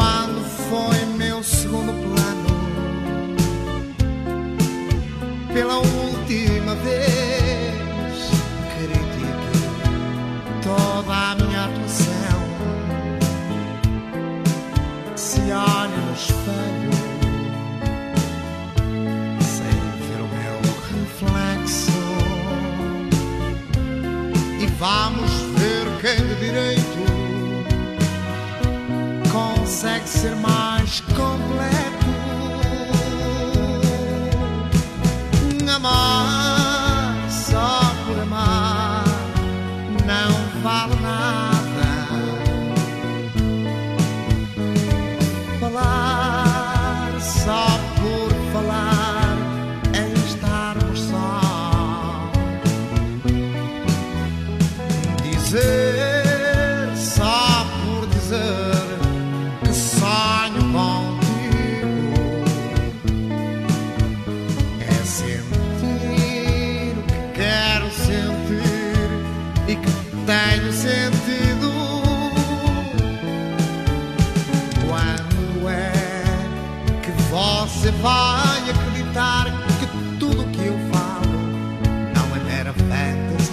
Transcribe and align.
quando 0.00 0.29
ser 30.20 30.36
mais 30.36 31.00
completo. 31.16 32.10
Amar 35.74 36.49
vai 78.00 78.70
acreditar 78.70 79.46
que 79.78 80.18
tudo 80.18 80.44
que 80.52 80.66
eu 80.66 80.78
falo 80.90 81.36
não 82.14 82.36
é 82.36 82.44
mera 82.44 82.72
fantasia 82.72 83.50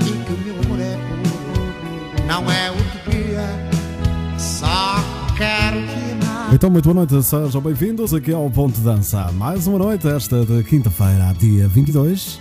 e 0.00 0.24
que 0.24 0.32
o 0.32 0.38
meu 0.38 0.60
amor 0.64 0.80
é 0.80 0.96
puro, 0.96 2.26
não 2.26 2.50
é 2.50 2.70
utopia, 2.72 4.38
só 4.38 4.96
quero 5.36 5.76
te 5.86 6.24
amar. 6.24 6.52
Então, 6.52 6.68
muito 6.68 6.84
boa 6.84 7.06
noite, 7.06 7.22
sejam 7.22 7.60
bem-vindos 7.60 8.12
aqui 8.12 8.32
ao 8.32 8.50
Ponto 8.50 8.74
de 8.74 8.80
Dança. 8.80 9.30
Mais 9.32 9.68
uma 9.68 9.78
noite, 9.78 10.08
esta 10.08 10.44
de 10.44 10.64
quinta-feira, 10.64 11.32
dia 11.38 11.68
22 11.68 12.40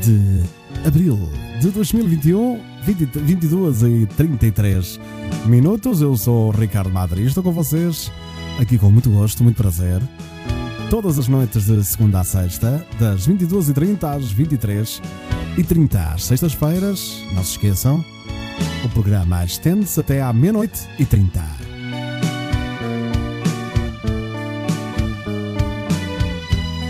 de 0.00 0.42
abril 0.86 1.18
de 1.60 1.70
2021, 1.70 2.60
20, 2.84 3.18
22 3.18 3.82
e 3.82 4.06
33 4.16 5.00
minutos. 5.46 6.00
Eu 6.00 6.16
sou 6.16 6.48
o 6.48 6.50
Ricardo 6.52 6.90
Madri, 6.90 7.24
estou 7.24 7.42
com 7.42 7.50
vocês 7.50 8.12
aqui 8.60 8.78
com 8.78 8.90
muito 8.90 9.10
gosto, 9.10 9.42
muito 9.42 9.56
prazer. 9.56 10.02
Todas 10.90 11.18
as 11.18 11.28
noites 11.28 11.64
de 11.64 11.82
segunda 11.82 12.20
a 12.20 12.24
sexta, 12.24 12.84
das 12.98 13.26
22h30 13.26 14.04
às 14.04 14.34
23h30. 14.34 16.14
Às 16.14 16.24
sextas-feiras, 16.24 17.24
não 17.32 17.42
se 17.42 17.52
esqueçam, 17.52 18.04
o 18.84 18.88
programa 18.90 19.42
estende-se 19.44 19.98
até 19.98 20.20
à 20.20 20.32
meia-noite 20.32 20.86
e 20.98 21.06
30. 21.06 21.40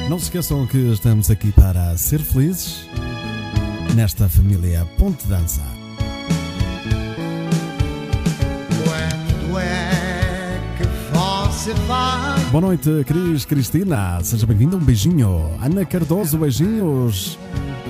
Não 0.08 0.18
se 0.18 0.24
esqueçam 0.24 0.66
que 0.66 0.78
estamos 0.92 1.30
aqui 1.30 1.52
para 1.52 1.96
ser 1.96 2.20
felizes 2.20 2.84
nesta 3.94 4.28
família 4.28 4.84
Ponte 4.98 5.24
Dança. 5.28 5.80
Boa 12.50 12.60
noite, 12.62 12.88
Cris 13.06 13.44
Cristina. 13.44 14.18
Seja 14.22 14.46
bem-vinda. 14.46 14.76
Um 14.76 14.80
beijinho. 14.80 15.50
Ana 15.62 15.84
Cardoso, 15.84 16.38
beijinhos 16.38 17.38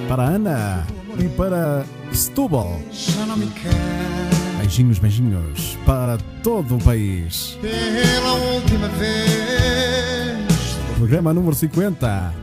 para 0.09 0.25
Ana 0.25 0.85
e 1.17 1.29
para 1.29 1.85
Setúbal. 2.13 2.81
Já 2.91 3.25
não 3.27 3.37
me 3.37 3.47
quer 3.47 4.59
Beijinhos, 4.59 4.99
beijinhos 4.99 5.79
para 5.87 6.19
todo 6.43 6.79
o 6.79 6.83
país. 6.83 7.57
pela 7.61 8.33
última 8.55 8.89
vez. 8.89 10.49
Programa 10.97 11.33
número 11.33 11.55
50. 11.55 12.35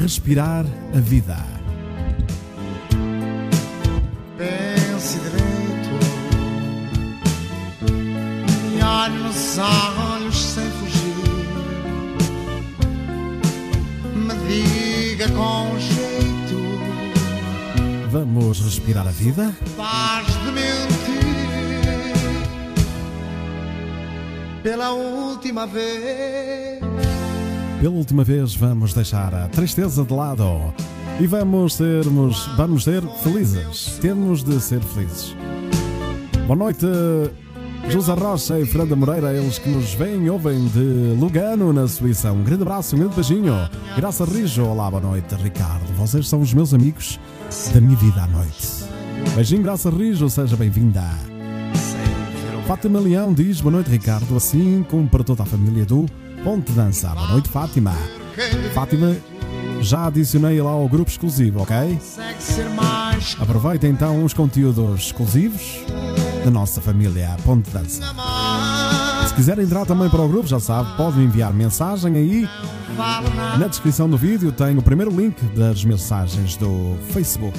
Respirar 0.00 0.64
a 0.96 1.00
vida. 1.00 1.36
Pense 4.38 5.18
direito, 5.18 5.98
me 8.72 8.82
olhe 8.82 9.18
nos 9.18 9.58
com 15.36 15.78
jeito, 15.78 16.64
Vamos 18.10 18.60
respirar 18.60 19.06
a 19.06 19.10
vida? 19.10 19.52
faz 19.76 20.26
de 20.26 20.52
mentir. 20.52 20.84
Pela 24.62 24.92
última 24.92 25.66
vez. 25.66 26.80
Pela 27.80 27.94
última 27.94 28.24
vez 28.24 28.54
vamos 28.54 28.94
deixar 28.94 29.34
a 29.34 29.48
tristeza 29.48 30.04
de 30.04 30.14
lado 30.14 30.72
e 31.20 31.26
vamos 31.26 31.74
sermos, 31.74 32.48
vamos 32.56 32.84
ser 32.84 33.02
felizes. 33.22 33.98
Temos 34.00 34.42
de 34.42 34.58
ser 34.60 34.80
felizes. 34.80 35.34
Boa 36.46 36.56
noite, 36.56 36.86
José 37.88 38.14
Rocha 38.14 38.58
e 38.58 38.66
Fernanda 38.66 38.96
Moreira, 38.96 39.32
eles 39.32 39.58
que 39.58 39.68
nos 39.68 39.94
veem 39.94 40.24
e 40.24 40.30
ouvem 40.30 40.66
de 40.66 41.16
Lugano, 41.18 41.72
na 41.72 41.86
Suíça. 41.86 42.32
Um 42.32 42.42
grande 42.42 42.62
abraço, 42.62 42.96
um 42.96 42.98
grande 42.98 43.14
beijinho. 43.14 43.54
Graça 43.96 44.24
Rijo, 44.24 44.64
olá, 44.64 44.90
boa 44.90 45.02
noite, 45.02 45.34
Ricardo. 45.36 45.92
Vocês 45.96 46.28
são 46.28 46.40
os 46.40 46.52
meus 46.52 46.74
amigos 46.74 47.20
da 47.72 47.80
minha 47.80 47.96
vida 47.96 48.22
à 48.22 48.26
noite. 48.26 48.84
Beijinho, 49.34 49.62
Graça 49.62 49.90
Rijo, 49.90 50.28
seja 50.28 50.56
bem-vinda. 50.56 51.02
Fátima 52.66 52.98
Leão 52.98 53.32
diz 53.32 53.60
boa 53.60 53.72
noite, 53.72 53.90
Ricardo, 53.90 54.34
assim 54.36 54.84
como 54.90 55.08
para 55.08 55.22
toda 55.22 55.42
a 55.42 55.46
família 55.46 55.84
do 55.84 56.06
Ponte 56.42 56.72
Dança. 56.72 57.08
Boa 57.10 57.28
noite, 57.28 57.48
Fátima. 57.48 57.94
Fátima, 58.72 59.14
já 59.80 60.06
adicionei 60.06 60.60
lá 60.60 60.70
ao 60.70 60.88
grupo 60.88 61.10
exclusivo, 61.10 61.60
ok? 61.62 61.76
Consegue 61.76 62.42
ser 62.42 62.68
mais 62.70 63.36
Aproveita 63.38 63.86
então 63.86 64.24
os 64.24 64.32
conteúdos 64.32 65.06
exclusivos 65.06 65.84
da 66.44 66.50
nossa 66.50 66.80
família 66.80 67.36
Ponte 67.44 67.70
Dança. 67.70 68.02
Se 69.26 69.34
quiser 69.34 69.58
entrar 69.58 69.86
também 69.86 70.10
para 70.10 70.20
o 70.20 70.28
grupo, 70.28 70.46
já 70.46 70.60
sabe, 70.60 70.94
pode 70.96 71.18
enviar 71.20 71.52
mensagem 71.54 72.14
aí. 72.16 72.48
Na 73.58 73.66
descrição 73.66 74.08
do 74.08 74.16
vídeo 74.18 74.52
tem 74.52 74.76
o 74.76 74.82
primeiro 74.82 75.10
link 75.10 75.42
das 75.56 75.82
mensagens 75.84 76.56
do 76.56 76.96
Facebook. 77.10 77.58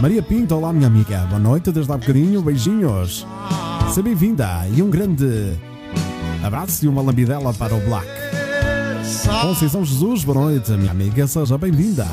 Maria 0.00 0.22
Pinto, 0.22 0.56
olá 0.56 0.72
minha 0.72 0.88
amiga, 0.88 1.20
boa 1.28 1.38
noite 1.38 1.70
desde 1.70 1.92
há 1.92 1.96
bocadinho, 1.96 2.42
beijinhos. 2.42 3.26
Seja 3.88 4.02
bem-vinda 4.02 4.66
e 4.74 4.82
um 4.82 4.90
grande 4.90 5.56
abraço 6.42 6.84
e 6.84 6.88
uma 6.88 7.00
lambidela 7.00 7.54
para 7.54 7.74
o 7.74 7.80
Black. 7.80 8.08
Conceição 9.42 9.84
Jesus, 9.84 10.24
boa 10.24 10.40
noite, 10.40 10.72
minha 10.72 10.90
amiga, 10.90 11.26
seja 11.26 11.56
bem-vinda. 11.56 12.06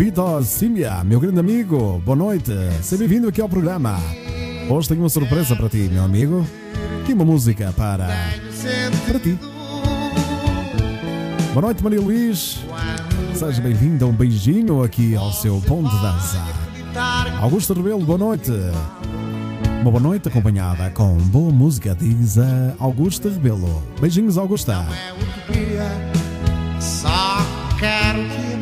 Vitor 0.00 0.42
Simia, 0.44 1.04
meu 1.04 1.20
grande 1.20 1.40
amigo, 1.40 2.00
boa 2.02 2.16
noite, 2.16 2.50
seja 2.80 3.00
bem-vindo 3.00 3.28
aqui 3.28 3.38
ao 3.38 3.50
programa. 3.50 3.98
Hoje 4.66 4.88
tenho 4.88 5.02
uma 5.02 5.10
surpresa 5.10 5.54
para 5.54 5.68
ti, 5.68 5.90
meu 5.92 6.02
amigo. 6.02 6.46
Aqui 7.02 7.12
uma 7.12 7.26
música 7.26 7.70
para, 7.76 8.08
para 9.06 9.18
ti. 9.18 9.38
Boa 11.52 11.60
noite, 11.60 11.84
Maria 11.84 12.00
Luís. 12.00 12.64
Seja 13.34 13.60
bem-vinda, 13.60 14.06
um 14.06 14.12
beijinho 14.12 14.82
aqui 14.82 15.14
ao 15.14 15.30
seu 15.32 15.60
ponto 15.60 15.90
de 15.90 16.00
dança. 16.00 16.42
Augusto 17.38 17.74
Rebelo, 17.74 18.02
boa 18.02 18.18
noite. 18.18 18.52
Uma 19.82 19.90
boa 19.90 20.00
noite 20.00 20.28
acompanhada 20.28 20.88
com 20.92 21.14
boa 21.18 21.52
música, 21.52 21.94
diz 21.94 22.38
a 22.38 22.72
Augusta 22.78 23.28
Rebelo. 23.28 23.82
Beijinhos, 24.00 24.38
Augusta. 24.38 24.72
É 24.72 25.12
utopia, 25.12 26.19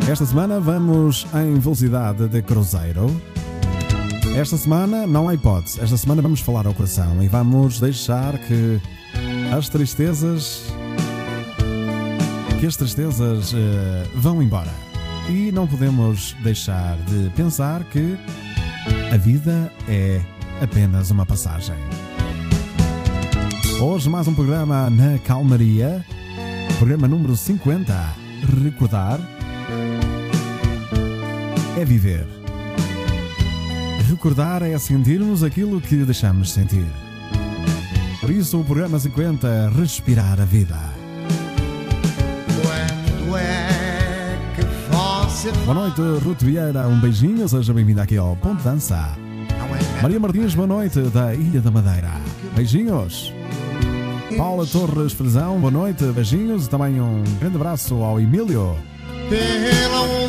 Esta 0.08 0.24
semana 0.24 0.58
vamos 0.58 1.26
em 1.34 1.58
velocidade 1.58 2.28
de 2.28 2.40
cruzeiro. 2.40 3.14
Esta 4.34 4.56
semana 4.56 5.06
não 5.06 5.28
há 5.28 5.34
hipótese. 5.34 5.82
Esta 5.82 5.98
semana 5.98 6.22
vamos 6.22 6.40
falar 6.40 6.66
ao 6.66 6.72
coração 6.72 7.22
e 7.22 7.28
vamos 7.28 7.78
deixar 7.78 8.38
que 8.38 8.80
as 9.54 9.68
tristezas. 9.68 10.62
que 12.58 12.66
as 12.66 12.74
tristezas 12.74 13.52
eh, 13.52 14.06
vão 14.14 14.42
embora. 14.42 14.72
E 15.28 15.52
não 15.52 15.66
podemos 15.66 16.34
deixar 16.42 16.96
de 17.02 17.28
pensar 17.36 17.84
que 17.84 18.18
a 19.12 19.16
vida 19.18 19.70
é 19.86 20.22
apenas 20.62 21.10
uma 21.10 21.26
passagem. 21.26 21.76
Hoje 23.78 24.08
mais 24.08 24.26
um 24.26 24.32
programa 24.34 24.88
na 24.88 25.18
Calmaria, 25.18 26.02
programa 26.78 27.06
número 27.06 27.36
50. 27.36 27.94
Recordar 28.64 29.20
é 31.78 31.84
viver. 31.84 32.26
Recordar 34.08 34.62
é 34.62 34.76
sentirmos 34.78 35.44
aquilo 35.44 35.80
que 35.80 35.96
deixamos 35.98 36.50
sentir. 36.50 36.86
Por 38.20 38.30
isso, 38.30 38.58
o 38.58 38.64
programa 38.64 38.98
50 38.98 39.70
Respirar 39.78 40.40
a 40.40 40.44
Vida. 40.44 40.76
Quando 43.24 43.38
é 43.38 44.38
que 44.56 44.62
você 45.30 45.52
Boa 45.64 45.74
noite, 45.74 46.00
Ruth 46.24 46.42
Vieira. 46.42 46.88
Um 46.88 46.98
beijinho, 46.98 47.48
seja 47.48 47.72
bem-vinda 47.72 48.02
aqui 48.02 48.16
ao 48.16 48.34
Ponto 48.34 48.60
Dança. 48.64 49.16
é 49.48 50.02
Maria 50.02 50.18
Martins, 50.18 50.54
boa 50.54 50.66
noite, 50.66 51.00
da 51.10 51.32
Ilha 51.32 51.60
da 51.60 51.70
Madeira. 51.70 52.10
Beijinhos. 52.56 53.32
Paula 54.36 54.66
Torres 54.66 55.12
Fresão, 55.12 55.60
boa 55.60 55.70
noite, 55.70 56.04
beijinhos. 56.06 56.66
E 56.66 56.70
também 56.70 57.00
um 57.00 57.22
grande 57.38 57.54
abraço 57.54 57.94
ao 58.02 58.18
Emílio. 58.18 58.76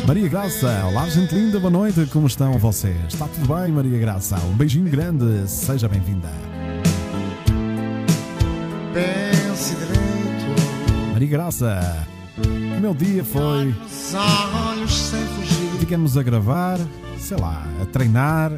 Maria 0.06 0.28
Graça, 0.28 0.84
olá 0.84 1.08
gente 1.08 1.34
linda, 1.34 1.58
boa 1.58 1.70
noite, 1.70 2.04
como 2.12 2.26
estão 2.26 2.58
vocês? 2.58 2.96
Está 3.08 3.26
tudo 3.26 3.48
bem, 3.54 3.72
Maria 3.72 3.98
Graça? 3.98 4.36
Um 4.40 4.54
beijinho 4.54 4.90
grande, 4.90 5.48
seja 5.48 5.88
bem-vinda. 5.88 6.28
pense 8.92 9.74
direito 9.74 11.12
Maria 11.12 11.28
Graça, 11.28 12.06
o 12.44 12.80
meu 12.80 12.92
dia 12.92 13.24
foi, 13.24 13.74
digamos, 15.78 16.18
a 16.18 16.22
gravar, 16.22 16.78
sei 17.18 17.38
lá, 17.38 17.64
a 17.80 17.86
treinar 17.86 18.52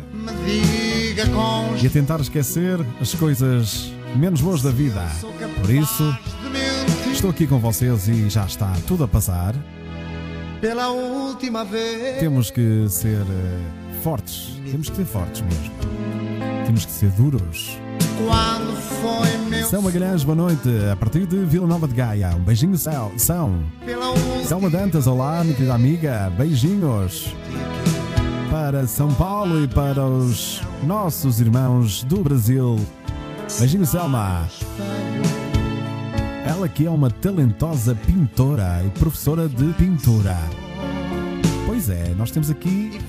e 1.80 1.86
a 1.86 1.90
tentar 1.90 2.20
esquecer 2.20 2.84
as 3.00 3.14
coisas 3.14 3.92
menos 4.16 4.40
boas 4.40 4.60
da 4.60 4.70
vida. 4.70 5.06
Por 5.60 5.70
isso, 5.70 6.16
estou 7.12 7.30
aqui 7.30 7.46
com 7.46 7.60
vocês 7.60 8.08
e 8.08 8.28
já 8.28 8.44
está 8.44 8.72
tudo 8.88 9.04
a 9.04 9.08
passar. 9.08 9.54
Pela 10.62 10.90
última 10.90 11.64
vez 11.64 12.20
Temos 12.20 12.48
que 12.48 12.86
ser 12.88 13.20
eh, 13.20 14.00
fortes, 14.00 14.60
temos 14.70 14.88
que 14.88 14.96
ser 14.96 15.04
fortes 15.04 15.42
mesmo. 15.42 15.74
Temos 16.64 16.84
que 16.84 16.92
ser 16.92 17.10
duros. 17.10 17.76
quando 18.16 18.76
foi 18.76 19.36
meu 19.48 19.66
São 19.66 19.82
Magalhães, 19.82 20.22
boa 20.22 20.36
noite, 20.36 20.68
a 20.90 20.94
partir 20.94 21.26
de 21.26 21.44
Vila 21.44 21.66
Nova 21.66 21.88
de 21.88 21.94
Gaia. 21.94 22.30
Um 22.36 22.44
beijinho, 22.44 22.78
São. 22.78 23.12
São. 23.18 23.64
Selma 24.46 24.70
Dantas, 24.70 25.08
olá, 25.08 25.42
minha 25.42 25.56
querida 25.56 25.74
amiga. 25.74 26.32
Beijinhos. 26.38 27.34
Para 28.48 28.86
São 28.86 29.12
Paulo 29.14 29.64
e 29.64 29.66
para 29.66 30.06
os 30.06 30.62
nossos 30.84 31.40
irmãos 31.40 32.04
do 32.04 32.22
Brasil. 32.22 32.78
Beijinho, 33.58 33.84
Selma. 33.84 34.48
Ela 36.52 36.68
que 36.68 36.84
é 36.84 36.90
uma 36.90 37.10
talentosa 37.10 37.94
pintora 37.94 38.82
e 38.84 38.90
professora 38.90 39.48
de 39.48 39.72
pintura. 39.72 40.36
Pois 41.64 41.88
é, 41.88 42.14
nós 42.14 42.30
temos 42.30 42.50
aqui 42.50 43.00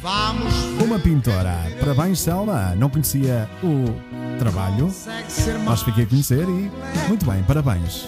uma 0.81 0.98
pintora. 0.98 1.57
Parabéns, 1.78 2.22
Selma. 2.22 2.74
Não 2.78 2.90
conhecia 2.90 3.50
o 3.62 4.40
trabalho, 4.40 4.90
mas 5.66 5.81
fiquei 5.81 6.06
a 6.06 6.07
conhecer 6.07 6.48
e 6.48 6.72
muito 7.10 7.25
bem, 7.25 7.44
parabéns. 7.44 8.07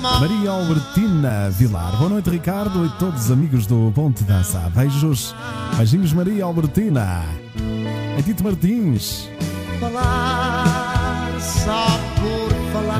Maria 0.00 0.50
Albertina 0.50 1.50
Vilar. 1.50 1.94
Boa 1.98 2.08
noite, 2.08 2.30
Ricardo 2.30 2.86
e 2.86 2.88
todos 2.98 3.26
os 3.26 3.30
amigos 3.30 3.66
do 3.66 3.92
Ponte 3.94 4.24
Dança. 4.24 4.60
Beijos. 4.74 5.34
Beijinhos, 5.76 6.14
Maria 6.14 6.46
Albertina. 6.46 7.22
Edito 8.18 8.42
Martins. 8.42 9.28
falar 9.78 11.38
só 11.38 12.09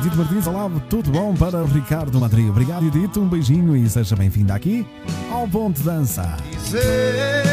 Edito 0.01 0.17
Martins, 0.17 0.47
olá, 0.47 0.71
tudo 0.89 1.11
bom 1.11 1.35
para 1.35 1.63
Ricardo 1.63 2.19
Madrid. 2.19 2.49
Obrigado, 2.49 2.87
Edito. 2.87 3.21
Um 3.21 3.29
beijinho 3.29 3.77
e 3.77 3.87
seja 3.87 4.17
bem-vindo 4.17 4.51
aqui 4.51 4.87
ao 5.31 5.47
Ponte 5.47 5.83
Dança. 5.83 6.39
dizer 6.53 7.45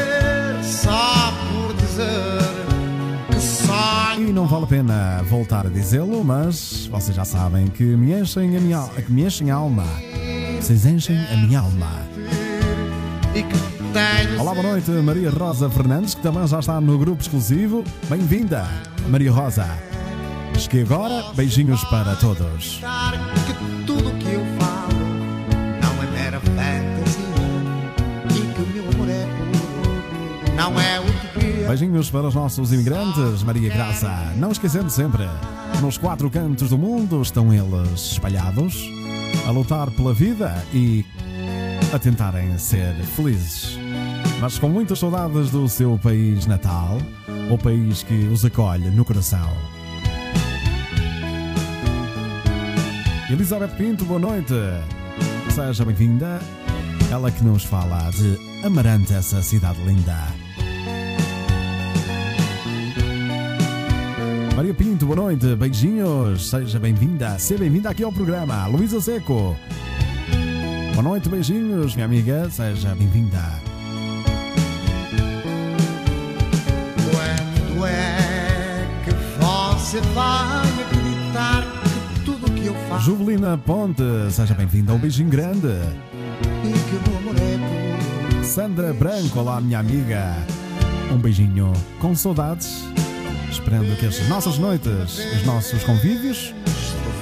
só 0.64 1.34
por 1.52 1.76
dizer 1.76 2.40
que 3.30 3.40
sonho 3.42 4.30
E 4.30 4.32
não 4.32 4.48
vale 4.48 4.64
a 4.64 4.68
pena 4.68 5.24
voltar 5.24 5.66
a 5.66 5.70
dizê-lo, 5.70 6.24
mas 6.24 6.88
vocês 6.90 7.14
já 7.14 7.26
sabem 7.26 7.68
que 7.68 7.84
me 7.84 8.18
enchem 8.18 8.56
a 8.56 8.62
minha, 8.62 8.88
que 8.88 9.12
me 9.12 9.26
enchem 9.26 9.52
a 9.52 9.56
alma. 9.56 9.84
Vocês 10.62 10.86
enchem 10.86 11.18
a 11.18 11.36
minha 11.36 11.60
alma. 11.60 11.92
e 13.36 13.44
que 13.44 13.78
Olá, 14.40 14.54
boa 14.54 14.72
noite, 14.72 14.92
Maria 14.92 15.32
Rosa 15.32 15.70
Fernandes, 15.70 16.14
que 16.14 16.22
também 16.22 16.48
já 16.48 16.60
está 16.60 16.80
no 16.80 16.98
grupo 16.98 17.22
exclusivo. 17.22 17.84
Bem-vinda, 18.10 18.66
Maria 19.10 19.32
Rosa. 19.34 19.97
Cheguei 20.58 20.82
agora, 20.82 21.32
beijinhos 21.36 21.84
para 21.84 22.16
todos. 22.16 22.82
que 23.46 23.86
tudo 23.86 24.12
que 24.18 24.34
eu 24.34 24.44
falo 24.60 24.92
não 25.82 26.04
é 26.04 26.12
mera 26.12 26.40
fantasia 26.40 27.24
e 28.30 28.54
que 28.54 28.62
o 28.62 28.68
meu 28.74 28.90
amor 28.90 29.08
é 29.08 29.28
puro, 29.38 30.56
não 30.56 30.80
é 30.80 31.00
utopia. 31.00 31.68
Beijinhos 31.68 32.10
para 32.10 32.28
os 32.28 32.34
nossos 32.34 32.74
imigrantes, 32.74 33.44
Maria 33.44 33.70
Graça. 33.70 34.34
Não 34.36 34.52
esquecendo 34.52 34.90
sempre, 34.90 35.26
nos 35.80 35.96
quatro 35.98 36.28
cantos 36.30 36.72
do 36.72 36.78
mundo 36.78 37.22
estão 37.22 37.54
eles 37.54 38.14
espalhados, 38.14 38.90
a 39.48 39.52
lutar 39.52 39.92
pela 39.92 40.14
vida 40.14 40.66
e 40.74 41.06
a 41.94 42.00
tentarem 42.00 42.58
ser 42.58 42.96
felizes. 43.16 43.78
Mas 44.42 44.58
com 44.58 44.70
muitas 44.70 44.98
saudades 44.98 45.52
do 45.52 45.70
seu 45.70 46.00
país 46.00 46.48
natal, 46.48 46.98
o 47.52 47.58
país 47.60 48.02
que 48.02 48.28
os 48.28 48.44
acolhe 48.44 48.90
no 48.90 49.06
coração. 49.06 49.77
Elizabeth 53.30 53.76
Pinto, 53.76 54.06
boa 54.06 54.20
noite. 54.20 54.54
Seja 55.54 55.84
bem-vinda. 55.84 56.40
Ela 57.12 57.30
que 57.30 57.44
nos 57.44 57.66
fala 57.66 58.10
de 58.12 58.40
Amarante, 58.66 59.14
essa 59.14 59.42
cidade 59.42 59.78
linda. 59.84 60.16
Maria 64.56 64.74
Pinto, 64.74 65.06
boa 65.06 65.18
noite, 65.18 65.56
beijinhos, 65.58 66.50
seja 66.50 66.80
bem-vinda, 66.80 67.38
seja 67.38 67.60
bem-vinda 67.60 67.90
aqui 67.90 68.02
ao 68.02 68.14
programa. 68.14 68.66
Luísa 68.68 69.02
Seco, 69.02 69.58
boa 70.94 71.04
noite, 71.04 71.28
beijinhos, 71.28 71.96
minha 71.96 72.06
amiga, 72.06 72.50
seja 72.50 72.96
bem-vinda. 72.96 73.44
Quando 76.96 77.86
é 77.86 78.88
que 79.04 79.12
você 79.12 80.00
vai 80.16 80.66
acreditar 80.82 81.77
Juvelina 83.00 83.58
Ponte, 83.58 84.04
seja 84.32 84.54
bem-vinda, 84.54 84.94
um 84.94 84.98
beijinho 84.98 85.30
grande. 85.30 85.68
Sandra 88.44 88.94
Branco, 88.94 89.40
olá, 89.40 89.62
minha 89.62 89.80
amiga, 89.80 90.36
um 91.12 91.18
beijinho 91.18 91.72
com 92.00 92.16
saudades, 92.16 92.84
esperando 93.52 93.96
que 93.98 94.06
as 94.06 94.28
nossas 94.28 94.58
noites, 94.58 95.20
os 95.36 95.46
nossos 95.46 95.84
convívios 95.84 96.54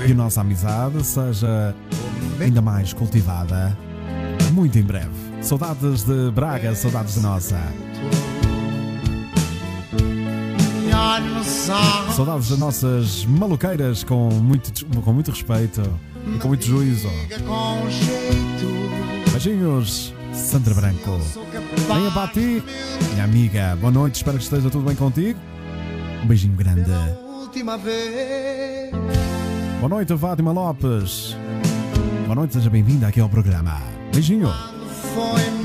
e 0.08 0.12
a 0.12 0.15
nossa 0.15 0.41
amizade 0.41 1.03
seja 1.05 1.75
ainda 2.39 2.62
mais 2.62 2.94
cultivada 2.94 3.77
muito 4.55 4.79
em 4.79 4.84
breve. 4.84 5.12
Saudades 5.41 6.03
de 6.03 6.32
Braga, 6.32 6.74
saudades 6.74 7.15
de 7.15 7.20
nossa. 7.20 7.60
Saudades 12.15 12.49
das 12.49 12.59
nossas 12.59 13.25
maluqueiras 13.25 14.03
com 14.03 14.29
muito, 14.29 14.85
com 15.01 15.11
muito 15.13 15.31
respeito 15.31 15.81
e 16.33 16.39
com 16.39 16.47
muito 16.47 16.65
juízo. 16.65 17.09
Beijinhos, 19.31 20.13
Sandra 20.33 20.73
Branco. 20.73 21.17
Venha 21.87 22.09
capaz 22.09 22.13
para 22.13 22.27
ti, 22.29 22.63
minha 23.11 23.23
amiga. 23.23 23.77
Boa 23.79 23.91
noite, 23.91 24.15
espero 24.15 24.37
que 24.37 24.43
esteja 24.43 24.69
tudo 24.69 24.85
bem 24.85 24.95
contigo. 24.95 25.39
Um 26.23 26.27
beijinho 26.27 26.55
grande. 26.55 26.91
Boa 29.79 29.89
noite, 29.89 30.17
Fátima 30.17 30.51
Lopes. 30.51 31.35
Boa 32.23 32.35
noite, 32.35 32.53
seja 32.53 32.69
bem-vinda 32.69 33.07
aqui 33.07 33.19
ao 33.19 33.29
programa. 33.29 33.81
Beijinho. 34.13 34.49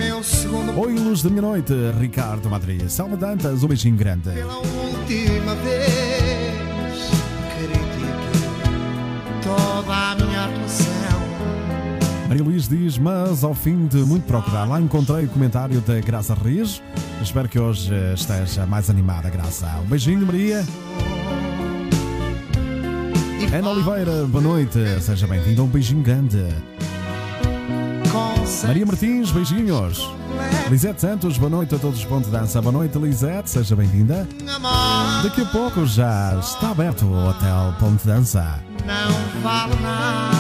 Meu 0.01 0.23
segundo 0.23 0.81
Oi, 0.81 0.95
luz 0.95 1.23
da 1.23 1.29
minha 1.29 1.43
noite, 1.43 1.75
Ricardo 2.01 2.49
Madrid. 2.49 2.89
Salma 2.89 3.19
Dantas, 3.19 3.63
um 3.63 3.69
beijinho 3.69 3.97
grande. 3.97 4.31
pela 4.31 4.57
última 4.57 5.55
vez. 5.57 7.11
Critique 7.59 8.41
toda 9.43 9.95
a 9.95 10.15
minha 10.15 10.47
atuação. 10.47 10.89
Maria 12.29 12.43
Luís 12.43 12.67
diz, 12.67 12.97
mas 12.97 13.45
ao 13.45 13.53
fim 13.53 13.87
de 13.89 13.99
muito 13.99 14.25
procurar, 14.25 14.65
lá 14.65 14.81
encontrei 14.81 15.27
o 15.27 15.29
comentário 15.29 15.83
da 15.83 16.01
Graça 16.01 16.33
Reis. 16.33 16.83
Espero 17.21 17.47
que 17.47 17.59
hoje 17.59 17.93
esteja 18.15 18.65
mais 18.65 18.89
animada, 18.89 19.29
Graça. 19.29 19.67
Um 19.85 19.87
beijinho, 19.87 20.25
Maria. 20.25 20.65
Ana 23.53 23.69
Oliveira, 23.69 24.27
boa 24.27 24.43
noite. 24.43 24.79
Seja 25.03 25.27
bem-vinda, 25.27 25.63
um 25.63 25.67
beijinho 25.67 26.03
grande. 26.03 26.39
Maria 28.67 28.85
Martins, 28.87 29.31
beijinhos. 29.31 30.11
Lisete 30.69 31.01
Santos, 31.01 31.39
boa 31.39 31.51
noite 31.51 31.75
a 31.75 31.79
todos 31.79 31.99
os 31.99 32.05
pontos 32.05 32.31
de 32.31 32.37
dança. 32.37 32.61
Boa 32.61 32.73
noite, 32.73 32.99
Lisete, 32.99 33.51
seja 33.51 33.75
bem-vinda. 33.75 34.29
Daqui 35.23 35.43
a 35.43 35.47
pouco 35.47 35.87
já 35.87 36.39
está 36.41 36.71
aberto 36.71 37.07
o 37.07 37.29
Hotel 37.29 37.75
Ponte 37.79 38.07
Dança. 38.07 38.61
não 38.87 39.41
vale 39.43 39.75
nada. 39.81 40.40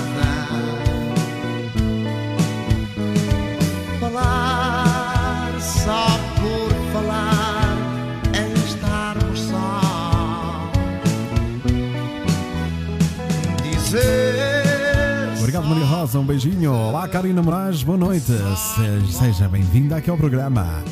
Rosa, 16.00 16.18
um 16.18 16.24
beijinho. 16.24 16.72
Olá, 16.72 17.06
Karina 17.06 17.42
Moraes, 17.42 17.82
boa 17.82 17.98
noite. 17.98 18.24
Se- 18.24 19.12
Seja 19.12 19.46
bem-vinda 19.48 19.96
aqui 19.96 20.08
ao 20.08 20.16
programa. 20.16 20.82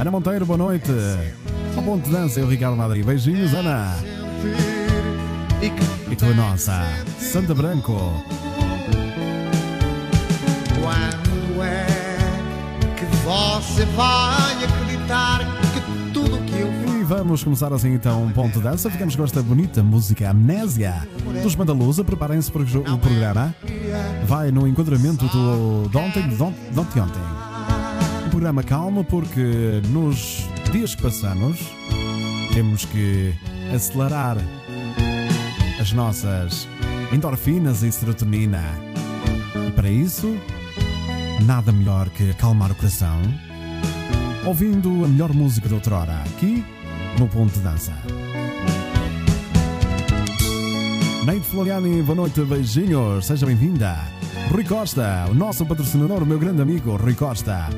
Ana 0.00 0.10
Monteiro, 0.10 0.44
boa 0.44 0.56
noite. 0.58 0.90
Ao 1.76 1.82
Ponte 1.84 2.10
Dança, 2.10 2.40
eu, 2.40 2.48
Ricardo 2.48 2.76
Madri. 2.76 3.04
Beijinhos, 3.04 3.54
Ana. 3.54 3.94
e 5.62 5.66
E 6.12 6.16
tu, 6.16 6.26
nossa, 6.34 6.82
Santa 7.20 7.54
Branco. 7.54 7.92
Quando 10.82 11.62
é 11.62 11.86
que 12.96 13.04
você 13.24 13.84
vai 13.94 14.64
acreditar 14.64 15.40
Vamos 17.06 17.44
começar 17.44 17.72
assim 17.72 17.92
então 17.94 18.24
um 18.24 18.30
ponto 18.30 18.54
de 18.58 18.64
dança. 18.64 18.90
Ficamos 18.90 19.14
com 19.14 19.24
esta 19.24 19.42
bonita 19.42 19.82
música 19.82 20.30
Amnésia 20.30 21.06
dos 21.42 21.54
Mandalusa. 21.54 22.02
Preparem-se 22.02 22.50
para 22.50 22.62
o 22.62 22.98
programa. 22.98 23.54
Vai 24.26 24.50
no 24.50 24.66
enquadramento 24.66 25.26
do, 25.26 25.88
de 25.90 25.96
ontem, 25.96 26.26
de 26.28 26.42
ont- 26.42 26.54
de 26.72 26.80
ontem, 26.80 27.00
ontem. 27.00 27.20
Um 28.26 28.30
programa 28.30 28.62
calmo 28.62 29.04
porque 29.04 29.82
nos 29.90 30.48
dias 30.72 30.94
que 30.94 31.02
passamos 31.02 31.58
temos 32.52 32.84
que 32.86 33.34
acelerar 33.74 34.38
as 35.80 35.92
nossas 35.92 36.66
endorfinas 37.12 37.82
e 37.82 37.92
serotonina. 37.92 38.62
E 39.68 39.70
para 39.72 39.90
isso, 39.90 40.34
nada 41.44 41.70
melhor 41.70 42.08
que 42.08 42.30
acalmar 42.30 42.70
o 42.72 42.74
coração 42.74 43.20
ouvindo 44.46 45.04
a 45.04 45.08
melhor 45.08 45.32
música 45.32 45.68
de 45.68 45.74
outrora 45.74 46.20
aqui 46.34 46.64
no 47.18 47.28
Ponto 47.28 47.58
Dança. 47.60 47.92
Neide 51.24 51.44
Floriani, 51.46 52.02
boa 52.02 52.16
noite, 52.16 52.40
beijinhos, 52.42 53.26
seja 53.26 53.46
bem-vinda. 53.46 53.96
Rui 54.50 54.64
Costa, 54.64 55.26
o 55.30 55.34
nosso 55.34 55.64
patrocinador, 55.64 56.22
o 56.22 56.26
meu 56.26 56.38
grande 56.38 56.60
amigo 56.60 56.96
Rui 56.96 57.14
Costa. 57.14 57.68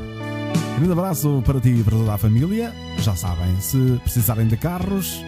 Grande 0.76 0.92
abraço 0.92 1.42
para 1.44 1.60
ti 1.60 1.70
e 1.70 1.84
para 1.84 1.96
toda 1.96 2.14
a 2.14 2.18
família. 2.18 2.72
Já 2.98 3.14
sabem, 3.14 3.60
se 3.60 4.00
precisarem 4.02 4.46
de 4.46 4.56
carros, 4.56 5.22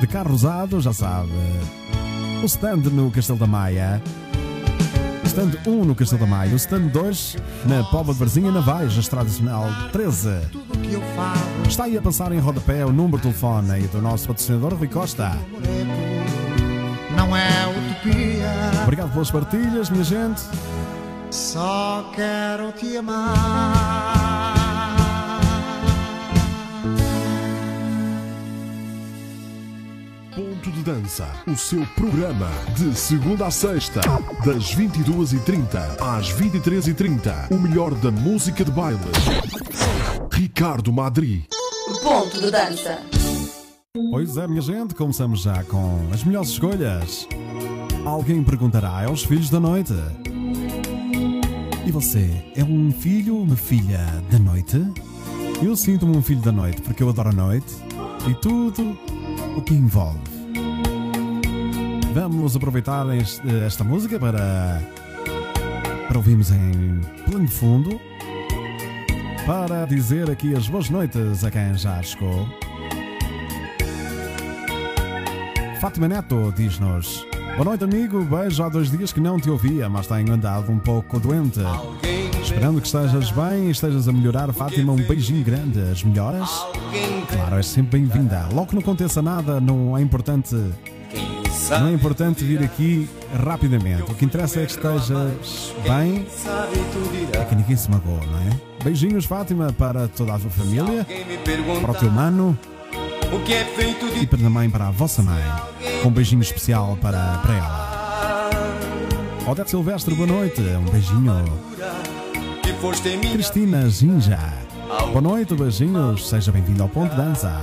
de 0.00 0.06
carro 0.06 0.34
usado, 0.34 0.80
já 0.80 0.92
sabe. 0.92 1.32
O 2.42 2.46
stand 2.46 2.90
no 2.92 3.10
Castelo 3.10 3.38
da 3.38 3.46
Maia. 3.46 4.02
Stand 5.34 5.58
1 5.66 5.84
no 5.84 5.96
Castelo 5.96 6.20
da 6.20 6.26
Maia. 6.28 6.52
O 6.52 6.56
stand 6.56 6.86
2 6.92 7.36
na 7.66 7.82
Póvoa 7.82 8.14
de 8.14 8.20
Varzinha, 8.20 8.52
na 8.52 8.60
Vaz, 8.60 8.92
Estrada 8.96 9.28
Nacional 9.28 9.66
13. 9.90 10.30
tudo 10.52 10.78
que 10.78 10.92
eu 10.92 11.02
falo 11.16 11.66
Está 11.66 11.84
aí 11.84 11.98
a 11.98 12.02
passar 12.02 12.30
em 12.30 12.38
rodapé 12.38 12.86
o 12.86 12.92
número 12.92 13.16
de 13.16 13.22
telefone 13.24 13.80
do 13.88 14.00
nosso 14.00 14.28
patrocinador 14.28 14.74
Rui 14.74 14.86
Costa. 14.86 15.36
não 17.16 17.36
é 17.36 17.66
utopia. 17.66 18.80
Obrigado 18.84 19.10
pelas 19.10 19.30
partilhas, 19.32 19.90
minha 19.90 20.04
gente. 20.04 20.40
Só 21.32 22.12
quero 22.14 22.70
te 22.70 22.96
amar. 22.96 24.33
Ponto 30.64 30.76
de 30.76 30.82
Dança, 30.82 31.28
o 31.46 31.54
seu 31.54 31.84
programa 31.88 32.48
de 32.74 32.98
segunda 32.98 33.48
a 33.48 33.50
sexta, 33.50 34.00
das 34.46 34.74
22h30 34.74 36.00
às 36.00 36.32
23h30. 36.32 37.50
O 37.50 37.58
melhor 37.58 37.94
da 37.96 38.10
música 38.10 38.64
de 38.64 38.70
baile. 38.70 38.98
Ricardo 40.32 40.90
Madri. 40.90 41.46
Ponto 42.02 42.40
de 42.40 42.50
dança. 42.50 42.98
Pois 44.10 44.38
é, 44.38 44.48
minha 44.48 44.62
gente, 44.62 44.94
começamos 44.94 45.42
já 45.42 45.62
com 45.64 46.08
as 46.10 46.24
melhores 46.24 46.48
escolhas. 46.48 47.28
Alguém 48.06 48.42
perguntará, 48.42 49.02
é 49.02 49.10
os 49.10 49.22
filhos 49.22 49.50
da 49.50 49.60
noite. 49.60 49.92
E 51.86 51.90
você, 51.90 52.42
é 52.56 52.64
um 52.64 52.90
filho 52.90 53.34
ou 53.34 53.42
uma 53.42 53.56
filha 53.56 54.00
da 54.30 54.38
noite? 54.38 54.78
Eu 55.62 55.76
sinto-me 55.76 56.16
um 56.16 56.22
filho 56.22 56.40
da 56.40 56.52
noite 56.52 56.80
porque 56.80 57.02
eu 57.02 57.10
adoro 57.10 57.28
a 57.28 57.32
noite 57.32 57.74
e 58.26 58.34
tudo 58.36 58.96
o 59.58 59.60
que 59.60 59.74
envolve. 59.74 60.33
Vamos 62.14 62.54
aproveitar 62.54 63.04
esta 63.66 63.82
música 63.82 64.20
para, 64.20 64.80
para 66.06 66.16
ouvirmos 66.16 66.52
em 66.52 67.00
pleno 67.24 67.48
fundo 67.48 68.00
para 69.44 69.84
dizer 69.84 70.30
aqui 70.30 70.54
as 70.54 70.68
boas 70.68 70.88
noites 70.88 71.42
a 71.42 71.50
quem 71.50 71.76
já 71.76 72.00
chegou. 72.04 72.48
Fátima 75.80 76.06
Neto 76.06 76.54
diz-nos: 76.56 77.26
Boa 77.54 77.64
noite, 77.64 77.82
amigo. 77.82 78.24
Beijo. 78.24 78.62
Há 78.62 78.68
dois 78.68 78.92
dias 78.92 79.12
que 79.12 79.18
não 79.18 79.40
te 79.40 79.50
ouvia, 79.50 79.88
mas 79.88 80.06
tenho 80.06 80.32
andado 80.32 80.70
um 80.70 80.78
pouco 80.78 81.18
doente. 81.18 81.58
Esperando 82.40 82.80
que 82.80 82.86
estejas 82.86 83.32
bem 83.32 83.66
e 83.66 83.70
estejas 83.72 84.06
a 84.06 84.12
melhorar, 84.12 84.52
Fátima. 84.52 84.92
Um 84.92 85.02
beijinho 85.02 85.44
grande. 85.44 85.80
As 85.80 86.04
melhoras? 86.04 86.48
Claro, 87.28 87.56
é 87.56 87.62
sempre 87.62 87.98
bem-vinda. 87.98 88.48
Logo 88.52 88.68
que 88.68 88.74
não 88.76 88.82
aconteça 88.82 89.20
nada, 89.20 89.60
não 89.60 89.98
é 89.98 90.00
importante. 90.00 90.54
Não 91.70 91.88
é 91.88 91.92
importante 91.92 92.44
vir 92.44 92.62
aqui 92.62 93.08
rapidamente. 93.44 94.02
O 94.02 94.14
que 94.14 94.24
interessa 94.24 94.60
é 94.60 94.66
que 94.66 94.72
estejas 94.72 95.74
bem 95.86 96.26
e 97.40 97.44
que 97.46 97.54
ninguém 97.54 97.76
se 97.76 97.90
magoe, 97.90 98.26
não 98.26 98.38
é? 98.38 98.84
Beijinhos, 98.84 99.24
Fátima, 99.24 99.72
para 99.72 100.08
toda 100.08 100.34
a 100.34 100.38
tua 100.38 100.50
família, 100.50 101.06
para 101.80 101.90
o 101.90 101.94
teu 101.94 102.10
mano 102.10 102.58
é 103.48 104.20
e 104.20 104.26
para 104.26 104.38
também 104.38 104.70
para 104.70 104.88
a 104.88 104.90
vossa 104.90 105.22
mãe. 105.22 105.42
Com 106.02 106.08
um 106.08 106.12
beijinho 106.12 106.42
especial 106.42 106.96
para, 107.00 107.38
para 107.38 107.54
ela. 107.54 108.50
Odete 109.46 109.70
Silvestre, 109.70 110.14
boa 110.14 110.26
noite. 110.26 110.60
Um 110.60 110.90
beijinho. 110.90 111.44
Cristina 113.32 113.88
Ginja. 113.88 114.38
Boa 115.10 115.20
noite, 115.20 115.54
beijinhos. 115.54 116.28
Seja 116.28 116.52
bem-vindo 116.52 116.82
ao 116.82 116.88
Ponto 116.88 117.14
Dança. 117.16 117.60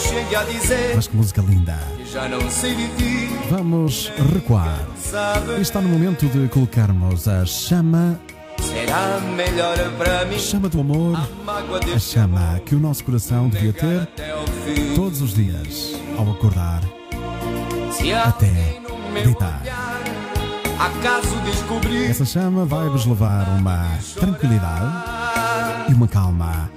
Chegue 0.00 0.36
a 0.36 0.42
dizer 0.44 0.92
Mas 0.96 1.06
que 1.06 1.16
música 1.16 1.42
linda. 1.42 1.78
já 2.10 2.28
não 2.28 2.50
sei 2.50 2.74
de 2.74 2.88
ti 2.96 3.30
Vamos 3.50 4.10
recuar. 4.32 4.86
Está 5.60 5.80
no 5.80 5.88
momento 5.88 6.26
de 6.26 6.48
colocarmos 6.48 7.26
a 7.26 7.44
chama, 7.44 8.18
será 8.60 9.18
melhor 9.20 9.76
para 9.98 10.24
mim 10.26 10.38
chama 10.38 10.68
do 10.68 10.80
amor, 10.80 11.18
a 11.94 11.98
chama 11.98 12.60
que 12.64 12.74
o 12.76 12.78
nosso 12.78 13.02
coração 13.04 13.48
devia 13.48 13.72
ter 13.72 14.08
todos 14.94 15.20
os 15.20 15.34
dias 15.34 15.94
ao 16.16 16.30
acordar. 16.30 16.82
Se 17.92 18.12
até 18.12 18.80
deitar. 19.24 19.62
Acaso 20.78 21.36
descobrir 21.44 22.08
Essa 22.08 22.24
chama 22.24 22.64
vai-vos 22.64 23.04
levar 23.04 23.48
uma 23.58 23.98
tranquilidade 24.14 25.90
e 25.90 25.94
uma 25.94 26.06
calma. 26.06 26.70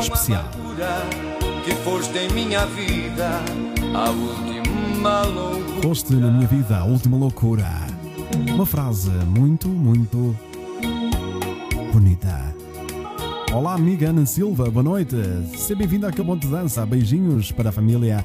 Especial. 0.00 0.50
Que 1.64 1.74
foste 1.76 2.18
em 2.18 2.30
minha 2.32 2.66
vida 2.66 3.40
A 3.94 4.10
última 4.10 5.22
loucura 5.22 5.82
Foste 5.82 6.14
na 6.14 6.30
minha 6.30 6.46
vida 6.46 6.78
a 6.78 6.84
última 6.84 7.16
loucura. 7.16 7.66
Uma 8.52 8.66
frase 8.66 9.10
muito, 9.10 9.68
muito 9.68 10.36
bonita. 11.92 12.54
Olá, 13.52 13.74
amiga 13.74 14.08
Ana 14.08 14.26
Silva, 14.26 14.70
boa 14.70 14.82
noite. 14.82 15.16
Seja 15.56 15.76
bem-vinda 15.76 16.08
ao 16.08 16.24
Ponto 16.24 16.46
de 16.46 16.52
Dança. 16.52 16.84
Beijinhos 16.84 17.52
para 17.52 17.68
a 17.68 17.72
família, 17.72 18.24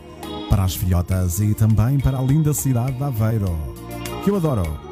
para 0.49 0.63
as 0.63 0.75
filhotas 0.75 1.39
e 1.39 1.53
também 1.53 1.99
para 1.99 2.17
a 2.17 2.21
linda 2.21 2.53
cidade 2.53 2.97
de 2.97 3.03
Aveiro, 3.03 3.55
que 4.23 4.29
eu 4.29 4.37
adoro. 4.37 4.88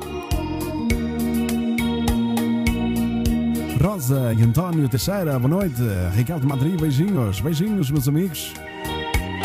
Rosa 3.81 4.33
e 4.33 4.41
António 4.41 4.89
Teixeira, 4.89 5.37
boa 5.37 5.47
noite. 5.47 5.81
Ricardo 6.15 6.47
Madrid, 6.47 6.79
beijinhos, 6.79 7.39
beijinhos, 7.39 7.91
meus 7.91 8.07
amigos. 8.07 8.53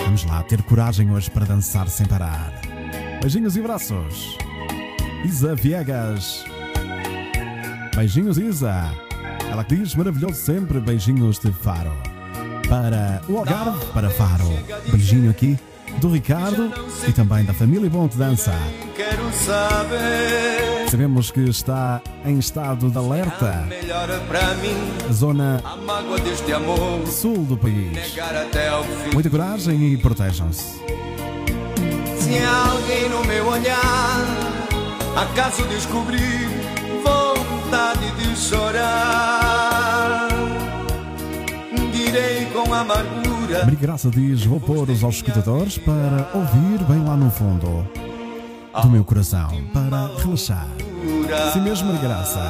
Vamos 0.04 0.24
lá 0.24 0.42
ter 0.42 0.62
coragem 0.62 1.10
hoje 1.12 1.30
para 1.30 1.44
dançar 1.44 1.88
sem 1.88 2.06
parar. 2.06 2.52
Beijinhos 3.20 3.56
e 3.56 3.60
abraços. 3.60 4.38
Isa 5.24 5.54
Viegas. 5.54 6.44
Beijinhos, 7.94 8.38
Isa. 8.38 8.90
Ela 9.50 9.64
que 9.64 9.76
diz 9.76 9.94
maravilhoso 9.94 10.34
sempre. 10.34 10.80
Beijinhos 10.80 11.38
de 11.38 11.52
Faro. 11.52 11.92
Para 12.68 13.20
o 13.28 13.36
Algarve, 13.36 13.84
para 13.92 14.08
Faro. 14.08 14.48
Beijinho 14.90 15.30
aqui 15.30 15.58
do 15.98 16.08
Ricardo 16.10 16.72
e 17.06 17.12
também 17.12 17.44
da 17.44 17.52
família 17.54 17.88
Bom 17.90 18.06
de 18.08 18.16
Dança. 18.16 18.52
Quero 18.96 19.30
saber. 19.32 20.88
Sabemos 20.90 21.30
que 21.30 21.40
está 21.40 22.00
em 22.24 22.38
estado 22.38 22.90
de 22.90 22.98
alerta 22.98 23.64
Melhor 23.68 24.08
para 24.28 24.54
mim. 24.56 24.76
a 25.08 25.12
zona 25.12 25.60
A 25.64 25.76
mágoa 25.76 26.18
deste 26.18 26.52
amor. 26.52 27.06
sul 27.06 27.38
do 27.44 27.56
país. 27.56 28.14
Muita 29.12 29.30
coragem 29.30 29.92
e 29.92 29.96
protejam-se. 29.96 30.80
Se 32.18 32.38
alguém 32.44 33.08
no 33.08 33.24
meu 33.24 33.46
olhar 33.48 34.26
acaso 35.16 35.62
descobrir 35.68 36.48
vontade 37.02 38.10
de 38.12 38.36
chorar, 38.36 40.28
direi 41.92 42.46
com 42.52 42.72
amargura. 42.72 43.21
Maria 43.60 43.78
Graça 43.78 44.10
diz: 44.10 44.44
Vou 44.44 44.58
pôr 44.60 44.88
os 44.88 45.04
auscultadores 45.04 45.78
para 45.78 46.30
ouvir 46.34 46.82
bem 46.88 47.04
lá 47.04 47.16
no 47.16 47.30
fundo 47.30 47.86
do 48.82 48.88
meu 48.88 49.04
coração, 49.04 49.48
para 49.72 50.10
relaxar. 50.16 50.68
Sim 51.52 51.60
mesmo, 51.60 51.92
Maria 51.92 52.08
Graça, 52.08 52.40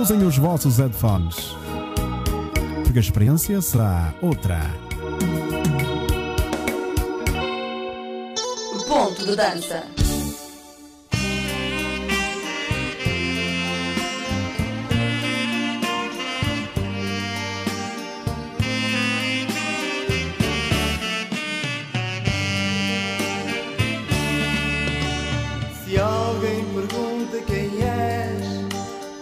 usem 0.00 0.22
os 0.24 0.36
vossos 0.36 0.78
headphones, 0.78 1.54
porque 2.82 2.98
a 2.98 3.00
experiência 3.00 3.60
será 3.60 4.12
outra. 4.20 4.60
Ponto 8.88 9.24
de 9.24 9.36
dança. 9.36 9.97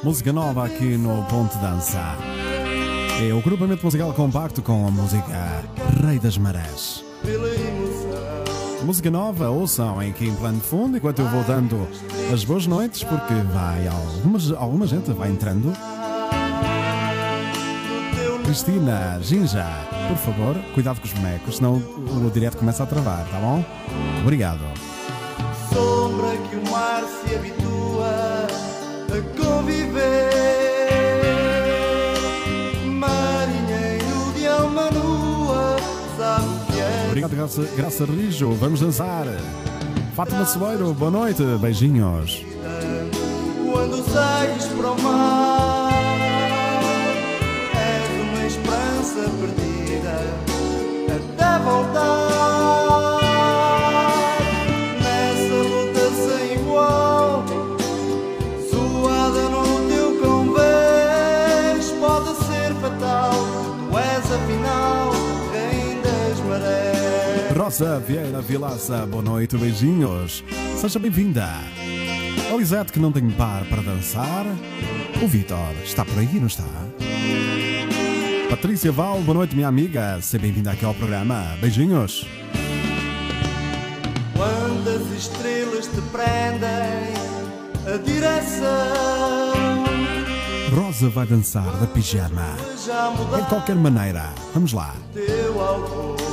Música 0.07 0.33
nova 0.33 0.65
aqui 0.65 0.97
no 0.97 1.25
Ponte 1.25 1.59
Dança. 1.59 2.17
É 3.29 3.35
o 3.35 3.43
grupamento 3.43 3.85
musical 3.85 4.13
compacto 4.13 4.63
com 4.63 4.87
a 4.87 4.91
música 4.93 5.65
Rei 6.01 6.21
das 6.21 6.39
Marés. 6.39 7.05
Música 8.85 9.11
nova, 9.11 9.51
ouçam 9.51 9.99
aqui 9.99 10.29
em 10.29 10.35
plano 10.37 10.61
de 10.61 10.65
fundo 10.65 10.97
enquanto 10.97 11.19
eu 11.19 11.27
vou 11.27 11.43
dando 11.43 11.89
as 12.33 12.45
boas 12.45 12.69
noites, 12.69 13.03
porque 13.03 13.35
vai 13.53 13.89
algumas, 13.89 14.53
alguma 14.53 14.87
gente 14.87 15.11
vai 15.11 15.29
entrando. 15.29 15.73
Cristina, 18.45 19.19
Ginja, 19.21 19.67
por 20.07 20.19
favor, 20.19 20.57
cuidado 20.73 21.01
com 21.01 21.07
os 21.09 21.13
bonecos, 21.15 21.57
senão 21.57 21.79
o, 21.79 22.31
direto 22.33 22.59
começa 22.59 22.85
a 22.85 22.87
travar, 22.87 23.27
tá 23.29 23.41
bom? 23.41 23.65
Obrigado. 24.23 24.61
Sombra 25.73 26.37
que 26.49 26.55
o 26.55 26.71
mar 26.71 27.03
se 27.03 27.35
habitua 27.35 27.66
Graça, 37.37 37.69
Graça 37.77 38.05
Rijo. 38.07 38.53
Vamos 38.53 38.81
dançar. 38.81 39.27
Fátima 40.15 40.47
Soeiro, 40.47 40.95
boa 40.95 41.11
noite, 41.11 41.43
beijinhos. 41.61 42.43
Quando 43.71 44.03
sais 44.11 44.65
para 44.69 44.93
o 44.93 45.03
mar, 45.03 45.93
és 47.75 48.23
uma 48.23 48.47
esperança 48.47 49.31
perdida 49.39 50.19
até 51.15 51.63
voltar. 51.63 52.26
Rosa 67.79 67.99
Vieira 67.99 68.41
Vilaça, 68.41 69.05
boa 69.05 69.23
noite, 69.23 69.55
beijinhos. 69.55 70.43
Seja 70.81 70.99
bem-vinda. 70.99 71.47
A 72.51 72.57
Lisete 72.57 72.91
que 72.91 72.99
não 72.99 73.13
tem 73.13 73.29
par 73.33 73.67
para 73.67 73.83
dançar. 73.83 74.47
O 75.23 75.29
Vitor 75.29 75.75
está 75.85 76.03
por 76.03 76.19
aí, 76.19 76.41
não 76.41 76.47
está? 76.47 76.65
Patrícia 78.49 78.91
Val, 78.91 79.21
boa 79.21 79.35
noite, 79.35 79.55
minha 79.55 79.69
amiga. 79.69 80.19
Seja 80.23 80.41
bem-vinda 80.41 80.71
aqui 80.71 80.87
ao 80.87 80.95
programa. 80.95 81.55
Beijinhos. 81.61 82.27
Quantas 84.35 85.11
estrelas 85.13 85.85
te 85.85 86.01
prendem 86.11 87.13
a 87.93 87.99
direção? 88.03 89.85
Rosa 90.75 91.11
vai 91.11 91.27
dançar 91.27 91.77
da 91.77 91.87
pijama. 91.87 92.57
De 93.37 93.49
qualquer 93.51 93.77
maneira. 93.77 94.33
Vamos 94.55 94.73
lá. 94.73 94.95
teu. 95.13 96.26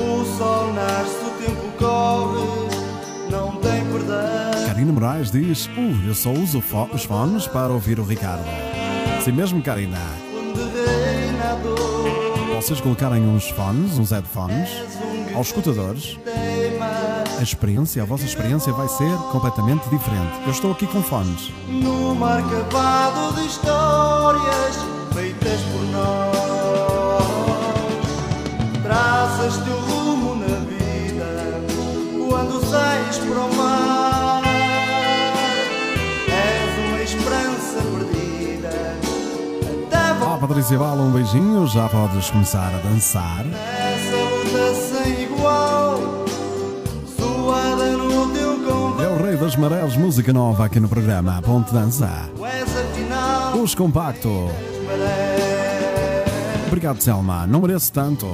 O 0.00 0.24
sol 0.36 0.72
nasce, 0.72 1.16
o 1.24 1.30
tempo 1.44 1.72
corre, 1.78 3.30
não 3.30 3.56
tem 3.56 3.84
perdão. 3.84 4.66
Karina 4.66 4.92
Moraes 4.92 5.30
diz: 5.30 5.66
Uh, 5.66 6.06
eu 6.08 6.14
só 6.14 6.30
uso 6.30 6.60
fo- 6.60 6.88
os 6.92 7.04
fones 7.04 7.46
para 7.46 7.72
ouvir 7.72 7.98
o 7.98 8.04
Ricardo. 8.04 8.44
Sim 9.24 9.32
mesmo, 9.32 9.60
Karina. 9.62 9.98
Onde 10.36 10.60
reina 10.60 11.52
a 11.52 11.54
dor, 11.56 12.56
Vocês 12.56 12.80
colocarem 12.80 13.22
uns 13.22 13.48
fones, 13.50 13.98
uns 13.98 14.10
headphones, 14.10 14.68
aos 15.34 15.48
escutadores, 15.48 16.18
a 17.38 17.42
experiência, 17.42 18.02
a 18.02 18.06
vossa 18.06 18.24
experiência 18.24 18.72
vai 18.72 18.88
ser 18.88 19.12
completamente 19.30 19.88
diferente. 19.88 20.32
Eu 20.44 20.50
estou 20.52 20.72
aqui 20.72 20.86
com 20.86 21.02
fones. 21.02 21.52
no 21.68 22.14
mar 22.14 22.42
cavado 22.42 23.34
de 23.40 23.46
histórias 23.46 24.76
feitas 25.12 25.60
por 25.72 25.82
nós. 25.92 26.37
Quando 32.68 32.70
sais 32.70 33.18
para 33.18 33.40
o 33.40 33.56
mar. 33.56 34.42
És 36.28 36.88
uma 36.88 37.02
esperança 37.02 37.82
perdida 37.82 38.96
até 39.86 40.24
Olá, 40.24 40.38
Patrícia 40.38 40.78
Bala, 40.78 41.02
um 41.02 41.10
beijinho. 41.10 41.66
Já 41.66 41.88
podes 41.88 42.30
começar 42.30 42.72
a 42.74 42.78
dançar. 42.88 43.44
Essa 43.46 44.16
luta 44.16 44.74
sem 44.74 45.22
igual, 45.24 46.24
suada 47.16 47.86
no 47.92 48.28
teu 48.32 48.52
É 48.52 48.56
convés. 48.70 49.10
o 49.20 49.22
Rei 49.24 49.36
das 49.36 49.56
Marés, 49.56 49.96
música 49.96 50.32
nova 50.32 50.66
aqui 50.66 50.78
no 50.80 50.88
programa 50.88 51.40
Ponte 51.42 51.72
Dança. 51.72 52.30
Os 53.60 53.74
Compacto. 53.74 54.48
Obrigado, 56.66 57.00
Selma. 57.02 57.46
Não 57.46 57.60
mereço 57.62 57.90
tanto. 57.92 58.26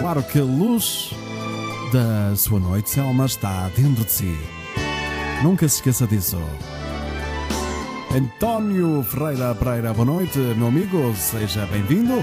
Claro 0.00 0.22
que 0.22 0.40
luz 0.40 1.12
da 1.92 2.36
sua 2.36 2.60
noite, 2.60 2.90
Selma, 2.90 3.26
está 3.26 3.70
dentro 3.76 4.04
de 4.04 4.12
si. 4.12 4.38
Nunca 5.42 5.68
se 5.68 5.76
esqueça 5.76 6.06
disso. 6.06 6.38
António 8.14 9.02
Ferreira 9.02 9.54
Pereira, 9.54 9.92
boa 9.92 10.04
noite, 10.04 10.38
meu 10.38 10.68
amigo. 10.68 11.14
Seja 11.16 11.66
bem-vindo. 11.66 12.22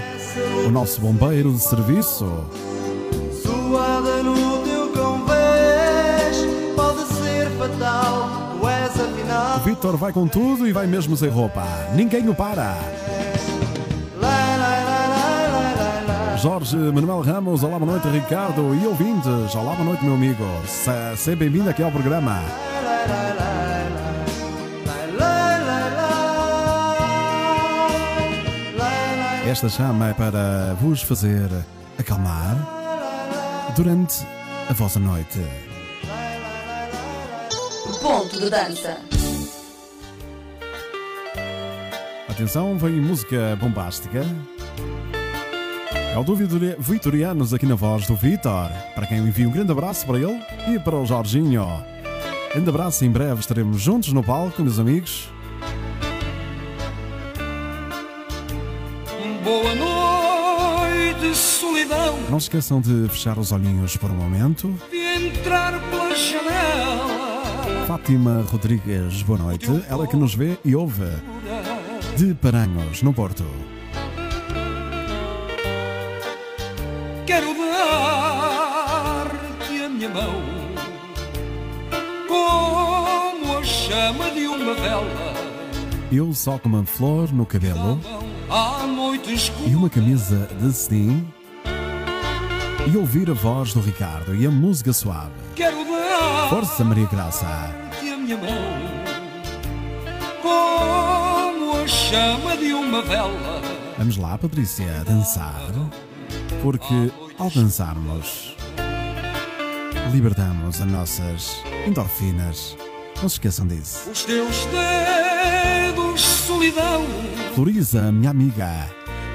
O 0.66 0.70
nosso 0.70 1.00
bombeiro 1.00 1.52
de 1.52 1.60
serviço. 1.60 2.26
Suada 3.42 4.22
no 4.22 4.58
teu 4.64 4.88
convés, 4.92 6.36
pode 6.74 7.04
ser 7.14 7.50
fatal. 7.58 8.56
Tu 8.60 8.68
és 8.68 8.96
O 8.96 9.02
afinal. 9.02 9.60
Vitor 9.60 9.96
vai 9.96 10.12
com 10.12 10.26
tudo 10.26 10.66
e 10.66 10.72
vai 10.72 10.86
mesmo 10.86 11.16
sem 11.16 11.28
roupa. 11.28 11.64
Ninguém 11.94 12.28
o 12.28 12.34
para. 12.34 12.95
Jorge 16.46 16.76
Manuel 16.76 17.22
Ramos, 17.22 17.64
olá, 17.64 17.76
boa 17.76 17.90
noite, 17.90 18.06
Ricardo 18.06 18.72
e 18.72 18.86
ouvintes. 18.86 19.52
Olá, 19.56 19.72
boa 19.74 19.84
noite, 19.84 20.04
meu 20.04 20.14
amigo. 20.14 20.44
Se- 20.64 21.16
Seja 21.16 21.36
bem-vindo 21.36 21.68
aqui 21.68 21.82
ao 21.82 21.90
programa. 21.90 22.40
Esta 29.48 29.68
chama 29.68 30.10
é 30.10 30.14
para 30.14 30.74
vos 30.80 31.02
fazer 31.02 31.48
acalmar 31.98 32.56
durante 33.74 34.26
a 34.68 34.72
vossa 34.72 34.98
noite. 34.98 35.40
Ponto 38.02 38.38
de 38.40 38.50
dança. 38.50 38.98
Atenção, 42.28 42.76
vem 42.76 43.00
música 43.00 43.56
bombástica. 43.60 44.24
É 46.16 46.18
o 46.18 46.24
do 46.24 46.34
Vitori- 46.34 46.74
Vitorianos 46.78 47.52
aqui 47.52 47.66
na 47.66 47.74
voz 47.74 48.06
do 48.06 48.16
Vitor. 48.16 48.70
Para 48.94 49.06
quem 49.06 49.18
eu 49.18 49.28
envio 49.28 49.50
um 49.50 49.52
grande 49.52 49.70
abraço 49.70 50.06
para 50.06 50.16
ele 50.18 50.40
e 50.66 50.78
para 50.78 50.96
o 50.96 51.04
Jorginho. 51.04 51.66
Grande 52.54 52.70
abraço, 52.70 53.04
em 53.04 53.10
breve 53.10 53.38
estaremos 53.40 53.82
juntos 53.82 54.14
no 54.14 54.22
palco, 54.24 54.62
meus 54.62 54.78
amigos. 54.78 55.28
Boa 59.44 59.74
noite, 59.74 61.36
solidão. 61.36 61.98
solidão 62.14 62.30
Não 62.30 62.40
se 62.40 62.46
esqueçam 62.46 62.80
de 62.80 63.06
fechar 63.10 63.38
os 63.38 63.52
olhinhos 63.52 63.98
por 63.98 64.10
um 64.10 64.14
momento. 64.14 64.74
de 64.90 64.96
entrar 64.96 65.78
pela 65.90 66.14
janela. 66.16 67.84
Fátima 67.86 68.42
Rodrigues, 68.50 69.20
boa 69.20 69.38
noite. 69.38 69.68
Ela 69.86 70.06
que 70.06 70.16
nos 70.16 70.34
vê 70.34 70.56
e 70.64 70.74
ouve 70.74 71.04
de 72.16 72.32
Paranhos, 72.32 73.02
no 73.02 73.12
Porto. 73.12 73.44
Chama 83.96 84.30
de 84.30 84.46
uma 84.46 84.74
vela. 84.74 85.10
Eu 86.12 86.34
só 86.34 86.58
com 86.58 86.68
uma 86.68 86.84
flor 86.84 87.32
no 87.32 87.46
cabelo 87.46 87.98
e 89.66 89.74
uma 89.74 89.88
camisa 89.88 90.46
de 90.60 90.70
cetim 90.70 91.26
e 92.92 92.94
ouvir 92.94 93.30
a 93.30 93.32
voz 93.32 93.72
do 93.72 93.80
Ricardo 93.80 94.34
e 94.34 94.46
a 94.46 94.50
música 94.50 94.92
suave. 94.92 95.32
quero 95.54 95.78
dar 95.78 96.48
Força 96.50 96.84
Maria 96.84 97.06
Graça. 97.06 97.74
te 97.98 98.10
a 98.10 98.16
minha 98.18 98.36
mão 98.36 98.46
como 100.42 101.82
a 101.82 101.88
chama 101.88 102.54
de 102.58 102.74
uma 102.74 103.00
vela. 103.00 103.62
Vamos 103.96 104.18
lá, 104.18 104.36
Patrícia, 104.36 105.04
dançar. 105.06 105.72
Porque 106.62 107.10
ao 107.38 107.50
dançarmos, 107.50 108.54
libertamos 110.12 110.82
as 110.82 110.86
nossas 110.86 111.62
endorfinas. 111.86 112.76
Não 113.22 113.28
se 113.28 113.36
esqueçam 113.36 113.66
disso. 113.66 114.10
Os 114.10 114.24
teus 114.24 114.66
dedos, 114.66 116.20
solidão, 116.20 117.04
Floriza, 117.54 118.12
minha 118.12 118.30
amiga, 118.30 118.90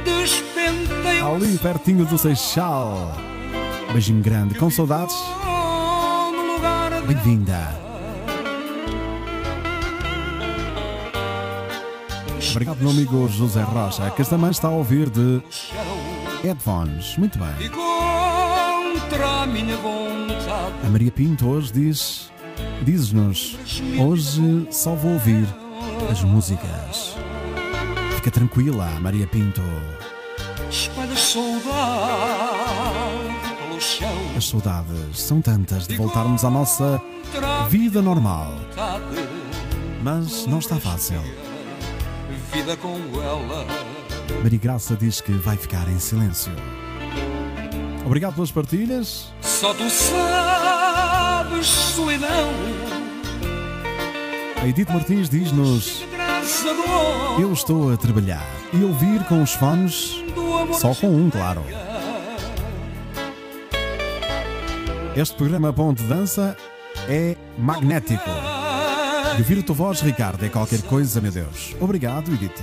despenteiam 0.05 1.35
ali 1.35 1.57
pertinho 1.57 2.05
do 2.05 2.17
Seixal. 2.17 3.15
Beijinho 3.91 4.21
grande, 4.21 4.55
com 4.55 4.69
saudades. 4.69 5.15
Bem-vinda. 7.07 7.79
Obrigado, 12.51 12.77
meu 12.79 12.89
amigo 12.91 13.27
José 13.27 13.61
Rocha, 13.61 14.09
que 14.11 14.23
também 14.23 14.51
está 14.51 14.67
a 14.67 14.71
ouvir 14.71 15.09
de 15.09 15.41
headphones. 16.43 17.17
Muito 17.17 17.39
bem. 17.39 17.71
A 20.83 20.89
Maria 20.89 21.11
Pinto 21.11 21.47
hoje 21.47 21.71
diz, 21.71 22.30
diz-nos, 22.83 23.57
hoje 23.99 24.67
só 24.71 24.95
vou 24.95 25.13
ouvir 25.13 25.47
as 26.11 26.23
músicas. 26.23 27.15
Fica 28.15 28.31
tranquila, 28.31 28.87
Maria 28.99 29.27
Pinto. 29.27 29.61
Espalha 30.69 31.15
saudade 31.15 31.69
pelo 33.57 33.81
chão. 33.81 34.15
As 34.37 34.47
saudades 34.47 35.19
são 35.19 35.41
tantas 35.41 35.87
de 35.87 35.97
voltarmos 35.97 36.45
à 36.45 36.49
nossa 36.49 37.01
vida 37.69 38.01
normal, 38.01 38.53
mas 40.03 40.45
não 40.45 40.59
está 40.59 40.77
fácil. 40.77 41.21
Vida 42.53 42.77
com 42.77 42.97
ela. 43.21 43.65
Maria 44.43 44.59
Graça 44.59 44.95
diz 44.95 45.21
que 45.21 45.31
vai 45.33 45.57
ficar 45.57 45.87
em 45.89 45.99
silêncio. 45.99 46.51
Obrigado 48.05 48.35
pelas 48.35 48.51
partilhas. 48.51 49.31
Só 49.41 49.73
tu 49.73 49.89
sabes, 49.89 50.80
solidão. 51.63 52.51
A 54.61 54.67
Edith 54.67 54.89
Martins 54.91 55.29
diz-nos. 55.29 56.03
Eu 57.39 57.51
estou 57.53 57.91
a 57.91 57.97
trabalhar 57.97 58.45
e 58.73 58.83
ouvir 58.83 59.23
com 59.25 59.41
os 59.41 59.53
fones, 59.53 60.23
só 60.79 60.93
com 60.93 61.07
um, 61.07 61.29
claro. 61.29 61.63
Este 65.15 65.35
programa 65.35 65.71
Bom 65.71 65.93
de 65.93 66.03
Dança 66.03 66.55
é 67.09 67.35
magnético. 67.57 68.29
E 69.35 69.39
ouvir 69.39 69.59
a 69.59 69.63
tua 69.63 69.75
voz, 69.75 70.01
Ricardo, 70.01 70.45
é 70.45 70.49
qualquer 70.49 70.81
coisa, 70.83 71.19
meu 71.19 71.31
Deus. 71.31 71.75
Obrigado, 71.79 72.31
Edith. 72.33 72.61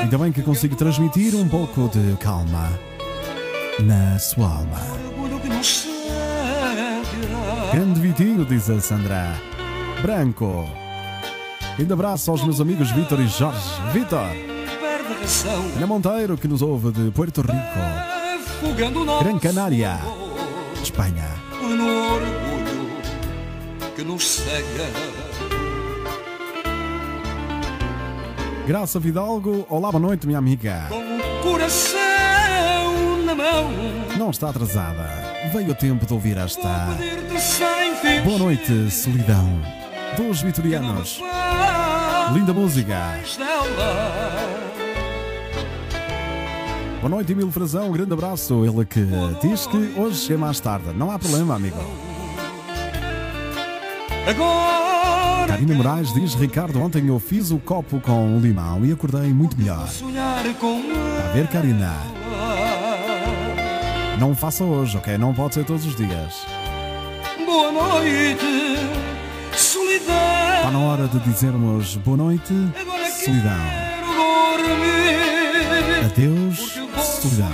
Ainda 0.00 0.18
bem 0.18 0.32
que 0.32 0.42
consigo 0.42 0.76
transmitir 0.76 1.34
um 1.34 1.48
pouco 1.48 1.88
de 1.88 2.16
calma 2.18 2.68
na 3.80 4.18
sua 4.18 4.46
alma. 4.46 4.80
Grande 7.72 8.00
Vitinho, 8.00 8.44
diz 8.44 8.70
a 8.70 8.80
Sandra. 8.80 9.40
Branco. 10.00 10.68
Ainda 11.78 11.94
abraço 11.94 12.30
aos 12.30 12.42
meus 12.42 12.60
amigos 12.60 12.90
Vitor 12.90 13.20
e 13.20 13.28
Jorge. 13.28 13.60
Vitor. 13.92 14.26
Ana 15.76 15.86
Monteiro, 15.86 16.38
que 16.38 16.48
nos 16.48 16.62
ouve 16.62 16.90
de 16.90 17.10
Puerto 17.10 17.42
Rico, 17.42 19.22
Gran 19.22 19.38
Canária, 19.38 19.98
Espanha. 20.82 21.28
No 21.60 22.14
orgulho 22.14 22.88
que 23.94 24.02
nos 24.02 24.26
cega. 24.26 24.86
Graça 28.66 28.98
Vidalgo, 28.98 29.66
olá, 29.68 29.90
boa 29.90 30.00
noite, 30.00 30.26
minha 30.26 30.38
amiga. 30.38 30.86
Com 30.88 31.18
o 31.18 31.42
coração 31.42 31.98
na 33.24 33.34
mão. 33.34 33.70
Não 34.16 34.30
está 34.30 34.48
atrasada. 34.50 35.27
Veio 35.46 35.70
o 35.70 35.74
tempo 35.74 36.04
de 36.04 36.12
ouvir 36.12 36.36
esta. 36.36 36.88
Boa 38.24 38.38
noite, 38.38 38.90
solidão. 38.90 39.60
Dos 40.16 40.42
vitorianos. 40.42 41.22
Linda 42.34 42.52
música. 42.52 43.18
Boa 47.00 47.08
noite, 47.08 47.32
Emílio 47.32 47.52
Frazão. 47.52 47.88
Um 47.88 47.92
grande 47.92 48.12
abraço. 48.12 48.64
Ele 48.64 48.84
que 48.84 49.06
diz 49.40 49.66
que 49.66 49.94
hoje 49.96 50.16
chega 50.26 50.38
mais 50.38 50.58
tarde. 50.58 50.92
Não 50.94 51.10
há 51.10 51.18
problema, 51.18 51.54
amigo. 51.54 51.78
Karina 55.46 55.74
Moraes 55.74 56.12
diz: 56.12 56.34
Ricardo, 56.34 56.82
ontem 56.82 57.06
eu 57.06 57.18
fiz 57.18 57.50
o 57.50 57.58
copo 57.58 58.00
com 58.00 58.36
o 58.36 58.40
limão 58.40 58.84
e 58.84 58.92
acordei 58.92 59.32
muito 59.32 59.56
melhor. 59.56 59.88
com 60.54 60.82
A 61.26 61.32
ver, 61.32 61.46
Karina. 61.46 62.17
Não 64.18 64.34
faça 64.34 64.64
hoje, 64.64 64.96
ok? 64.96 65.16
Não 65.16 65.32
pode 65.32 65.54
ser 65.54 65.64
todos 65.64 65.84
os 65.86 65.94
dias. 65.94 66.44
Boa 67.46 67.70
noite, 67.72 68.44
solidão. 69.56 70.56
Está 70.56 70.70
na 70.72 70.78
hora 70.80 71.08
de 71.08 71.18
dizermos 71.20 71.96
boa 71.96 72.16
noite, 72.16 72.52
Agora 72.78 73.10
solidão. 73.10 73.58
quero 73.70 74.68
dormir. 74.68 76.04
Adeus, 76.04 76.58
solidão. 77.22 77.52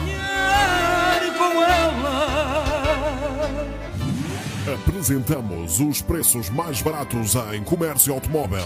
Apresentamos 4.75 5.79
os 5.81 6.01
preços 6.01 6.49
mais 6.49 6.81
baratos 6.81 7.35
em 7.53 7.63
comércio 7.63 8.13
automóvel. 8.15 8.65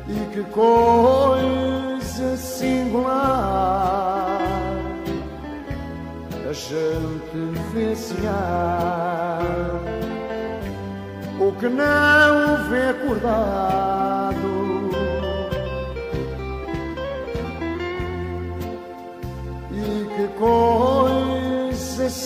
E 0.09 0.15
que 0.33 0.43
coisa 0.51 2.37
singular 2.37 4.39
a 6.49 6.53
gente 6.53 7.39
vê 7.73 7.95
o 11.39 11.53
que 11.53 11.69
não 11.69 12.69
vê 12.69 12.89
acordado. 12.89 14.49
E 19.71 20.05
que 20.17 20.27
coisa 20.39 20.98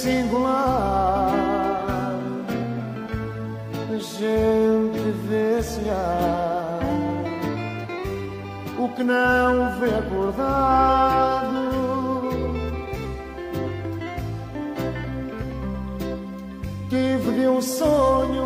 singular. 0.03 1.33
Gente 4.19 5.11
vê 5.29 5.63
sonhar 5.63 6.81
o 8.79 8.89
que 8.89 9.05
não 9.05 9.79
vê 9.79 9.95
acordado. 10.03 11.63
Tive 16.91 17.33
de 17.39 17.47
um 17.49 17.63
sonho 17.63 18.45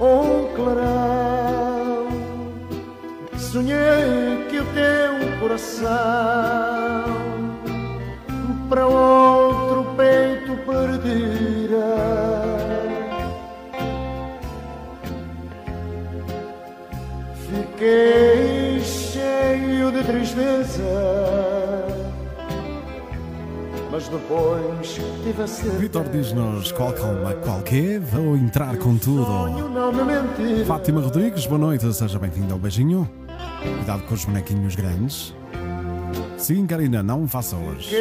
um 0.00 0.54
clarão. 0.54 2.08
Sonhei 3.38 4.46
que 4.50 4.58
o 4.58 4.64
teu 4.72 5.38
coração 5.40 5.86
para 8.68 8.86
outro 8.86 9.94
peito 9.96 10.35
perdira. 10.64 11.96
Fiquei 17.34 18.80
cheio 18.80 19.92
de 19.92 20.02
tristeza, 20.02 20.82
mas 23.90 24.08
depois 24.08 25.00
tive 25.22 25.42
a 25.42 25.46
certeza. 25.46 25.78
Vitor 25.78 26.08
diz-nos 26.08 26.72
qual 26.72 26.92
calma, 26.92 27.34
qual 27.34 27.60
que 27.62 27.98
vou 27.98 28.36
entrar 28.36 28.76
com 28.78 28.96
tudo. 28.96 29.26
Fátima 30.66 31.00
Rodrigues, 31.00 31.46
boa 31.46 31.58
noite, 31.58 31.92
seja 31.92 32.18
bem-vinda 32.18 32.52
ao 32.54 32.58
beijinho. 32.58 33.08
Cuidado 33.62 34.02
com 34.04 34.14
os 34.14 34.24
bonequinhos 34.24 34.74
grandes. 34.74 35.34
Sim, 36.38 36.66
Karina, 36.66 37.02
não 37.02 37.26
faça 37.26 37.56
hoje. 37.56 37.96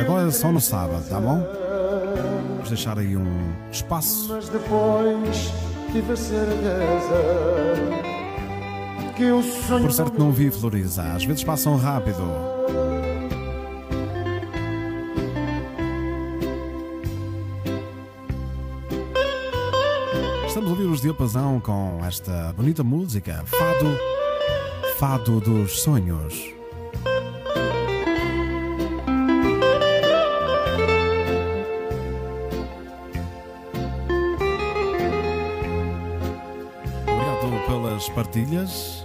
Agora 0.00 0.28
é 0.28 0.30
só 0.30 0.52
no 0.52 0.60
sábado, 0.60 1.08
tá 1.08 1.20
bom? 1.20 1.42
Vamos 2.56 2.68
deixar 2.68 2.98
aí 2.98 3.16
um 3.16 3.52
espaço. 3.70 4.28
Mas 4.30 4.48
depois 4.48 5.52
tive 5.92 6.12
a 6.12 6.16
certeza 6.16 7.22
que 9.16 9.30
o 9.30 9.42
sonho 9.42 9.82
Por 9.82 9.92
certo, 9.92 10.18
não 10.18 10.32
vi 10.32 10.50
Floriza. 10.50 11.02
Às 11.02 11.24
vezes 11.24 11.44
passam 11.44 11.76
rápido. 11.76 12.22
Estamos 20.46 20.68
a 20.68 20.72
ouvir 20.72 20.86
os 20.86 21.00
Diapasão 21.00 21.60
com 21.60 22.00
esta 22.04 22.52
bonita 22.56 22.82
música, 22.82 23.44
Fado, 23.46 23.98
Fado 24.98 25.40
dos 25.40 25.80
Sonhos. 25.80 26.54
Partilhas. 38.10 39.03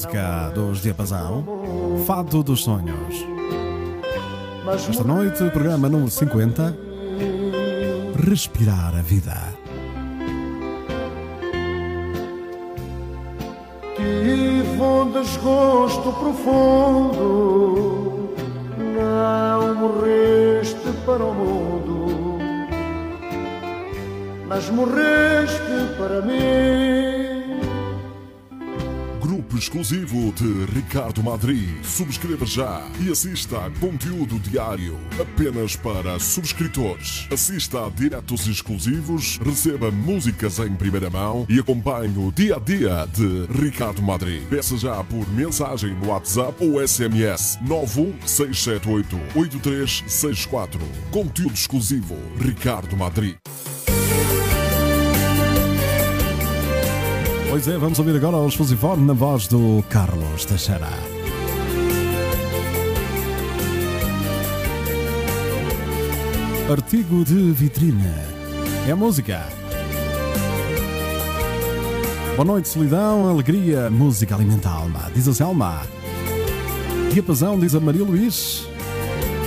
Música 0.00 0.50
dos 0.54 0.80
Diapasão, 0.80 1.44
Fado 2.06 2.42
dos 2.42 2.64
Sonhos. 2.64 3.26
Esta 4.88 5.04
noite, 5.04 5.44
programa 5.50 5.90
número 5.90 6.10
50, 6.10 6.74
Respirar 8.26 8.96
a 8.96 9.02
Vida. 9.02 9.36
Tive 13.94 14.80
um 14.80 15.10
desgosto 15.12 16.12
profundo. 16.14 17.20
Não 18.96 19.74
morreste 19.74 20.90
para 21.04 21.22
o 21.22 21.34
mundo, 21.34 22.38
mas 24.48 24.70
morreste 24.70 25.58
para 25.98 26.22
mim. 26.22 26.89
Exclusivo 29.60 30.32
de 30.32 30.64
Ricardo 30.74 31.22
Madri. 31.22 31.68
Subscreva 31.84 32.46
já 32.46 32.82
e 32.98 33.10
assista 33.10 33.66
a 33.66 33.70
conteúdo 33.72 34.38
diário 34.38 34.98
apenas 35.20 35.76
para 35.76 36.18
subscritores. 36.18 37.28
Assista 37.30 37.84
a 37.84 37.90
diretos 37.90 38.46
exclusivos, 38.46 39.38
receba 39.44 39.90
músicas 39.90 40.58
em 40.60 40.74
primeira 40.74 41.10
mão 41.10 41.44
e 41.46 41.60
acompanhe 41.60 42.16
o 42.16 42.32
dia 42.32 42.56
a 42.56 42.58
dia 42.58 43.06
de 43.12 43.44
Ricardo 43.52 44.00
Madri. 44.00 44.40
Peça 44.48 44.78
já 44.78 45.04
por 45.04 45.28
mensagem 45.28 45.94
no 45.94 46.08
WhatsApp 46.08 46.54
ou 46.64 46.80
SMS 46.80 47.58
91678 47.60 49.20
8364. 49.36 50.80
Conteúdo 51.10 51.52
exclusivo 51.52 52.16
Ricardo 52.38 52.96
Madri. 52.96 53.36
Pois 57.50 57.66
é, 57.66 57.76
vamos 57.76 57.98
ouvir 57.98 58.14
agora 58.14 58.36
o 58.36 58.46
Explosivone 58.46 59.04
na 59.04 59.12
voz 59.12 59.48
do 59.48 59.84
Carlos 59.88 60.44
Teixeira. 60.44 60.86
Artigo 66.70 67.24
de 67.24 67.50
vitrine. 67.50 68.06
É 68.88 68.94
música. 68.94 69.48
Boa 72.36 72.44
noite, 72.44 72.68
solidão, 72.68 73.28
alegria, 73.28 73.90
música 73.90 74.36
alimenta 74.36 74.68
a 74.68 74.74
alma, 74.74 75.10
diz 75.12 75.26
a 75.26 75.34
Selma. 75.34 75.82
Diapasão, 77.12 77.58
diz 77.58 77.74
a 77.74 77.80
Maria 77.80 78.04
Luís. 78.04 78.68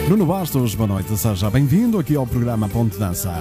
Bruno 0.08 0.26
Bastos, 0.26 0.76
boa 0.76 0.88
noite, 0.88 1.18
seja 1.18 1.50
bem-vindo 1.50 1.98
aqui 1.98 2.18
ao 2.18 2.28
programa 2.28 2.68
Ponte 2.68 2.98
Dança. 2.98 3.34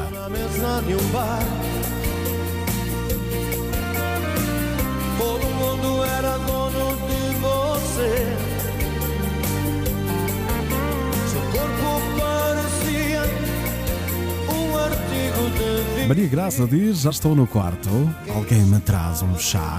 Maria 16.09 16.27
Graça 16.27 16.67
diz: 16.67 17.03
Já 17.03 17.11
estou 17.11 17.35
no 17.35 17.47
quarto. 17.47 17.89
Alguém 18.35 18.63
me 18.63 18.81
traz 18.81 19.23
um 19.23 19.39
chá. 19.39 19.79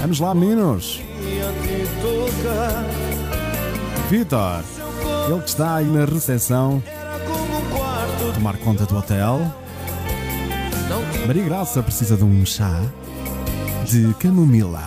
Vamos 0.00 0.20
lá, 0.20 0.34
meninos. 0.34 1.00
Vitor, 4.10 4.62
ele 5.28 5.40
que 5.40 5.48
está 5.48 5.76
aí 5.76 5.86
na 5.86 6.04
recepção, 6.04 6.82
tomar 8.34 8.56
conta 8.58 8.84
do 8.86 8.96
hotel. 8.96 9.40
Maria 11.26 11.44
Graça 11.44 11.82
precisa 11.82 12.16
de 12.16 12.24
um 12.24 12.44
chá 12.44 12.80
de 13.84 14.14
camomila. 14.14 14.82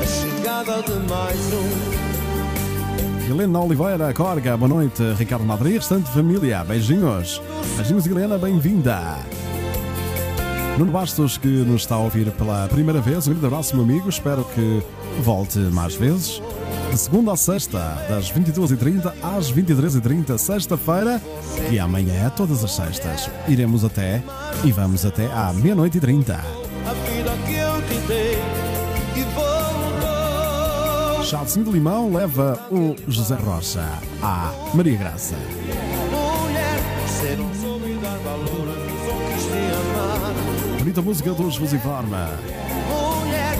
a 0.00 0.06
chegada 0.06 0.82
de 0.82 1.08
mais 1.08 1.52
um. 1.52 1.93
Helena 3.28 3.60
Oliveira, 3.60 4.12
Corga, 4.12 4.54
boa 4.56 4.68
noite. 4.68 5.02
Ricardo 5.14 5.44
Madrid, 5.46 5.76
restante 5.76 6.10
família, 6.10 6.62
beijinhos. 6.62 7.40
Beijinhos, 7.76 8.06
Helena, 8.06 8.36
bem-vinda. 8.36 9.18
Nuno 10.78 10.92
Bastos, 10.92 11.38
que 11.38 11.48
nos 11.48 11.82
está 11.82 11.94
a 11.94 11.98
ouvir 11.98 12.30
pela 12.32 12.68
primeira 12.68 13.00
vez, 13.00 13.26
um 13.26 13.30
grande 13.30 13.46
abraço, 13.46 13.74
meu 13.74 13.84
amigo. 13.84 14.10
Espero 14.10 14.44
que 14.54 14.82
volte 15.22 15.58
mais 15.58 15.94
vezes. 15.94 16.42
De 16.90 16.98
segunda 16.98 17.32
a 17.32 17.36
sexta, 17.36 17.78
das 18.08 18.30
22h30 18.30 19.12
às 19.22 19.50
23h30, 19.50 20.36
sexta-feira, 20.36 21.20
e 21.70 21.78
amanhã, 21.78 22.28
todas 22.30 22.62
as 22.62 22.72
sextas, 22.72 23.30
iremos 23.48 23.84
até 23.84 24.22
e 24.64 24.70
vamos 24.70 25.06
até 25.06 25.26
à 25.32 25.52
meia-noite 25.52 25.96
e 25.96 26.00
trinta. 26.00 26.63
Chazinho 31.34 31.64
de 31.64 31.72
Limão 31.72 32.12
leva 32.12 32.56
o 32.70 32.94
José 33.08 33.34
Rocha 33.34 33.84
à 34.22 34.52
Maria 34.72 34.96
Graça. 34.96 35.34
Bonita 40.78 41.02
música 41.02 41.32
dos 41.32 41.56
Fusiforma. 41.56 42.30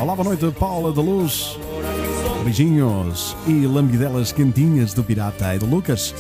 Olá, 0.00 0.14
boa 0.14 0.22
noite, 0.22 0.48
Paula 0.56 0.92
da 0.92 1.02
Luz. 1.02 1.58
Beijinhos 2.44 3.37
e 3.44 3.66
lambidelas 3.66 4.30
quentinhas 4.30 4.94
do 4.94 5.02
Pirata 5.02 5.52
e 5.56 5.58
do 5.58 5.66
Lucas. 5.66 6.14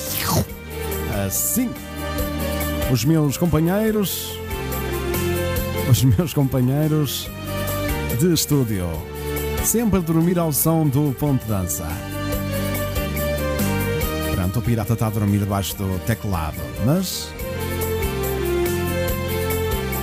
Assim, 1.24 1.70
os 2.92 3.04
meus 3.04 3.36
companheiros, 3.36 4.36
os 5.88 6.02
meus 6.02 6.34
companheiros 6.34 7.30
de 8.18 8.34
estúdio, 8.34 8.88
sempre 9.64 9.98
a 9.98 10.02
dormir 10.02 10.38
ao 10.38 10.52
som 10.52 10.86
do 10.86 11.14
ponto 11.18 11.44
dança. 11.46 11.88
Pronto, 14.34 14.58
o 14.58 14.62
Pirata 14.62 14.92
está 14.92 15.06
a 15.06 15.10
dormir 15.10 15.38
debaixo 15.38 15.76
do 15.76 15.98
teclado, 16.00 16.60
mas 16.84 17.28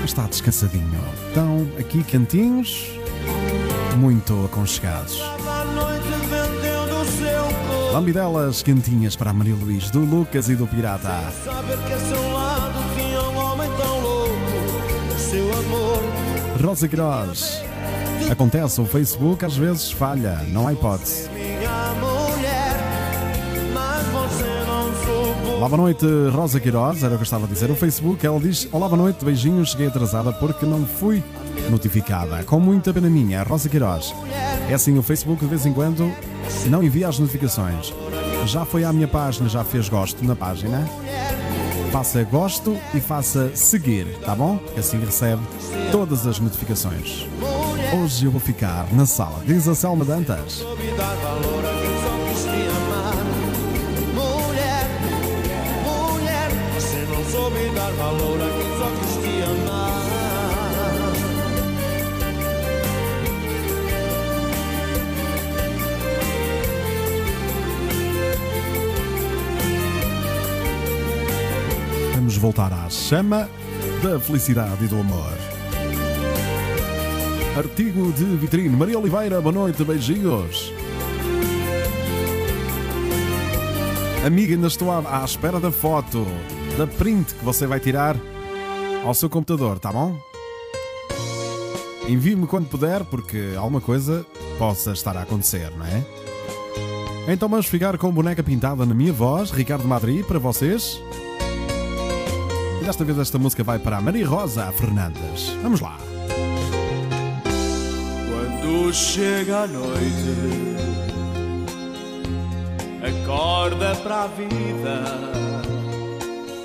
está 0.04 0.26
descansadinho. 0.26 1.00
Estão 1.28 1.67
aqui 1.80 2.04
cantinhos, 2.04 2.91
muito 3.97 4.45
aconchegados. 4.45 5.21
Lambidelas 7.93 8.63
quentinhas 8.63 9.15
para 9.15 9.30
a 9.30 9.34
Maria 9.34 9.56
Luís, 9.56 9.91
do 9.91 10.00
Lucas 10.00 10.50
e 10.50 10.56
do 10.56 10.65
Pirata. 10.65 11.32
Rosa 16.63 16.88
Queiroz. 16.88 17.61
Acontece, 18.32 18.80
o 18.80 18.86
Facebook 18.86 19.44
às 19.44 19.58
vezes 19.58 19.91
falha, 19.91 20.39
não 20.48 20.65
há 20.65 20.72
hipótese. 20.72 21.30
Olá, 25.58 25.67
boa 25.67 25.82
noite, 25.82 26.06
Rosa 26.32 26.58
Queiroz, 26.58 27.04
era 27.04 27.13
o 27.13 27.17
que 27.17 27.24
eu 27.24 27.26
estava 27.26 27.44
a 27.44 27.50
dizer. 27.50 27.70
O 27.70 27.76
Facebook, 27.76 28.26
ela 28.26 28.39
diz: 28.39 28.70
Olá, 28.72 28.88
boa 28.88 29.02
noite, 29.02 29.26
beijinhos, 29.26 29.72
cheguei 29.72 29.88
atrasada 29.88 30.32
porque 30.32 30.65
não 30.65 30.86
fui 30.86 31.22
notificada. 31.70 32.41
Com 32.46 32.62
muita 32.62 32.94
pena 32.94 33.10
minha, 33.10 33.44
Rosa 33.44 33.67
Queiroz. 33.67 34.15
É 34.70 34.74
assim, 34.74 34.98
o 34.98 35.04
Facebook 35.04 35.44
de 35.44 35.50
vez 35.50 35.65
em 35.65 35.74
quando 35.74 36.10
não 36.67 36.82
envia 36.82 37.10
as 37.10 37.20
notificações. 37.20 37.94
Já 38.46 38.63
foi 38.63 38.86
à 38.86 38.94
minha 38.94 39.10
página, 39.10 39.50
já 39.50 39.65
fez 39.65 39.89
gosto 39.89 40.24
na 40.24 40.38
página. 40.38 40.88
Faça 41.91 42.24
gosto 42.24 42.78
e 42.94 43.02
faça 43.02 43.54
seguir, 43.54 44.08
tá 44.26 44.34
bom? 44.34 44.58
Assim 44.78 44.98
recebe 45.02 45.41
todas 45.91 46.26
as 46.26 46.39
notificações. 46.39 47.28
Hoje 47.93 48.25
eu 48.25 48.32
vou 48.32 48.39
ficar 48.39 48.88
na 48.93 49.06
sala, 49.06 49.43
diz 49.45 49.67
a 49.67 49.75
Selma 49.75 50.06
Dantas. 50.06 50.63
soube 57.32 57.69
dar 57.75 57.91
valor 57.93 58.41
a 58.41 58.49
quem 58.49 58.77
só 58.77 58.91
quis 58.99 59.13
te 59.23 59.43
amar. 59.43 60.01
Vamos 72.15 72.38
voltar 72.38 72.71
à 72.71 72.89
chama 72.89 73.49
da 74.01 74.19
felicidade 74.19 74.86
e 74.86 74.88
do 74.88 74.99
amor. 74.99 75.50
Artigo 77.55 78.13
de 78.13 78.23
vitrine. 78.37 78.69
Maria 78.69 78.97
Oliveira, 78.97 79.41
boa 79.41 79.53
noite, 79.53 79.83
beijinhos. 79.83 80.71
Amiga, 84.25 84.55
ainda 84.55 84.67
estou 84.67 84.89
à, 84.89 85.21
à 85.21 85.25
espera 85.25 85.59
da 85.59 85.69
foto, 85.69 86.25
da 86.77 86.87
print 86.87 87.35
que 87.35 87.43
você 87.43 87.67
vai 87.67 87.79
tirar 87.79 88.15
ao 89.03 89.13
seu 89.13 89.29
computador, 89.29 89.79
tá 89.79 89.91
bom? 89.91 90.17
Envie-me 92.07 92.47
quando 92.47 92.69
puder, 92.69 93.03
porque 93.03 93.53
alguma 93.57 93.81
coisa 93.81 94.25
possa 94.57 94.93
estar 94.93 95.17
a 95.17 95.23
acontecer, 95.23 95.71
não 95.71 95.85
é? 95.85 96.05
Então 97.27 97.49
vamos 97.49 97.65
ficar 97.65 97.97
com 97.97 98.11
boneca 98.11 98.41
pintada 98.41 98.85
na 98.85 98.93
minha 98.93 99.11
voz, 99.11 99.51
Ricardo 99.51 99.85
Madri, 99.87 100.23
para 100.23 100.39
vocês. 100.39 101.01
E 102.81 102.85
desta 102.85 103.03
vez 103.03 103.17
esta 103.19 103.37
música 103.37 103.61
vai 103.61 103.77
para 103.77 103.97
a 103.97 104.01
Maria 104.01 104.25
Rosa 104.25 104.71
Fernandes. 104.71 105.49
Vamos 105.61 105.81
lá. 105.81 106.11
Quando 108.71 108.93
chega 108.93 109.63
a 109.63 109.67
noite, 109.67 110.77
acorda 113.03 113.93
para 113.97 114.23
a 114.23 114.27
vida. 114.27 115.03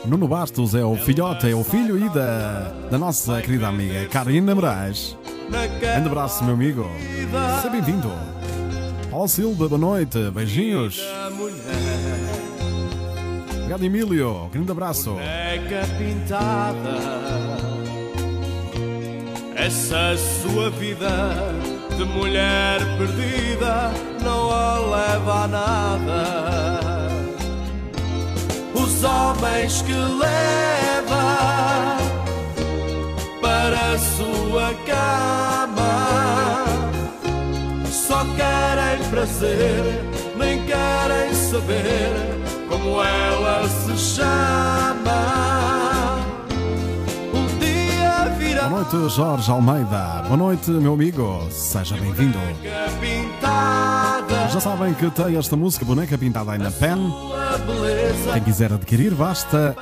Nuno 0.04 0.28
Bastos 0.28 0.76
é 0.76 0.84
o 0.84 0.94
filhote, 0.94 1.50
é 1.50 1.54
o 1.54 1.64
filho 1.64 1.98
e 1.98 2.08
da, 2.10 2.72
da 2.92 2.96
nossa 2.96 3.42
querida 3.42 3.66
amiga 3.66 4.06
Karina 4.06 4.54
Moraes. 4.54 5.18
Grande 5.80 6.06
abraço, 6.06 6.44
meu 6.44 6.54
amigo. 6.54 6.86
Seja 7.56 7.70
bem-vindo. 7.70 8.12
Paulo 9.10 9.26
Silva, 9.26 9.68
boa 9.68 9.78
noite. 9.80 10.30
Beijinhos. 10.30 11.00
Obrigado, 13.56 13.84
Emílio. 13.84 14.48
Grande 14.52 14.70
abraço. 14.70 15.16
pintada. 15.98 17.16
Essa 19.56 20.16
sua 20.16 20.70
vida 20.70 21.75
de 21.96 22.04
mulher 22.04 22.78
perdida 22.98 23.90
não 24.22 24.52
a 24.52 24.78
leva 24.78 25.44
a 25.44 25.48
nada. 25.48 27.08
Os 28.74 29.02
homens 29.02 29.80
que 29.80 29.94
leva 29.94 31.96
para 33.40 33.94
a 33.94 33.98
sua 33.98 34.74
cama 34.84 36.66
só 37.90 38.26
querem 38.36 39.02
prazer, 39.08 39.82
nem 40.36 40.66
querem 40.66 41.32
saber 41.32 42.12
como 42.68 43.02
ela 43.02 43.66
se 43.68 43.96
chama. 43.96 45.85
Boa 48.68 48.82
noite, 48.82 49.14
Jorge 49.14 49.48
Almeida. 49.48 50.22
Boa 50.24 50.36
noite, 50.36 50.72
meu 50.72 50.94
amigo. 50.94 51.46
Seja 51.52 51.96
bem-vindo. 51.96 52.36
Já 54.52 54.58
sabem 54.60 54.92
que 54.92 55.08
tem 55.08 55.36
esta 55.36 55.54
música 55.54 55.84
Boneca 55.84 56.18
Pintada 56.18 56.50
aí 56.50 56.58
na 56.58 56.72
PEN. 56.72 56.98
Quem 58.32 58.42
quiser 58.42 58.72
adquirir, 58.72 59.14
basta 59.14 59.76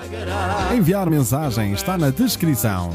enviar 0.77 1.09
mensagem. 1.09 1.73
Está 1.73 1.97
na 1.97 2.11
descrição. 2.11 2.91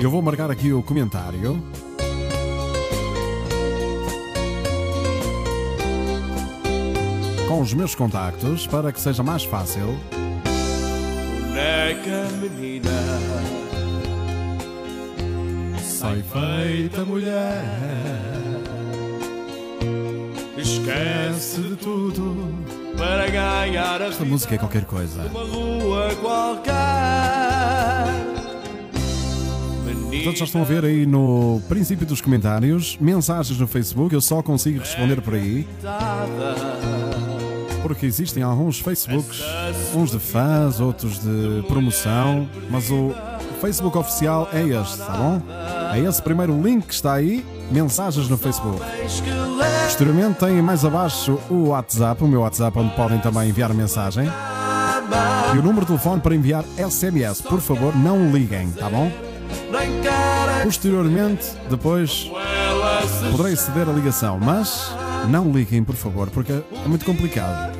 Eu 0.00 0.08
vou 0.08 0.22
marcar 0.22 0.52
aqui 0.52 0.72
o 0.72 0.84
comentário. 0.84 1.60
Com 7.52 7.60
os 7.60 7.74
meus 7.74 7.94
contactos 7.94 8.66
para 8.66 8.90
que 8.90 8.98
seja 8.98 9.22
mais 9.22 9.44
fácil. 9.44 9.94
boneca 11.50 12.26
menina. 12.40 12.90
Sai 15.78 16.22
feita 16.22 17.04
mulher, 17.04 17.62
Esquece 20.56 21.60
de 21.60 21.76
tudo. 21.76 22.54
para 22.96 23.28
ganhar 23.28 24.00
a 24.00 24.06
Esta 24.06 24.24
música 24.24 24.54
é 24.54 24.58
qualquer 24.58 24.86
coisa. 24.86 25.20
uma 25.26 25.44
rua 25.44 26.08
qualquer. 26.22 26.72
Todos 30.24 30.38
já 30.38 30.44
estão 30.44 30.60
a 30.60 30.64
ver 30.64 30.84
aí 30.84 31.04
no 31.04 31.60
princípio 31.68 32.06
dos 32.06 32.20
comentários, 32.20 32.96
mensagens 33.00 33.58
no 33.58 33.66
Facebook, 33.66 34.14
eu 34.14 34.20
só 34.20 34.40
consigo 34.40 34.78
responder 34.78 35.20
por 35.20 35.34
aí, 35.34 35.66
porque 37.82 38.06
existem 38.06 38.42
alguns 38.42 38.80
Facebooks, 38.80 39.42
uns 39.94 40.10
de 40.10 40.18
fãs, 40.18 40.80
outros 40.80 41.18
de 41.18 41.62
promoção, 41.66 42.48
mas 42.70 42.90
o 42.90 43.14
Facebook 43.60 43.96
oficial 43.98 44.48
é 44.52 44.62
este, 44.62 44.98
tá 44.98 45.12
bom? 45.12 45.42
a 45.92 45.98
esse 45.98 46.22
primeiro 46.22 46.58
link 46.62 46.86
que 46.86 46.94
está 46.94 47.12
aí, 47.12 47.44
mensagens 47.70 48.26
no 48.26 48.38
Facebook. 48.38 48.82
Posteriormente 49.84 50.38
tem 50.38 50.62
mais 50.62 50.86
abaixo 50.86 51.38
o 51.50 51.68
WhatsApp, 51.68 52.24
o 52.24 52.26
meu 52.26 52.40
WhatsApp, 52.40 52.78
onde 52.78 52.94
podem 52.96 53.18
também 53.18 53.50
enviar 53.50 53.74
mensagem. 53.74 54.26
E 55.54 55.58
o 55.58 55.62
número 55.62 55.80
de 55.80 55.88
telefone 55.88 56.22
para 56.22 56.34
enviar 56.34 56.64
SMS. 56.78 57.42
Por 57.42 57.60
favor, 57.60 57.94
não 57.94 58.30
liguem, 58.32 58.70
tá 58.70 58.88
bom? 58.88 59.12
Posteriormente, 60.62 61.44
depois, 61.68 62.30
poderei 63.30 63.54
ceder 63.54 63.86
a 63.86 63.92
ligação, 63.92 64.38
mas 64.40 64.90
não 65.28 65.52
liguem, 65.52 65.84
por 65.84 65.94
favor, 65.94 66.30
porque 66.30 66.52
é 66.52 66.88
muito 66.88 67.04
complicado. 67.04 67.71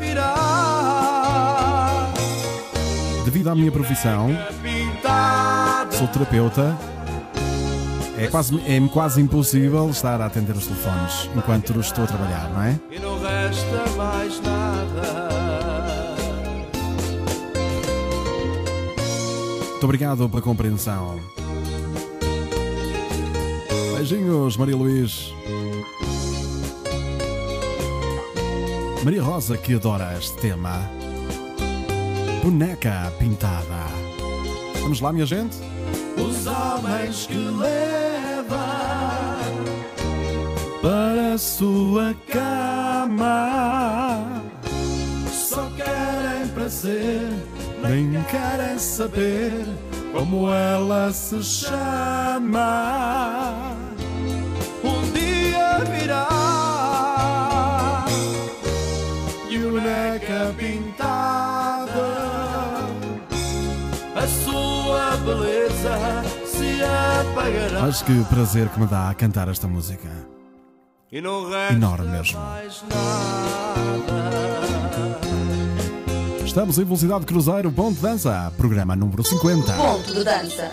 Devido 3.25 3.51
à 3.51 3.55
minha 3.55 3.70
profissão, 3.70 4.31
sou 5.93 6.09
terapeuta, 6.09 6.77
é 8.18 8.27
quase, 8.27 8.55
é 8.66 8.81
quase 8.89 9.20
impossível 9.20 9.89
estar 9.91 10.20
a 10.20 10.27
atender 10.27 10.57
os 10.57 10.66
telefones 10.66 11.31
enquanto 11.37 11.79
estou 11.81 12.05
a 12.05 12.07
trabalhar, 12.07 12.51
não 12.51 12.62
é? 12.62 12.81
E 12.91 12.99
não 12.99 13.20
resta 13.20 13.91
mais 13.97 14.41
nada. 14.41 15.29
Muito 19.70 19.85
obrigado 19.85 20.29
pela 20.29 20.43
compreensão. 20.43 21.20
Beijinhos, 23.97 24.57
Maria 24.57 24.77
Luís. 24.77 25.33
Maria 29.05 29.23
Rosa, 29.23 29.57
que 29.57 29.75
adora 29.75 30.16
este 30.16 30.37
tema. 30.37 31.02
Boneca 32.43 33.12
pintada. 33.20 33.86
Vamos 34.80 35.01
lá, 35.01 35.12
minha 35.12 35.24
gente? 35.24 35.57
Os 36.16 36.45
homens 36.49 37.26
que 37.26 37.34
levam 37.34 38.59
Para 40.82 41.34
a 41.34 41.38
sua 41.38 42.16
cama. 42.28 44.43
Só 45.30 45.70
querem 45.76 46.49
prazer, 46.49 47.28
nem 47.80 48.20
querem 48.24 48.76
saber 48.76 49.64
como 50.12 50.53
ela 50.53 51.12
se 51.12 51.40
chama. 51.45 52.43
um 54.82 55.12
dia 55.12 55.78
virá. 55.97 56.43
Boneca 59.72 60.55
pintada. 60.59 60.72
Beleza 65.35 66.22
se 66.47 66.83
apagará. 66.83 67.80
Mas 67.83 68.03
que 68.03 68.24
prazer 68.24 68.68
que 68.68 68.80
me 68.80 68.87
dá 68.87 69.11
a 69.11 69.14
cantar 69.14 69.49
esta 69.49 69.66
música. 69.66 70.09
E 71.11 71.20
não 71.20 71.49
resta 71.51 71.74
Enorme 71.74 72.09
mesmo. 72.09 72.39
mais 72.41 72.83
nada. 72.89 74.12
Estamos 76.45 76.78
em 76.78 76.85
velocidade 76.85 77.24
cruzeiro, 77.24 77.70
ponto 77.72 77.97
de 77.97 78.03
dança, 78.03 78.53
programa 78.59 78.95
número 78.97 79.22
50. 79.24 79.72
Ponto 79.72 80.14
de 80.14 80.24
dança. 80.24 80.70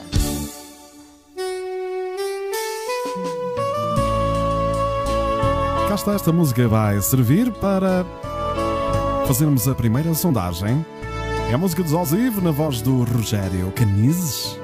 Cá 5.88 5.95
está, 5.95 6.14
esta 6.14 6.32
música 6.32 6.68
vai 6.68 7.01
servir 7.01 7.51
para 7.53 8.05
fazermos 9.26 9.68
a 9.68 9.74
primeira 9.74 10.14
sondagem. 10.14 10.86
É 11.50 11.56
a 11.56 11.58
música 11.58 11.82
dos 11.82 11.93
Osivo 11.93 12.41
na 12.41 12.52
voz 12.52 12.80
do 12.80 13.04
Rogério 13.04 13.72
Canizes. 13.72 14.56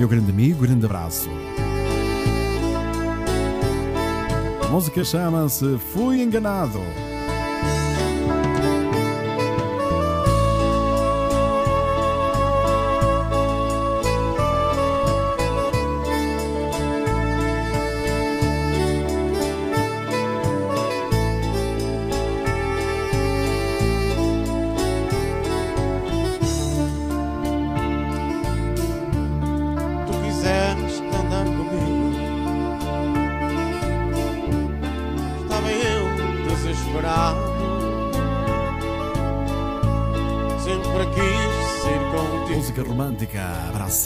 Meu 0.00 0.08
grande 0.08 0.32
amigo, 0.32 0.62
grande 0.62 0.84
abraço. 0.84 1.30
A 4.64 4.68
música 4.68 5.04
chama-se 5.04 5.78
Fui 5.78 6.20
Enganado. 6.20 6.80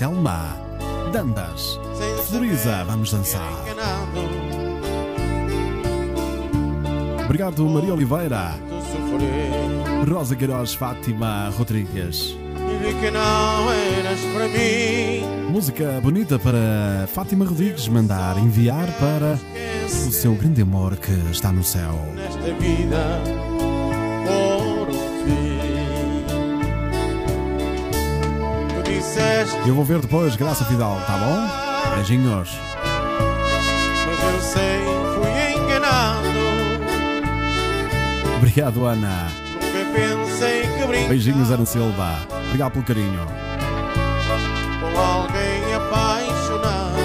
Selma. 0.00 0.56
Dandas. 1.12 1.78
Floriza, 2.26 2.84
vamos 2.84 3.12
dançar. 3.12 3.52
Obrigado, 7.26 7.68
Maria 7.68 7.92
Oliveira. 7.92 8.54
Rosa 10.10 10.34
Queiroz, 10.34 10.72
Fátima 10.72 11.50
Rodrigues. 11.50 12.34
Música 15.50 16.00
bonita 16.00 16.38
para 16.38 17.06
Fátima 17.06 17.44
Rodrigues 17.44 17.86
mandar 17.86 18.38
enviar 18.38 18.90
para 18.92 19.38
o 19.84 20.10
seu 20.10 20.34
grande 20.34 20.62
amor 20.62 20.96
que 20.96 21.12
está 21.30 21.52
no 21.52 21.62
céu. 21.62 21.92
Nesta 22.14 22.54
vida 22.54 23.39
disseste 29.10 29.68
Eu 29.68 29.74
vou 29.74 29.84
ver 29.84 29.98
depois, 29.98 30.36
Graça 30.36 30.64
Fidal, 30.64 31.00
tá 31.06 31.16
bom? 31.18 31.96
Beijinhos. 31.96 32.50
Mas 34.06 34.34
eu 34.34 34.40
sei, 34.40 34.80
fui 35.14 35.30
enganado. 35.64 36.28
Obrigado, 38.36 38.86
Ana. 38.86 39.28
Nunca 39.54 39.84
pensei 39.92 40.62
que 40.62 40.86
brincar 40.86 41.08
Beijinhos, 41.08 41.50
Ana 41.50 41.66
Silva. 41.66 42.18
Obrigado 42.46 42.72
pelo 42.72 42.84
carinho. 42.84 43.26
com 44.80 45.00
alguém 45.00 45.74
apaixonado. 45.74 47.00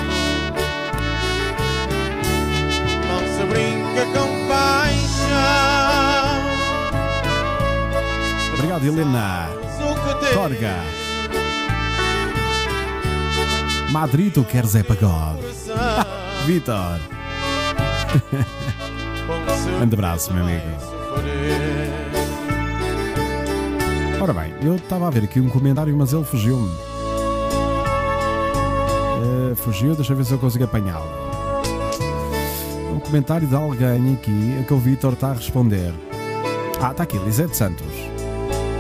Não 3.08 3.20
se 3.36 3.44
brinca 3.50 4.06
com 4.14 4.48
paixão. 4.48 5.26
Obrigado, 8.54 8.86
Helena. 8.86 9.50
Torga. 10.34 11.05
Madrid, 13.96 14.30
tu 14.34 14.44
queres 14.44 14.76
é 14.76 14.84
pagode. 14.84 15.40
Vitor. 16.46 17.00
Grande 19.78 19.96
abraço, 19.96 20.34
meu 20.34 20.44
amigo. 20.44 20.66
Ora 24.22 24.34
bem, 24.34 24.54
eu 24.62 24.76
estava 24.76 25.08
a 25.08 25.10
ver 25.10 25.24
aqui 25.24 25.40
um 25.40 25.48
comentário, 25.48 25.96
mas 25.96 26.12
ele 26.12 26.26
fugiu-me. 26.26 26.70
Eh, 29.24 29.56
fugiu, 29.56 29.96
deixa 29.96 30.12
eu 30.12 30.18
ver 30.18 30.26
se 30.26 30.34
eu 30.34 30.40
consigo 30.40 30.66
apanhá-lo. 30.66 31.08
Um 32.94 33.00
comentário 33.00 33.48
de 33.48 33.56
alguém 33.56 34.16
aqui 34.16 34.58
a 34.60 34.64
que 34.66 34.74
o 34.74 34.78
Vitor 34.78 35.14
está 35.14 35.30
a 35.30 35.36
responder. 35.36 35.94
Ah, 36.82 36.92
está 36.92 37.04
aqui, 37.04 37.18
Lisete 37.18 37.56
Santos. 37.56 37.96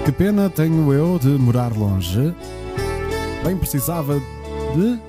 Que 0.03 0.11
pena 0.11 0.49
tenho 0.49 0.91
eu 0.91 1.17
de 1.17 1.29
morar 1.29 1.71
longe. 1.71 2.35
Bem 3.45 3.55
precisava 3.55 4.21
de. 4.75 4.99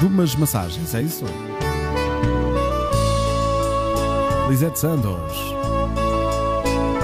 de 0.00 0.06
umas 0.06 0.34
massagens, 0.34 0.94
é 0.94 1.02
isso? 1.02 1.24
Lisete 4.48 4.78
Santos. 4.78 5.56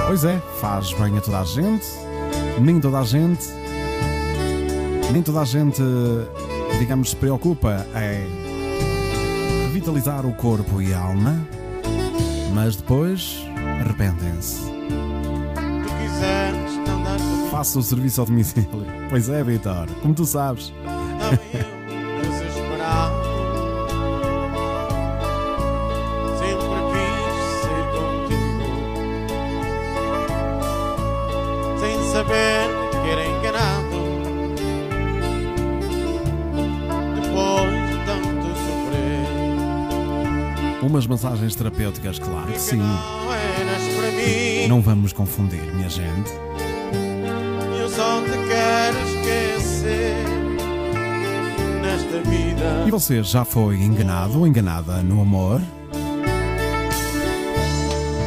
Pois 0.06 0.24
é, 0.24 0.40
faz 0.60 0.92
bem 0.94 1.16
a 1.16 1.20
toda 1.20 1.40
a 1.40 1.44
gente, 1.44 1.86
nem 2.60 2.80
toda 2.80 2.98
a 2.98 3.04
gente, 3.04 3.48
nem 5.12 5.22
toda 5.22 5.40
a 5.40 5.44
gente, 5.44 5.82
digamos, 6.78 7.10
se 7.10 7.16
preocupa 7.16 7.86
em 7.96 9.66
revitalizar 9.66 10.26
o 10.26 10.34
corpo 10.34 10.82
e 10.82 10.92
a 10.92 11.00
alma, 11.00 11.40
mas 12.52 12.76
depois 12.76 13.44
arrependem-se. 13.80 14.70
Faça 17.50 17.78
o 17.78 17.82
serviço 17.82 18.20
ao 18.20 18.26
domicílio. 18.26 18.68
Pois 19.08 19.28
é, 19.28 19.42
Vitor, 19.42 19.86
como 20.00 20.14
tu 20.14 20.24
sabes. 20.24 20.72
Eu 21.32 22.30
desesperado. 22.30 23.16
Sempre 26.38 26.80
quis 26.92 27.36
ser 27.62 27.84
contigo. 27.94 28.66
Sem 31.80 31.96
saber 32.12 32.68
que 33.02 33.08
era 33.10 33.24
enganado. 33.26 33.96
Depois 37.14 37.72
de 37.90 37.96
tanto 38.06 38.32
Umas 40.82 41.06
massagens 41.06 41.54
terapêuticas, 41.54 42.18
claro 42.18 42.52
que 42.52 42.60
sim. 42.60 42.82
Não 44.68 44.82
vamos 44.82 45.12
confundir, 45.12 45.62
minha 45.74 45.88
gente. 45.88 46.30
E 52.86 52.90
você 52.90 53.22
já 53.22 53.44
foi 53.44 53.76
enganado 53.76 54.38
ou 54.38 54.46
enganada 54.46 55.02
no 55.02 55.22
amor? 55.22 55.60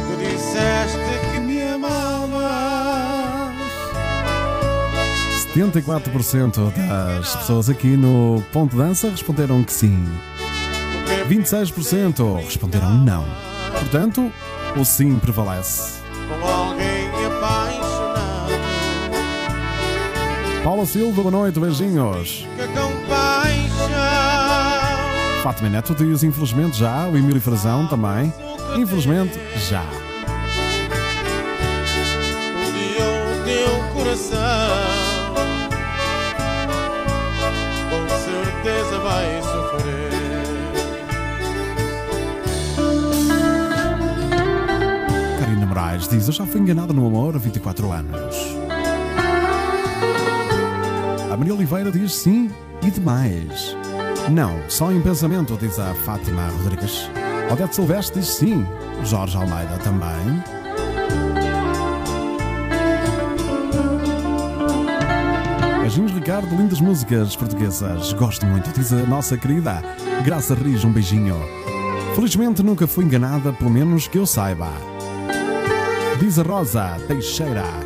Tu 0.06 0.16
disseste 0.18 0.98
que 1.32 1.40
me 1.40 1.62
amavas. 1.62 2.36
74% 5.54 6.72
das 6.74 7.36
pessoas 7.36 7.70
aqui 7.70 7.96
no 7.96 8.42
Ponto 8.52 8.76
Dança 8.76 9.08
responderam 9.08 9.62
que 9.62 9.72
sim. 9.72 10.04
26% 11.28 12.44
responderam 12.44 12.92
não. 12.92 13.24
Portanto, 13.72 14.32
o 14.76 14.84
sim 14.84 15.16
prevalece. 15.18 16.00
Paula 20.64 20.84
Silva, 20.84 21.22
boa 21.22 21.30
noite, 21.30 21.60
beijinhos. 21.60 22.44
Fátima 25.46 25.68
Neto 25.68 25.94
diz 25.94 26.24
infelizmente 26.24 26.76
já, 26.76 27.06
o 27.06 27.16
Emílio 27.16 27.40
Frazão 27.40 27.86
também. 27.86 28.34
Infelizmente 28.76 29.38
já. 29.70 29.84
O 32.98 33.44
teu 33.44 33.94
coração. 33.94 34.40
Com 37.90 38.08
certeza 38.18 38.98
vai 38.98 39.40
sofrer. 39.40 40.10
Karina 45.38 45.66
Moraes 45.66 46.08
diz: 46.08 46.26
Eu 46.26 46.32
já 46.32 46.44
fui 46.44 46.60
enganada 46.60 46.92
no 46.92 47.06
amor 47.06 47.36
há 47.36 47.38
24 47.38 47.92
anos. 47.92 48.36
A 51.32 51.36
Maria 51.36 51.54
Oliveira 51.54 51.92
diz 51.92 52.16
sim 52.16 52.50
e 52.82 52.90
demais. 52.90 53.75
Não, 54.30 54.58
só 54.68 54.90
em 54.90 55.00
pensamento, 55.00 55.56
diz 55.56 55.78
a 55.78 55.94
Fátima 55.94 56.48
Rodrigues. 56.48 57.08
Odete 57.50 57.76
Silvestre 57.76 58.20
diz 58.20 58.28
sim. 58.28 58.66
Jorge 59.04 59.36
Almeida 59.36 59.78
também. 59.78 60.42
Beijinhos, 65.80 66.12
Ricardo, 66.12 66.56
lindas 66.56 66.80
músicas 66.80 67.36
portuguesas. 67.36 68.12
Gosto 68.14 68.44
muito, 68.46 68.72
diz 68.72 68.92
a 68.92 69.06
nossa 69.06 69.36
querida 69.36 69.80
Graça 70.24 70.54
Riz. 70.56 70.84
Um 70.84 70.92
beijinho. 70.92 71.36
Felizmente 72.16 72.64
nunca 72.64 72.86
fui 72.88 73.04
enganada, 73.04 73.52
pelo 73.52 73.70
menos 73.70 74.08
que 74.08 74.18
eu 74.18 74.26
saiba. 74.26 74.72
Diz 76.18 76.36
a 76.38 76.42
Rosa 76.42 76.96
Teixeira. 77.06 77.85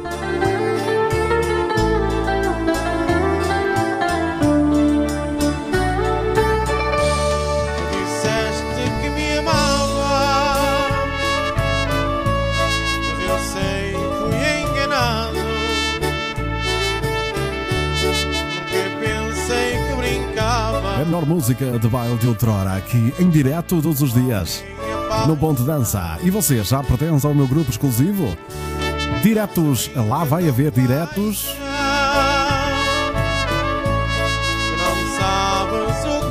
Melhor 21.20 21.26
música 21.26 21.78
de 21.78 21.88
baile 21.88 22.16
de 22.16 22.26
outrora, 22.26 22.76
aqui 22.76 23.12
em 23.18 23.28
direto 23.28 23.80
todos 23.82 24.00
os 24.00 24.12
dias, 24.12 24.64
no 25.26 25.36
Ponto 25.36 25.62
Dança. 25.64 26.18
E 26.22 26.30
você 26.30 26.62
já 26.62 26.82
pertence 26.82 27.26
ao 27.26 27.34
meu 27.34 27.46
grupo 27.46 27.70
exclusivo? 27.70 28.36
Diretos, 29.22 29.90
lá 29.94 30.24
vai 30.24 30.48
haver 30.48 30.70
diretos, 30.70 31.54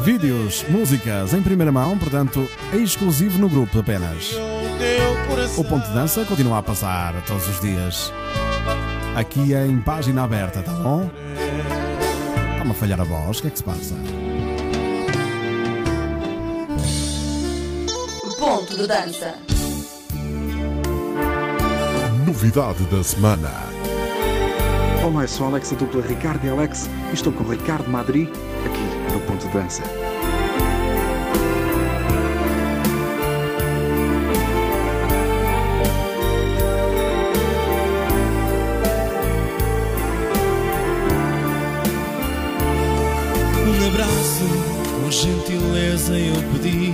vídeos, 0.03 0.65
músicas 0.69 1.33
em 1.33 1.41
primeira 1.41 1.71
mão, 1.71 1.97
portanto, 1.97 2.47
é 2.73 2.77
exclusivo 2.77 3.37
no 3.37 3.49
grupo 3.49 3.79
apenas. 3.79 4.35
O 5.57 5.63
Ponto 5.63 5.89
Dança 5.91 6.25
continua 6.25 6.59
a 6.59 6.63
passar 6.63 7.13
todos 7.25 7.47
os 7.47 7.61
dias. 7.61 8.11
Aqui 9.15 9.53
em 9.53 9.79
página 9.79 10.23
aberta, 10.23 10.61
tá 10.61 10.71
bom? 10.71 11.09
Está-me 12.51 12.71
a 12.71 12.73
falhar 12.73 13.01
a 13.01 13.03
voz, 13.03 13.39
o 13.39 13.41
que 13.41 13.47
é 13.47 13.51
que 13.51 13.57
se 13.57 13.63
passa? 13.63 13.95
Dança. 18.87 19.35
Novidade 22.25 22.83
da 22.85 23.03
semana. 23.03 23.51
Olá, 25.03 25.23
eu 25.23 25.27
sou 25.27 25.47
Alex, 25.47 25.73
a 25.73 25.75
dupla 25.75 26.01
Ricardo 26.01 26.45
e 26.45 26.49
Alex, 26.49 26.89
e 27.11 27.13
estou 27.13 27.33
com 27.33 27.43
o 27.43 27.49
Ricardo 27.49 27.89
Madri, 27.89 28.31
aqui 28.65 29.13
no 29.13 29.19
Ponto 29.21 29.47
de 29.47 29.53
Dança. 29.53 29.83
Um 43.65 43.87
abraço 43.87 44.45
com 45.01 45.11
gentileza 45.11 46.17
eu 46.17 46.35
pedi 46.53 46.88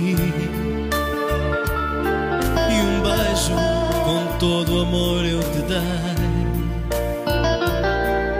dei 5.80 6.46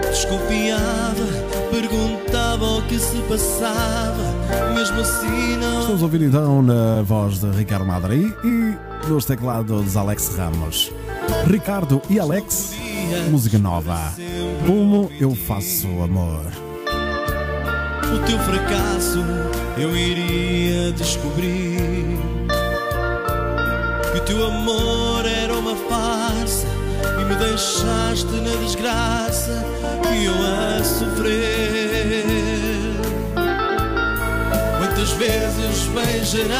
Desconfiava, 0.09 1.25
perguntava 1.71 2.65
o 2.65 2.81
que 2.83 2.99
se 2.99 3.17
passava 3.29 4.73
Mesmo 4.73 4.99
assim 4.99 5.57
não 5.57 5.79
Estamos 5.81 6.01
a 6.01 6.05
ouvir 6.05 6.21
então 6.23 6.61
na 6.61 7.01
voz 7.03 7.39
de 7.39 7.49
Ricardo 7.51 7.85
Madri 7.85 8.33
e 8.43 8.87
nos 9.07 9.25
teclados 9.25 9.95
Alex 9.95 10.35
Ramos. 10.35 10.91
Ricardo 11.45 12.01
e 12.09 12.19
Alex, 12.19 12.73
música 13.29 13.57
nova. 13.57 14.13
Como 14.65 15.09
eu 15.19 15.33
faço 15.33 15.87
amor. 16.01 16.45
o 18.13 18.19
teu 18.25 18.39
fracasso 18.39 19.19
eu 19.77 19.95
iria 19.95 20.91
descobrir 20.93 22.17
que 24.11 24.17
o 24.17 24.21
teu 24.25 24.45
amor 24.45 25.06
me 27.27 27.35
deixaste 27.35 28.31
na 28.31 28.55
desgraça 28.63 29.63
e 30.13 30.25
eu 30.25 30.33
a 30.33 30.83
sofrer. 30.83 32.23
Quantas 34.77 35.11
vezes 35.11 35.87
beijarás 35.93 36.57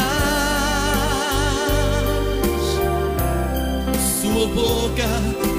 sua 4.22 4.48
boca 4.48 5.08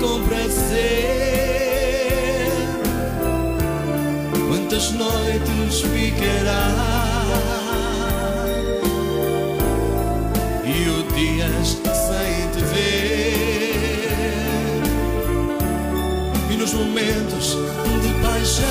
com 0.01 0.23
prazer? 0.27 0.79
Quantas 4.49 4.93
noites 4.93 5.81
ficará 5.81 6.69
E 10.65 10.89
o 10.91 11.03
dias 11.15 11.69
sem 11.69 12.51
te 12.53 12.65
ver 12.75 13.68
momentos 16.79 17.57
de 18.03 18.13
paixão 18.23 18.67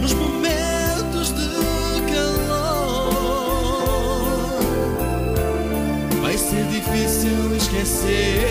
Nos 0.00 0.12
momentos 0.14 1.28
de 1.32 1.48
calor 2.12 3.10
Vai 6.22 6.38
ser 6.38 6.64
difícil 6.66 7.56
esquecer 7.56 8.44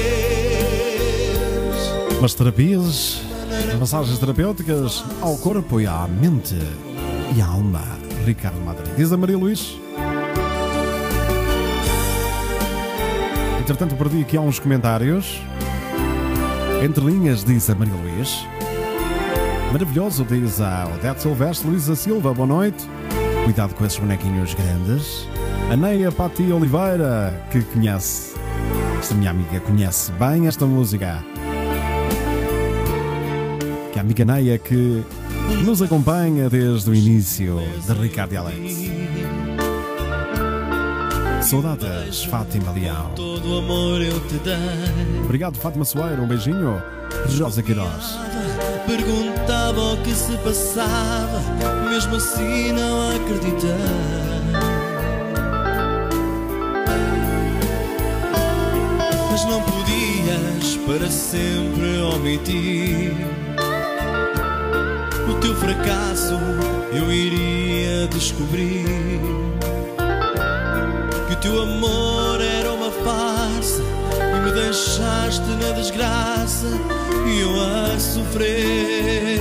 Mas 2.21 2.33
terapias, 2.33 3.21
massagens 3.79 4.19
terapêuticas 4.19 5.03
ao 5.21 5.37
corpo 5.37 5.79
e 5.81 5.87
à 5.87 6.07
mente 6.07 6.55
e 7.35 7.41
à 7.41 7.47
alma. 7.47 7.81
Ricardo 8.25 8.61
Madri. 8.61 8.89
Diz 8.95 9.11
a 9.11 9.17
Maria 9.17 9.37
Luís. 9.37 9.77
Entretanto, 13.59 13.95
perdi 13.95 14.21
aqui 14.21 14.37
uns 14.37 14.59
comentários. 14.59 15.41
Entre 16.83 17.01
linhas, 17.01 17.45
diz 17.45 17.69
a 17.69 17.75
Maria 17.75 17.93
Luís. 17.93 18.45
Maravilhoso, 19.71 20.25
diz 20.25 20.59
a 20.59 20.85
Odete 20.93 21.21
Silvestre, 21.21 21.69
Luísa 21.69 21.95
Silva, 21.95 22.33
boa 22.33 22.45
noite. 22.45 22.83
Cuidado 23.45 23.73
com 23.73 23.85
esses 23.85 23.97
bonequinhos 23.97 24.53
grandes. 24.53 25.25
A 25.71 25.77
Neia 25.77 26.11
Pati 26.11 26.51
Oliveira, 26.51 27.41
que 27.49 27.61
conhece, 27.61 28.35
esta 28.99 29.15
minha 29.15 29.31
amiga 29.31 29.61
conhece 29.61 30.11
bem 30.11 30.45
esta 30.45 30.65
música. 30.65 31.23
Que 33.93 33.99
a 33.99 34.01
amiga 34.01 34.25
Neia 34.25 34.57
que 34.57 35.05
nos 35.63 35.81
acompanha 35.81 36.49
desde 36.49 36.91
o 36.91 36.93
início 36.93 37.61
de 37.87 37.93
Ricardo 37.93 38.33
e 38.33 38.35
Alex. 38.35 38.91
Saudades, 41.43 42.25
Fátima 42.25 42.73
Leão. 42.73 43.11
Todo 43.15 43.59
amor 43.59 44.01
eu 44.01 44.19
te 44.27 44.35
dei. 44.39 45.22
Obrigado, 45.33 45.57
Fátima 45.57 45.83
Soeiro. 45.83 46.21
Um 46.21 46.27
beijinho. 46.27 46.79
Rosa 47.41 47.63
Queiroz. 47.63 48.19
Perguntava 48.85 49.81
o 49.81 49.97
que 50.03 50.13
se 50.13 50.37
passava, 50.37 51.41
mesmo 51.89 52.17
assim 52.17 52.71
não 52.71 53.15
acreditei. 53.15 53.71
Mas 59.31 59.45
não 59.45 59.63
podias 59.63 60.77
para 60.85 61.09
sempre 61.09 61.97
omitir 61.97 63.13
o 65.27 65.33
teu 65.41 65.55
fracasso. 65.55 66.37
Eu 66.93 67.11
iria 67.11 68.07
descobrir 68.09 69.19
que 71.27 71.33
o 71.33 71.37
teu 71.37 71.63
amor 71.63 72.39
era 72.39 72.71
uma 72.71 72.91
farsa 72.91 74.02
me 74.43 74.51
deixaste 74.51 75.49
na 75.61 75.71
desgraça 75.71 76.67
e 77.25 77.39
eu 77.39 77.61
a 77.61 77.99
sofrer. 77.99 79.39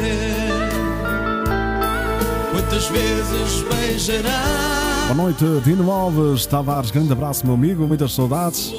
Quantas 2.53 2.87
vezes 2.89 3.65
beijarás 3.69 4.83
Boa 5.13 5.25
noite, 5.25 5.45
Dino 5.65 5.91
Alves, 5.91 6.47
Tavares. 6.47 6.91
Grande 6.91 7.13
abraço, 7.13 7.45
meu 7.45 7.55
amigo. 7.55 7.87
Muitas 7.87 8.15
saudades. 8.15 8.73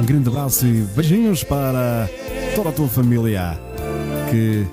Um 0.00 0.04
grande 0.04 0.28
abraço 0.28 0.66
e 0.66 0.82
beijinhos 0.82 1.44
para 1.44 2.08
toda 2.54 2.70
a 2.70 2.72
tua 2.72 2.88
família, 2.88 3.58
que 4.30 4.66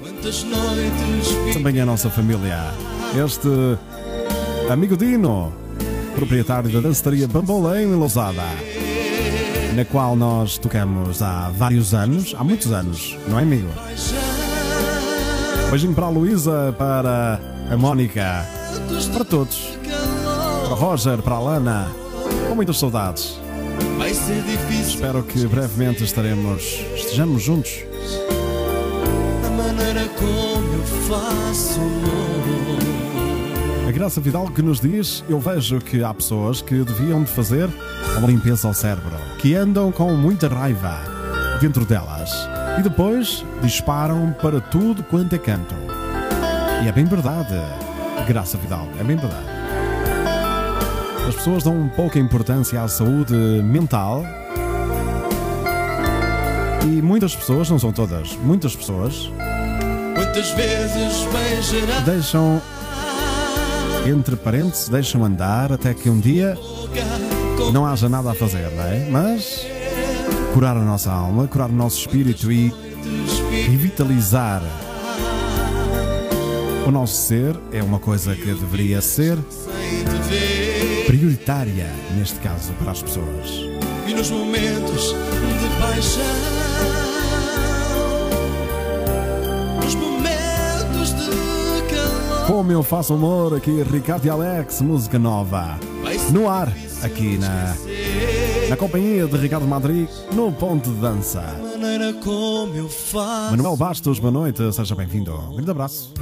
também 1.51 1.77
é 1.77 1.81
a 1.81 1.85
nossa 1.85 2.09
família. 2.09 2.71
Este 3.13 3.49
amigo 4.71 4.95
Dino, 4.95 5.51
proprietário 6.15 6.69
da 6.69 6.79
danceteria 6.79 7.27
Bambolém 7.27 7.83
em 7.83 7.95
Lousada, 7.95 8.43
na 9.73 9.85
qual 9.85 10.15
nós 10.15 10.57
tocamos 10.57 11.21
há 11.21 11.49
vários 11.49 11.93
anos, 11.93 12.35
há 12.37 12.43
muitos 12.43 12.71
anos, 12.71 13.17
não 13.27 13.39
é, 13.39 13.43
amigo? 13.43 13.69
Beijinho 15.69 15.93
para 15.93 16.05
a 16.07 16.09
Luísa, 16.09 16.75
para 16.77 17.39
a 17.71 17.77
Mónica, 17.77 18.45
para 19.13 19.23
todos, 19.23 19.77
para 20.63 20.73
o 20.73 20.75
Roger, 20.75 21.21
para 21.21 21.35
a 21.35 21.39
Lana, 21.39 21.87
com 22.47 22.55
muitas 22.55 22.77
saudades. 22.77 23.39
Espero 24.81 25.23
que 25.23 25.47
brevemente 25.47 26.03
estaremos, 26.03 26.63
estejamos 26.95 27.41
juntos. 27.41 27.71
A 33.87 33.91
Graça 33.91 34.19
Vidal 34.19 34.49
que 34.49 34.61
nos 34.61 34.79
diz: 34.79 35.23
Eu 35.29 35.39
vejo 35.39 35.79
que 35.79 36.03
há 36.03 36.13
pessoas 36.13 36.61
que 36.61 36.83
deviam 36.83 37.23
de 37.23 37.29
fazer 37.29 37.69
uma 38.17 38.27
limpeza 38.27 38.67
ao 38.67 38.73
cérebro, 38.73 39.15
que 39.41 39.55
andam 39.55 39.91
com 39.91 40.15
muita 40.15 40.47
raiva 40.47 40.99
dentro 41.59 41.83
delas 41.83 42.31
e 42.77 42.83
depois 42.83 43.43
disparam 43.61 44.31
para 44.39 44.61
tudo 44.61 45.01
quanto 45.03 45.33
é 45.33 45.39
canto. 45.39 45.73
E 46.83 46.87
é 46.87 46.91
bem 46.91 47.05
verdade, 47.05 47.55
Graça 48.27 48.57
Vidal, 48.57 48.87
é 48.99 49.03
bem 49.03 49.17
verdade. 49.17 49.47
As 51.27 51.35
pessoas 51.35 51.63
dão 51.63 51.89
pouca 51.95 52.19
importância 52.19 52.81
à 52.83 52.87
saúde 52.87 53.33
mental 53.33 54.23
e 56.85 57.01
muitas 57.01 57.35
pessoas, 57.35 57.69
não 57.69 57.79
são 57.79 57.91
todas, 57.91 58.35
muitas 58.43 58.75
pessoas 58.75 59.31
deixam 62.05 62.61
entre 64.05 64.35
parênteses, 64.35 64.87
deixam 64.87 65.23
andar 65.25 65.71
até 65.71 65.93
que 65.93 66.09
um 66.09 66.19
dia? 66.19 66.55
Não 67.71 67.85
haja 67.85 68.09
nada 68.09 68.31
a 68.31 68.33
fazer, 68.33 68.69
não 68.71 68.83
é? 68.83 69.07
Mas 69.09 69.65
curar 70.53 70.75
a 70.75 70.81
nossa 70.81 71.11
alma, 71.11 71.47
curar 71.47 71.69
o 71.69 71.73
nosso 71.73 71.99
espírito 71.99 72.51
e 72.51 72.73
revitalizar 73.69 74.61
o 76.85 76.91
nosso 76.91 77.15
ser 77.15 77.55
é 77.71 77.81
uma 77.83 77.99
coisa 77.99 78.35
que 78.35 78.45
deveria 78.45 79.01
ser 79.01 79.37
prioritária, 81.05 81.87
neste 82.17 82.39
caso, 82.39 82.73
para 82.73 82.91
as 82.91 83.01
pessoas. 83.01 83.49
e 84.07 84.13
nos 84.13 84.29
momentos 84.31 85.13
de 85.13 85.79
paixão, 85.79 86.23
nos 89.83 89.95
momentos 89.95 91.13
de 91.15 91.93
calor, 91.93 92.47
Como 92.47 92.71
eu 92.71 92.83
faço 92.83 93.13
amor 93.13 93.55
aqui, 93.55 93.83
Ricardo 93.83 94.25
e 94.25 94.29
Alex, 94.29 94.81
música 94.81 95.19
nova. 95.19 95.77
No 96.29 96.47
ar, 96.49 96.71
aqui 97.03 97.37
na, 97.37 97.75
na 98.69 98.77
companhia 98.77 99.27
de 99.27 99.35
Ricardo 99.37 99.67
Madrid, 99.67 100.07
no 100.33 100.51
Ponto 100.51 100.89
de 100.89 100.95
Dança. 101.01 101.41
a 101.41 101.77
maneira 101.77 102.13
como 102.13 102.73
eu 102.73 102.87
faço. 102.87 103.51
Manuel 103.51 103.75
Bastos, 103.75 104.19
boa 104.19 104.31
noite, 104.31 104.71
seja 104.73 104.95
bem-vindo. 104.95 105.33
Um 105.33 105.55
grande 105.55 105.71
abraço. 105.71 106.13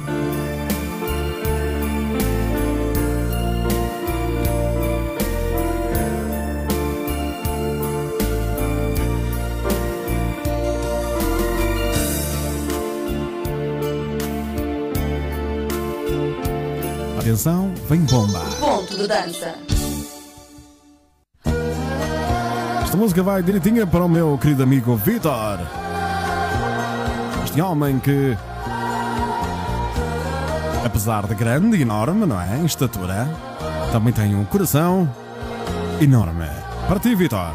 Atenção, 17.18 17.72
vem 17.88 18.00
bomba. 18.00 18.40
Ponto 18.58 18.96
de 18.96 19.06
dança. 19.06 19.54
Música 23.00 23.22
vai 23.22 23.42
direitinha 23.42 23.86
para 23.86 24.04
o 24.04 24.08
meu 24.10 24.36
querido 24.36 24.62
amigo 24.62 24.94
Vitor. 24.94 25.58
Este 27.42 27.58
homem 27.62 27.98
que, 27.98 28.36
apesar 30.84 31.26
de 31.26 31.34
grande 31.34 31.78
e 31.78 31.82
enorme, 31.82 32.26
não 32.26 32.38
é? 32.38 32.58
Em 32.58 32.66
estatura, 32.66 33.26
também 33.90 34.12
tem 34.12 34.34
um 34.34 34.44
coração 34.44 35.08
enorme. 35.98 36.50
Para 36.86 37.00
ti, 37.00 37.14
Vitor. 37.14 37.54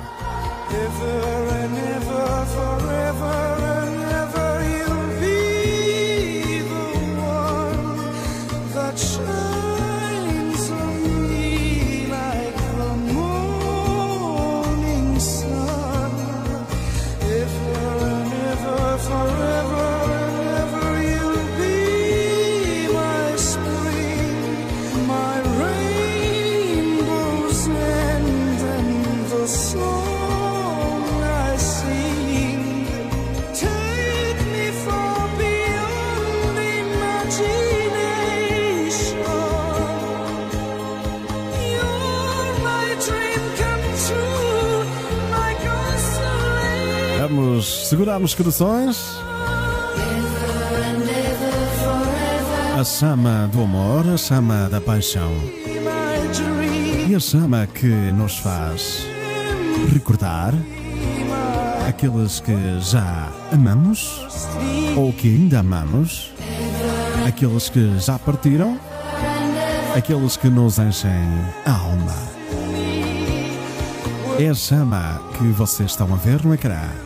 Segurar 47.85 48.19
os 48.19 48.33
corações. 48.33 48.97
A 52.79 52.83
chama 52.83 53.47
do 53.53 53.61
amor, 53.61 54.09
a 54.09 54.17
chama 54.17 54.67
da 54.69 54.81
paixão 54.81 55.31
e 57.07 57.13
a 57.13 57.19
chama 57.19 57.67
que 57.67 57.87
nos 57.87 58.39
faz 58.39 59.05
recordar 59.93 60.53
aqueles 61.87 62.39
que 62.39 62.55
já 62.79 63.31
amamos 63.51 64.19
ou 64.97 65.13
que 65.13 65.27
ainda 65.27 65.59
amamos, 65.59 66.33
aqueles 67.27 67.69
que 67.69 67.99
já 67.99 68.17
partiram, 68.17 68.79
aqueles 69.95 70.35
que 70.35 70.49
nos 70.49 70.79
enchem 70.79 71.11
a 71.65 71.71
alma. 71.71 72.15
É 74.39 74.49
a 74.49 74.55
chama 74.55 75.21
que 75.37 75.43
vocês 75.49 75.91
estão 75.91 76.11
a 76.11 76.17
ver 76.17 76.43
no 76.43 76.53
ecrã. 76.53 77.04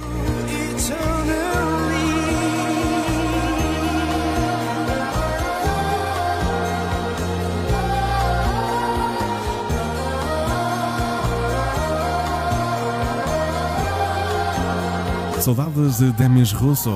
Saudades 15.41 15.97
de 15.97 16.11
Demis 16.11 16.51
Russos. 16.51 16.95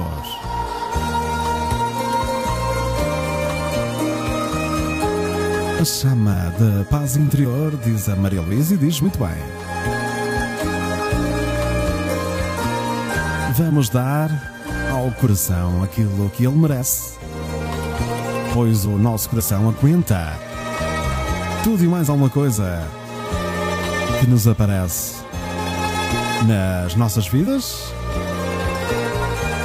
A 5.79 5.83
chama 5.83 6.53
da 6.59 6.85
paz 6.85 7.17
interior, 7.17 7.73
diz 7.83 8.07
a 8.07 8.15
Maria 8.15 8.41
Luísa, 8.41 8.75
e 8.75 8.77
diz 8.77 9.01
muito 9.01 9.17
bem. 9.17 9.62
Vamos 13.55 13.87
dar 13.87 14.31
ao 14.91 15.11
coração 15.11 15.83
aquilo 15.83 16.27
que 16.31 16.43
ele 16.43 16.55
merece, 16.55 17.19
pois 18.51 18.83
o 18.83 18.97
nosso 18.97 19.29
coração 19.29 19.69
aguenta 19.69 20.39
tudo 21.63 21.83
e 21.83 21.87
mais 21.87 22.09
alguma 22.09 22.31
coisa 22.31 22.83
que 24.19 24.25
nos 24.25 24.47
aparece 24.47 25.17
nas 26.47 26.95
nossas 26.95 27.27
vidas. 27.27 27.93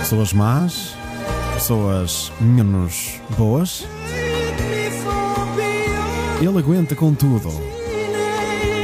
Pessoas 0.00 0.34
más, 0.34 0.94
pessoas 1.54 2.30
menos 2.38 3.18
boas. 3.38 3.86
Ele 6.42 6.58
aguenta 6.58 6.94
com 6.94 7.14
tudo. 7.14 7.48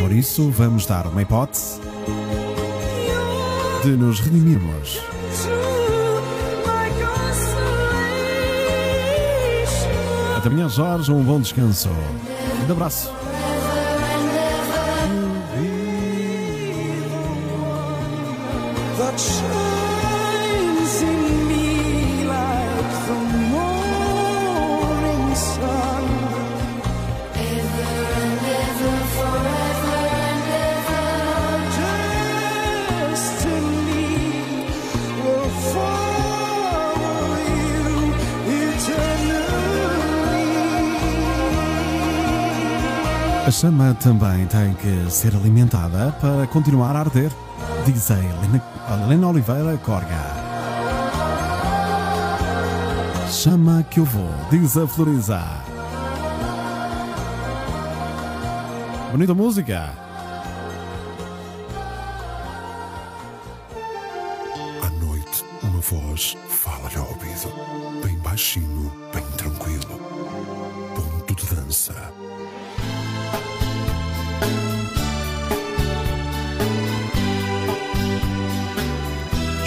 Por 0.01 0.13
isso, 0.13 0.51
vamos 0.51 0.87
dar 0.87 1.07
uma 1.07 1.21
hipótese 1.21 1.84
de 3.85 3.91
nos 3.99 4.21
redimirmos. 4.21 4.99
Até 10.39 10.49
amanhã, 10.49 10.69
Jorge. 10.71 11.13
Um 11.13 11.23
bom 11.23 11.39
descanso. 11.39 11.91
Um 12.67 12.73
abraço. 12.73 13.24
Chama 43.65 43.95
também 43.95 44.47
tem 44.47 44.75
que 44.75 45.11
ser 45.11 45.35
alimentada 45.35 46.13
para 46.21 46.47
continuar 46.49 46.95
a 46.95 47.01
arder, 47.01 47.31
diz 47.87 48.11
a 48.11 48.19
Helena, 48.19 48.63
Helena 48.93 49.29
Oliveira 49.29 49.79
Corga. 49.79 50.21
Chama 53.31 53.83
que 53.85 54.01
eu 54.01 54.05
vou, 54.05 54.29
diz 54.51 54.77
a 54.77 54.87
Floriza. 54.87 55.41
Bonita 59.11 59.33
música. 59.33 60.04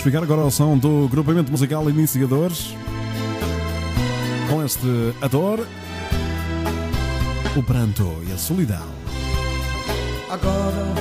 Ficar 0.08 0.24
agora 0.24 0.42
ao 0.42 0.50
som 0.50 0.78
do 0.78 1.10
grupamento 1.10 1.52
musical 1.52 1.90
Iniciadores. 1.90 2.74
Com 4.50 4.64
este 4.64 5.14
A 5.22 5.28
Dor, 5.28 5.68
o 7.54 7.64
Pranto 7.64 8.24
e 8.26 8.32
a 8.32 8.38
Solidão. 8.38 8.88
Agora 10.30 10.94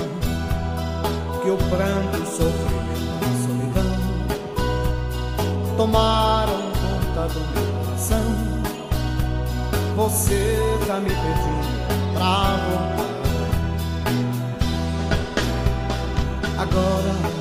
que 1.40 1.50
o 1.50 1.56
pranto, 1.56 2.18
o 2.20 2.26
sofrimento 2.26 2.98
e 3.22 3.24
a 3.24 3.32
solidão 3.46 3.94
tomaram 5.76 6.72
conta 6.82 7.28
do 7.32 7.38
meu 7.54 7.66
coração, 7.84 8.26
você 9.94 10.58
tá 10.88 10.98
me 10.98 11.10
pedindo 11.10 12.12
pra 12.12 12.56
voltar. 12.66 13.06
Agora 16.58 17.35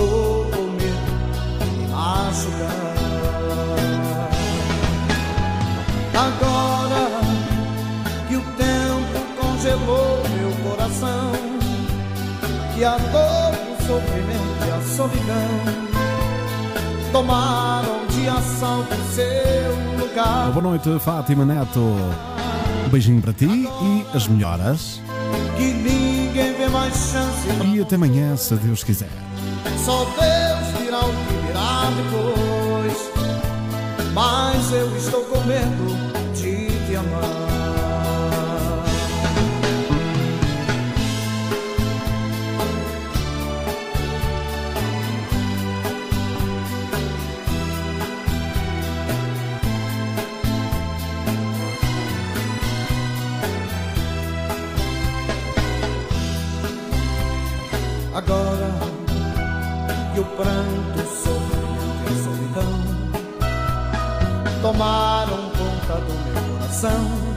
Estou 0.00 0.46
com 0.46 0.62
medo 0.62 1.12
de 1.60 1.92
machucar. 1.92 2.70
Agora 6.14 7.04
que 8.26 8.36
o 8.36 8.40
tempo 8.56 9.18
congelou 9.38 10.22
meu 10.38 10.70
coração, 10.70 11.32
que 12.74 12.82
a 12.82 12.96
dor, 12.96 13.52
o 13.52 13.76
sofrimento 13.86 14.66
e 14.66 14.70
a 14.70 14.80
solidão 14.96 15.50
tomaram 17.12 18.06
de 18.08 18.26
assalto 18.26 18.94
seu 19.14 19.98
lugar. 19.98 20.50
Boa 20.52 20.62
noite, 20.62 20.98
Fátima 21.00 21.44
Neto. 21.44 21.78
Um 22.86 22.88
beijinho 22.88 23.20
para 23.20 23.34
ti 23.34 23.44
e 23.46 24.06
as 24.16 24.26
melhoras. 24.28 25.02
Que 25.58 25.74
ninguém 25.74 26.54
vê 26.54 26.68
mais 26.68 26.94
chance. 26.94 27.48
E 27.66 27.82
até 27.82 27.96
amanhã, 27.96 28.34
se 28.34 28.54
Deus 28.54 28.82
quiser. 28.82 29.10
Só 29.84 30.04
Deus 30.04 30.78
dirá 30.78 31.00
o 31.00 31.12
que 31.12 31.46
virá 31.46 31.90
depois. 31.96 33.10
Mas 34.12 34.72
eu 34.72 34.96
estou 34.96 35.22
com 35.24 35.40
medo 35.44 36.09
do 66.00 66.40
meu 66.40 66.58
coração, 66.58 67.30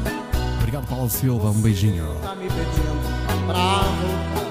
Obrigado, 0.74 0.88
Paulo 0.88 1.09
Silva. 1.09 1.51
Um 1.51 1.61
beijinho. 1.61 2.16
tá 2.24 2.34
me 2.34 2.47
pedindo 2.47 2.99
pra 3.45 3.53
voltar. 3.53 4.43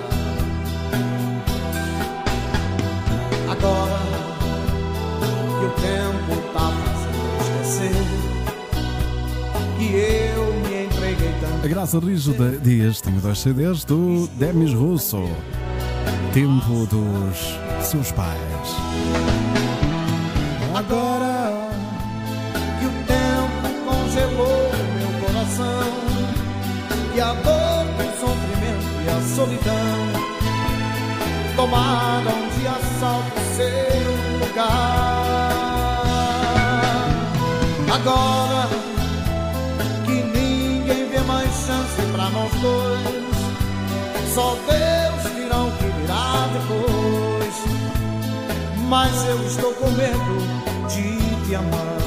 Agora 3.51 3.99
que 5.59 5.65
o 5.67 5.71
tempo 5.81 6.53
tá 6.53 6.71
fazendo 6.71 7.41
esquecer 7.41 7.93
que 9.79 9.89
eu 10.37 10.45
me 10.69 10.85
entreguei 10.85 11.33
tanto. 11.41 11.65
A 11.65 11.69
Graça 11.69 12.01
de 12.01 12.59
Dias 12.59 13.01
tem 13.01 13.15
dois 13.19 13.39
CDs 13.41 13.85
do 13.85 14.29
Demis 14.35 14.73
Russo. 14.73 15.29
Tempo 16.33 16.87
dos 16.87 17.59
seus 17.85 18.13
pais. 18.13 18.39
E 29.05 29.09
a 29.09 29.21
solidão 29.37 29.99
tomaram 31.57 32.49
de 32.57 32.67
assalto 32.67 33.41
seu 33.57 34.47
lugar. 34.47 35.53
Agora 37.93 38.69
que 40.05 40.13
ninguém 40.13 41.09
vê 41.09 41.21
mais 41.21 41.51
chance 41.51 42.03
pra 42.13 42.31
nós 42.31 42.53
dois, 42.61 44.35
só 44.35 44.57
Deus 44.67 45.35
dirá 45.35 45.63
o 45.63 45.71
que 45.73 45.87
virá 46.01 46.49
depois 46.53 47.23
mas 48.93 49.25
eu 49.25 49.43
estou 49.47 49.73
com 49.73 49.91
medo 49.93 50.87
de 50.87 51.49
te 51.49 51.55
amar. 51.55 52.02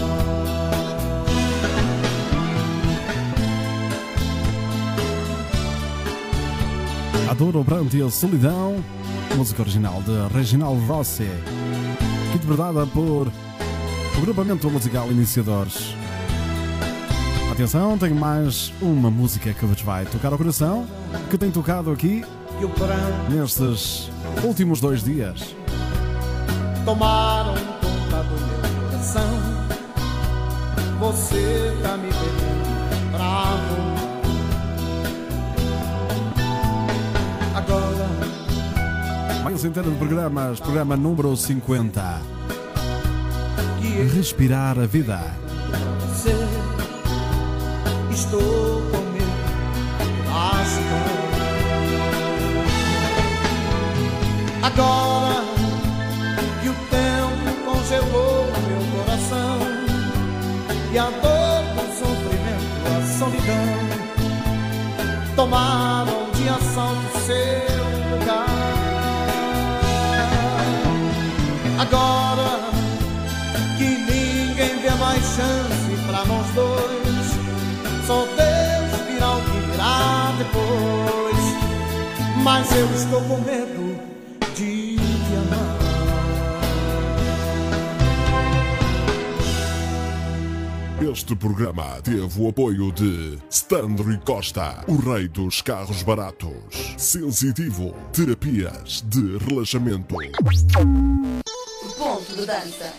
A 7.29 7.33
Dor, 7.33 7.55
o 7.55 7.65
Pranto 7.65 7.97
e 7.97 8.03
a 8.03 8.09
Solidão. 8.09 8.83
Música 9.35 9.63
original 9.63 10.01
de 10.03 10.33
Reginaldo 10.33 10.79
Rossi. 10.85 11.27
Interpretada 12.33 12.85
por 12.85 13.27
o 14.17 14.21
grupamento 14.21 14.69
musical 14.69 15.11
Iniciadores. 15.11 15.95
Atenção, 17.51 17.97
tenho 17.97 18.15
mais 18.15 18.71
uma 18.81 19.09
música 19.09 19.53
que 19.53 19.65
vos 19.65 19.81
vai 19.81 20.05
tocar 20.05 20.31
ao 20.31 20.37
coração, 20.37 20.85
que 21.29 21.37
tem 21.37 21.49
tocado 21.49 21.91
aqui 21.91 22.23
nestes 23.29 24.09
últimos 24.43 24.79
dois 24.79 25.03
dias. 25.03 25.55
tomaram 26.85 27.53
conta 27.53 28.23
do 28.23 28.35
meu 28.45 28.89
coração. 28.89 29.29
Você 30.99 31.75
tá 31.81 31.97
me 31.97 32.04
Inteiro 39.65 39.89
de 39.89 39.97
programas, 39.97 40.59
programa 40.59 40.95
número 40.95 41.35
50. 41.35 42.21
que 43.81 43.97
eu 43.97 44.07
Respirar 44.09 44.77
a 44.77 44.85
vida. 44.85 45.19
estou. 48.11 48.75
Agora 54.61 55.43
que 56.61 56.69
o 56.69 56.73
tempo 56.89 57.53
congelou 57.65 58.45
meu 58.67 58.81
coração 58.99 59.59
e 60.91 60.97
a 60.97 61.09
dor 61.09 61.63
do 61.75 61.83
sofrimento, 61.99 62.77
a 62.91 62.99
solidão 63.17 63.69
tomaram 65.35 66.31
de 66.33 66.49
assalto 66.49 67.19
seu 67.25 67.84
Agora 71.87 72.71
que 73.77 73.83
ninguém 73.83 74.79
vê 74.81 74.89
mais 74.99 75.23
chance 75.23 76.03
pra 76.07 76.25
nós 76.25 76.47
dois. 76.55 77.27
Só 78.07 78.25
Deus 78.25 79.07
virá 79.07 79.35
o 79.35 79.41
que 79.41 79.71
virá 79.71 80.33
depois. 80.37 81.45
Mas 82.43 82.71
eu 82.75 82.85
estou 82.95 83.21
com 83.21 83.37
medo 83.41 83.99
de 84.55 84.95
te 84.95 85.35
amar. 85.47 85.75
Este 91.11 91.35
programa 91.35 92.01
teve 92.01 92.41
o 92.41 92.49
apoio 92.49 92.91
de 92.91 93.37
Stanley 93.49 94.19
Costa, 94.25 94.83
o 94.87 94.95
rei 94.95 95.27
dos 95.27 95.61
carros 95.61 96.01
baratos. 96.01 96.95
Sensitivo, 96.97 97.93
terapias 98.11 99.03
de 99.07 99.37
relaxamento. 99.37 100.15
Dança. 102.43 102.91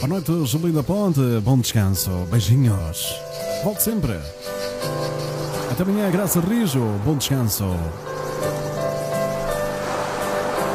Boa 0.00 0.08
noite, 0.08 0.46
Julinda 0.46 0.82
Ponte. 0.82 1.20
Bom 1.42 1.58
descanso. 1.58 2.10
Beijinhos. 2.30 3.14
Volte 3.62 3.82
sempre. 3.82 4.18
Até 5.70 5.82
amanhã, 5.82 6.10
Graça 6.10 6.40
Rijo. 6.40 6.80
Bom 7.04 7.16
descanso. 7.16 7.64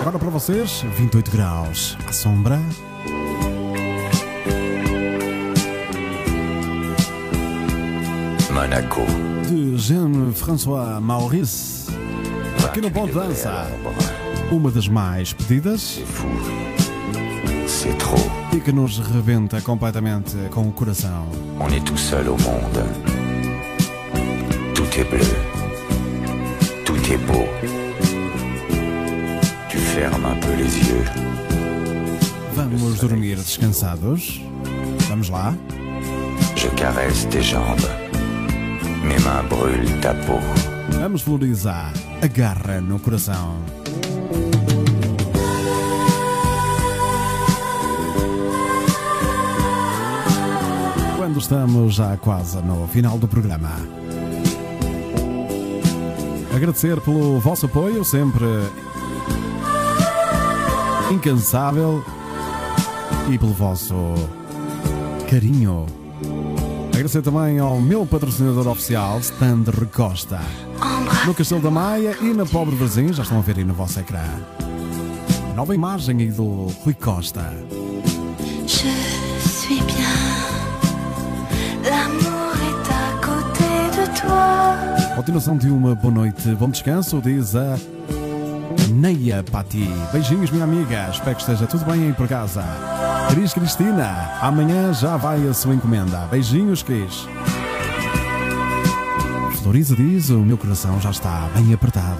Agora 0.01 0.19
para 0.19 0.29
vocês, 0.29 0.83
28 0.97 1.31
graus. 1.31 1.97
À 2.07 2.13
sombra. 2.13 2.59
Monaco. 8.51 9.01
De 9.49 9.77
Jean-François 9.77 11.01
Maurice. 11.01 11.87
Aqui 12.63 12.79
no 12.79 12.91
Ponto 12.91 13.13
Dança. 13.13 13.67
Uma 14.51 14.69
das 14.69 14.87
mais 14.87 15.33
pedidas 15.33 15.99
C'est 17.81 17.97
trop. 17.97 18.29
e 18.53 18.59
que 18.59 18.71
nos 18.71 18.99
rebenta 18.99 19.59
completamente 19.59 20.35
com 20.51 20.67
o 20.67 20.71
coração. 20.71 21.25
On 21.59 21.67
est 21.69 21.83
tout 21.83 21.97
seul 21.97 22.27
au 22.27 22.37
monde. 22.37 22.85
Tout 24.75 24.99
est 24.99 25.09
bleu. 25.09 25.35
Tout 26.85 27.01
est 27.11 27.17
beau. 27.25 27.47
Tu 29.67 29.77
fermes 29.79 30.25
un 30.25 30.35
peu 30.35 30.53
les 30.53 30.77
yeux. 30.89 31.05
Vamos 32.53 32.99
dormir 32.99 33.37
descansados. 33.37 34.39
Vamos 35.09 35.29
lá. 35.29 35.55
Je 36.55 36.67
caresse 36.75 37.27
tes 37.31 37.41
jambes. 37.41 37.89
Mes 39.03 39.17
mains 39.23 39.43
brûlent 39.49 39.99
ta 40.01 40.13
peau. 40.13 40.39
Vamos 40.99 41.23
valorizar 41.23 41.91
a 42.21 42.27
garra 42.27 42.79
no 42.79 42.99
coração. 42.99 43.80
Estamos 51.41 51.95
já 51.95 52.15
quase 52.17 52.61
no 52.61 52.87
final 52.87 53.17
do 53.17 53.27
programa. 53.27 53.69
Agradecer 56.55 57.01
pelo 57.01 57.39
vosso 57.39 57.65
apoio, 57.65 58.05
sempre 58.05 58.45
incansável 61.11 62.03
e 63.29 63.37
pelo 63.37 63.53
vosso 63.53 63.95
carinho. 65.29 65.87
Agradecer 66.93 67.23
também 67.23 67.57
ao 67.57 67.81
meu 67.81 68.05
patrocinador 68.05 68.67
oficial, 68.67 69.19
Stand 69.19 69.63
Recosta. 69.77 70.39
No 71.25 71.33
Castelo 71.33 71.61
da 71.61 71.71
Maia 71.71 72.15
e 72.21 72.33
na 72.33 72.45
Pobre 72.45 72.75
Brasil, 72.75 73.11
já 73.13 73.23
estão 73.23 73.39
a 73.39 73.41
ver 73.41 73.57
aí 73.57 73.63
no 73.63 73.73
vosso 73.73 73.99
ecrã. 73.99 74.23
Nova 75.55 75.73
imagem 75.73 76.19
aí 76.19 76.31
do 76.31 76.67
Rui 76.83 76.93
Costa. 76.93 77.51
Continuação 85.21 85.55
de 85.55 85.69
uma 85.69 85.93
boa 85.93 86.11
noite, 86.11 86.49
bom 86.55 86.67
descanso, 86.67 87.21
diz 87.21 87.55
a 87.55 87.77
Neia 88.91 89.43
Pati. 89.43 89.87
Beijinhos, 90.11 90.49
minha 90.49 90.63
amiga. 90.63 91.09
Espero 91.11 91.35
que 91.35 91.43
esteja 91.43 91.67
tudo 91.67 91.85
bem 91.85 92.07
aí 92.07 92.13
por 92.13 92.27
casa. 92.27 92.63
Cris 93.29 93.53
Cristina, 93.53 94.39
amanhã 94.41 94.91
já 94.91 95.17
vai 95.17 95.47
a 95.47 95.53
sua 95.53 95.75
encomenda. 95.75 96.27
Beijinhos, 96.31 96.81
Cris. 96.81 97.27
Floriza 99.61 99.95
diz: 99.95 100.31
o 100.31 100.39
meu 100.39 100.57
coração 100.57 100.99
já 100.99 101.11
está 101.11 101.47
bem 101.53 101.71
apertado. 101.71 102.17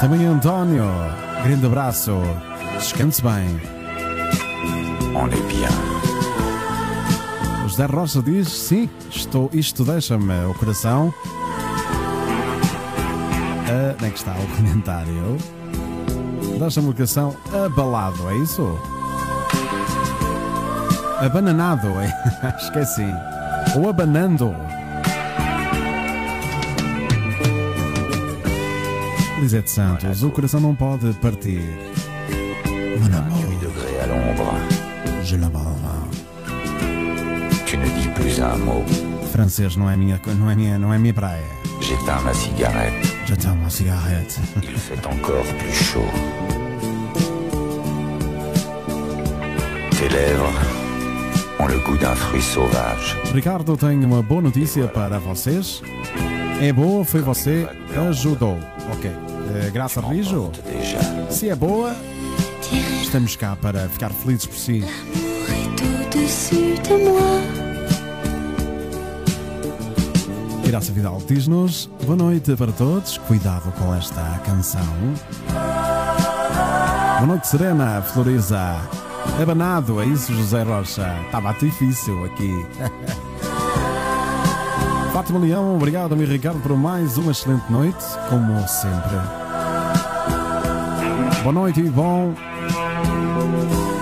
Também 0.00 0.24
António. 0.24 0.84
Grande 1.42 1.66
abraço. 1.66 2.12
Descanse 2.78 3.20
bem. 3.20 3.60
On 5.16 5.26
est 5.26 5.42
bien. 5.48 5.87
José 7.78 7.92
Rocha 7.92 8.20
diz: 8.20 8.48
sim, 8.48 8.90
estou, 9.08 9.48
isto 9.52 9.84
deixa-me 9.84 10.44
o 10.46 10.54
coração. 10.54 11.14
Ah, 13.68 13.94
onde 13.94 14.04
é 14.04 14.10
que 14.10 14.18
está 14.18 14.32
o 14.32 14.56
comentário? 14.56 15.38
Deixa-me 16.58 16.88
o 16.88 16.92
coração 16.92 17.36
abalado, 17.64 18.28
é 18.30 18.36
isso? 18.38 18.76
Abananado, 21.24 21.86
é? 22.00 22.12
Esqueci. 22.58 23.06
Ou 23.76 23.88
abanando. 23.88 24.52
Lisete 29.40 29.70
Santos, 29.70 30.24
o 30.24 30.30
coração 30.30 30.58
não 30.58 30.74
pode 30.74 31.12
partir. 31.20 31.62
Mot. 38.38 38.84
Francês 39.32 39.76
não 39.76 39.90
é 39.90 39.96
minha, 39.96 40.20
não 40.38 40.50
é 40.50 40.54
minha, 40.54 40.78
não 40.78 40.92
é 40.94 40.98
minha 40.98 41.14
praia. 41.14 41.44
J'éteins 41.80 42.22
ma 42.22 42.34
cigarette. 42.34 43.16
Já 43.26 43.34
está 43.34 43.52
uma 43.52 43.70
cigarrete. 43.70 44.40
Il 44.62 44.78
fait 44.78 45.06
encore 45.06 45.44
plus 45.58 45.72
chaud. 45.72 46.08
Tes 49.90 50.08
lèvres 50.08 50.52
ont 51.58 51.66
le 51.66 51.78
goût 51.80 51.96
d'un 51.98 52.14
fruit 52.14 52.42
sauvage. 52.42 53.16
Ricardo, 53.32 53.76
tenho 53.76 54.06
uma 54.06 54.22
boa 54.22 54.42
notícia 54.42 54.86
para 54.88 55.18
vocês. 55.18 55.82
É 56.60 56.72
boa, 56.72 57.04
foi 57.04 57.20
você 57.20 57.68
ajudou. 58.08 58.58
Ok. 58.92 59.10
Eh, 59.10 59.70
Graça 59.70 60.00
Rijo, 60.00 60.50
se 61.30 61.48
é 61.48 61.54
boa, 61.54 61.94
estamos 63.02 63.36
cá 63.36 63.56
para 63.56 63.88
ficar 63.88 64.10
felizes 64.10 64.46
por 64.46 64.56
si. 64.56 64.84
Graça 70.68 70.92
Vidal 70.92 71.20
diz-nos: 71.26 71.88
Boa 72.04 72.14
noite 72.14 72.54
para 72.54 72.70
todos, 72.70 73.16
cuidado 73.16 73.72
com 73.78 73.94
esta 73.94 74.22
canção. 74.44 74.84
Boa 77.16 77.26
noite, 77.26 77.48
Serena, 77.48 78.02
Floriza. 78.02 78.76
Abanado, 79.40 79.98
é 80.02 80.04
isso, 80.04 80.30
José 80.34 80.62
Rocha. 80.64 81.10
Estava 81.24 81.54
difícil 81.54 82.22
aqui. 82.26 82.52
Fátima 85.14 85.38
Leão, 85.38 85.74
obrigado, 85.74 86.14
meu 86.14 86.28
Ricardo, 86.28 86.60
por 86.60 86.76
mais 86.76 87.16
uma 87.16 87.32
excelente 87.32 87.72
noite, 87.72 88.04
como 88.28 88.52
sempre. 88.68 89.16
Boa 91.44 91.52
noite 91.54 91.80
e 91.80 91.88
bom 91.88 92.34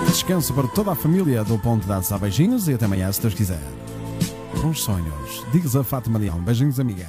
descanso 0.05 0.53
para 0.53 0.67
toda 0.67 0.91
a 0.91 0.95
família 0.95 1.45
do 1.45 1.57
Ponto 1.57 1.83
de 1.83 1.87
Dança. 1.87 2.17
Beijinhos 2.17 2.67
e 2.67 2.73
até 2.73 2.83
amanhã, 2.83 3.09
se 3.09 3.21
Deus 3.21 3.33
quiser 3.33 3.86
bons 4.61 4.81
sonhos. 4.81 5.45
Diz 5.51 5.75
a 5.75 5.83
Fátima 5.83 6.19
Leão. 6.19 6.39
Beijinhos, 6.39 6.79
amiga. 6.79 7.07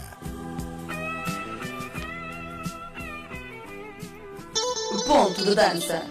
Ponto 5.07 5.45
de 5.45 5.55
dança. 5.55 6.03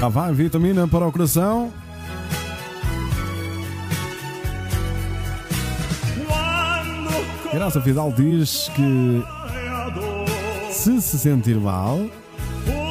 Cá 0.00 0.08
vai 0.08 0.32
vitamina 0.32 0.86
para 0.86 1.06
o 1.06 1.12
coração. 1.12 1.72
Graça 7.52 7.80
Fidal 7.80 8.12
diz 8.12 8.70
que 8.74 9.24
se 10.70 11.02
se 11.02 11.18
sentir 11.18 11.56
mal, 11.56 11.98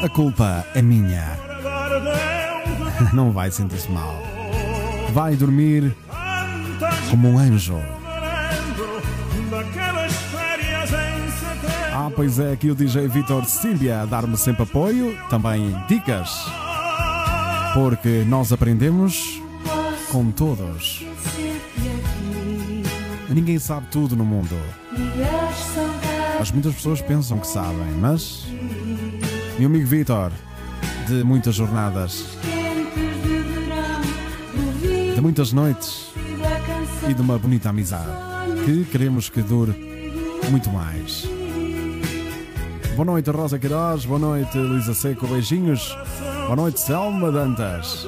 a 0.03 0.09
culpa 0.09 0.65
é 0.75 0.81
minha. 0.81 1.39
Não 3.13 3.31
vai 3.31 3.49
sentir-se 3.51 3.89
mal. 3.89 4.26
Vai 5.17 5.35
dormir 5.35 5.95
como 7.09 7.27
um 7.27 7.39
anjo. 7.39 7.75
Ah, 11.91 12.11
pois 12.15 12.37
é, 12.37 12.51
aqui 12.51 12.69
o 12.69 12.75
DJ 12.75 13.07
Vitor 13.07 13.43
Símbia 13.45 14.01
a 14.01 14.05
dar-me 14.05 14.37
sempre 14.37 14.61
apoio, 14.61 15.17
também 15.27 15.75
dicas. 15.87 16.45
Porque 17.73 18.23
nós 18.27 18.53
aprendemos 18.53 19.41
com 20.11 20.29
todos. 20.29 21.03
Ninguém 23.27 23.57
sabe 23.57 23.87
tudo 23.89 24.15
no 24.15 24.23
mundo. 24.23 24.55
Mas 26.37 26.51
muitas 26.51 26.75
pessoas 26.75 27.01
pensam 27.01 27.39
que 27.39 27.47
sabem, 27.47 27.91
mas. 27.99 28.45
Meu 29.57 29.67
amigo 29.67 29.87
Vitor, 29.87 30.31
de 31.07 31.23
muitas 31.23 31.55
jornadas, 31.55 32.37
de 35.17 35.21
muitas 35.21 35.51
noites 35.51 36.13
e 37.09 37.11
de 37.11 37.19
uma 37.23 37.39
bonita 37.39 37.71
amizade 37.71 38.05
que 38.63 38.85
queremos 38.85 39.31
que 39.31 39.41
dure 39.41 39.73
muito 40.51 40.69
mais. 40.69 41.27
Boa 42.95 43.03
noite, 43.03 43.31
Rosa 43.31 43.57
Queiroz. 43.57 44.05
Boa 44.05 44.19
noite, 44.19 44.55
Luísa 44.59 44.93
Seco. 44.93 45.25
Beijinhos. 45.25 45.97
Boa 46.45 46.55
noite, 46.55 46.79
Selma 46.81 47.31
Dantas. 47.31 48.07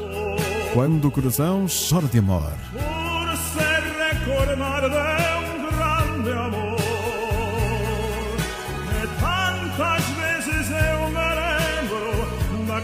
Quando 0.72 1.07
o 1.07 1.12
coração 1.12 1.66
chora 1.68 2.05
de 2.05 2.20
amor. 2.20 2.53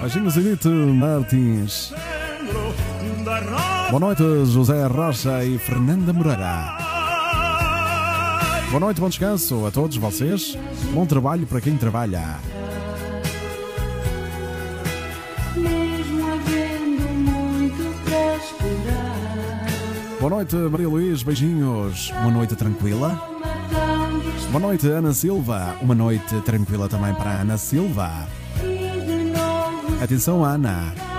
Beijinhos, 0.02 0.36
Edith 0.36 0.66
Martins. 0.66 1.94
Boa 3.90 4.00
noite, 4.00 4.24
José 4.46 4.88
Rocha 4.88 5.44
e 5.46 5.60
Fernanda 5.60 6.12
Moreira. 6.12 6.76
Boa 8.70 8.80
noite, 8.80 9.00
bom 9.00 9.08
descanso 9.08 9.66
a 9.66 9.72
todos 9.72 9.96
vocês. 9.98 10.58
Bom 10.92 11.06
trabalho 11.06 11.46
para 11.46 11.62
quem 11.62 11.78
trabalha. 11.78 12.40
Boa 20.20 20.30
noite, 20.30 20.56
Maria 20.56 20.90
Luís. 20.90 21.22
Beijinhos. 21.22 22.10
Uma 22.22 22.32
noite 22.32 22.56
tranquila. 22.56 23.22
Boa 24.50 24.60
noite, 24.60 24.88
Ana 24.88 25.14
Silva. 25.14 25.78
Uma 25.80 25.94
noite 25.94 26.42
tranquila 26.42 26.90
também 26.90 27.14
para 27.14 27.30
a 27.30 27.42
Ana 27.42 27.58
Silva. 27.58 28.28
Atenção, 30.02 30.44
Ana. 30.44 31.15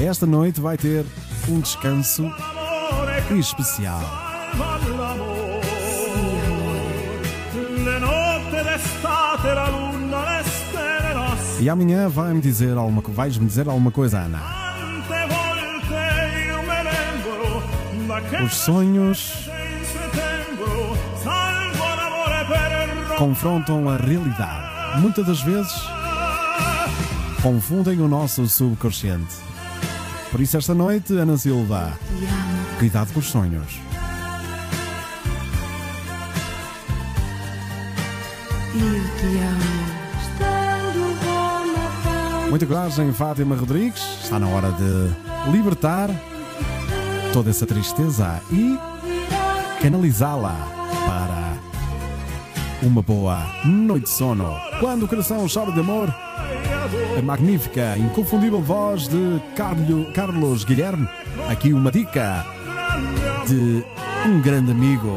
Esta 0.00 0.26
noite 0.26 0.60
vai 0.60 0.76
ter 0.76 1.04
um 1.48 1.60
descanso 1.60 2.30
especial. 3.38 4.00
E 11.60 11.68
amanhã 11.68 12.08
vai-me 12.08 12.40
dizer 12.40 12.76
alguma 12.76 13.02
vais-me 13.02 13.46
dizer 13.46 13.68
alguma 13.68 13.90
coisa, 13.90 14.18
Ana. 14.18 14.40
Os 18.44 18.54
sonhos 18.54 19.48
confrontam 23.16 23.88
a 23.88 23.96
realidade. 23.96 25.00
Muitas 25.00 25.24
das 25.24 25.40
vezes 25.42 25.72
confundem 27.40 28.00
o 28.00 28.08
nosso 28.08 28.46
subconsciente. 28.48 29.51
Por 30.32 30.40
isso, 30.40 30.56
esta 30.56 30.74
noite, 30.74 31.12
Ana 31.12 31.36
Silva, 31.36 31.92
cuidado 32.78 33.12
com 33.12 33.20
os 33.20 33.26
sonhos. 33.26 33.78
Muita 42.48 42.66
coragem, 42.66 43.12
Fátima 43.12 43.54
Rodrigues. 43.54 44.02
Está 44.24 44.38
na 44.38 44.48
hora 44.48 44.72
de 44.72 45.50
libertar 45.52 46.08
toda 47.34 47.50
essa 47.50 47.66
tristeza 47.66 48.40
e 48.50 48.78
canalizá-la 49.82 50.56
para 51.06 51.58
uma 52.86 53.02
boa 53.02 53.38
noite 53.66 54.04
de 54.04 54.10
sono. 54.10 54.50
Quando 54.80 55.04
o 55.04 55.08
coração 55.08 55.46
chora 55.46 55.72
de 55.72 55.80
amor, 55.80 56.08
a 57.18 57.22
magnífica, 57.22 57.96
inconfundível 57.98 58.60
voz 58.60 59.08
de 59.08 59.40
Carlo- 59.56 60.12
Carlos 60.12 60.64
Guilherme. 60.64 61.08
Aqui 61.48 61.72
uma 61.72 61.90
dica 61.90 62.44
de 63.46 63.84
um 64.26 64.40
grande 64.40 64.70
amigo. 64.72 65.16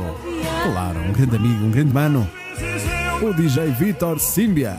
Claro, 0.64 1.00
um 1.00 1.12
grande 1.12 1.36
amigo, 1.36 1.66
um 1.66 1.72
grande 1.72 1.94
mano. 1.94 2.28
O 3.22 3.34
DJ 3.34 3.68
Vitor 3.72 4.20
Símbia. 4.20 4.76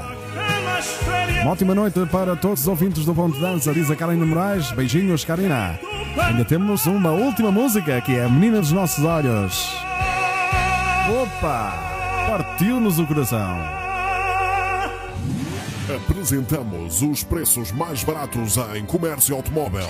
Uma 1.43 1.53
ótima 1.53 1.75
noite 1.75 2.01
para 2.11 2.35
todos 2.37 2.63
os 2.63 2.69
ouvintes 2.69 3.05
do 3.05 3.15
Ponto 3.15 3.35
de 3.37 3.41
Dança, 3.41 3.73
diz 3.73 3.91
a 3.91 3.97
Karina 3.97 4.27
Moraes. 4.27 4.71
Beijinhos, 4.73 5.25
Karina. 5.25 5.79
Ainda 6.21 6.45
temos 6.45 6.87
uma 6.87 7.11
última 7.13 7.53
música 7.53 8.01
que 8.01 8.17
é 8.17 8.25
a 8.25 8.29
Menina 8.29 8.61
dos 8.61 8.73
Nossos 8.73 9.05
Olhos. 9.05 9.73
Opa! 11.23 11.75
Partiu-nos 12.29 12.99
o 12.99 13.07
coração. 13.07 13.57
Apresentamos 15.89 17.01
os 17.01 17.23
preços 17.23 17.71
mais 17.71 18.03
baratos 18.03 18.57
em 18.75 18.85
comércio 18.85 19.37
automóvel. 19.37 19.87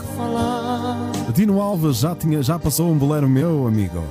Dino 1.34 1.61
Alves 1.61 1.97
já, 1.97 2.14
tinha, 2.14 2.42
já 2.42 2.59
passou 2.59 2.90
um 2.90 2.97
bolero 2.97 3.28
meu, 3.28 3.66
amigo. 3.66 4.05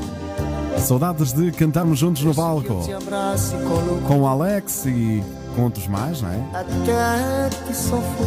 Saudades 0.83 1.31
de 1.31 1.51
cantarmos 1.51 1.97
juntos 1.97 2.23
no 2.23 2.35
palco. 2.35 2.81
Com 4.07 4.21
o 4.21 4.27
Alex 4.27 4.85
e 4.85 5.23
com 5.55 5.63
outros 5.63 5.87
mais, 5.87 6.21
não 6.21 6.29
é? 6.29 6.39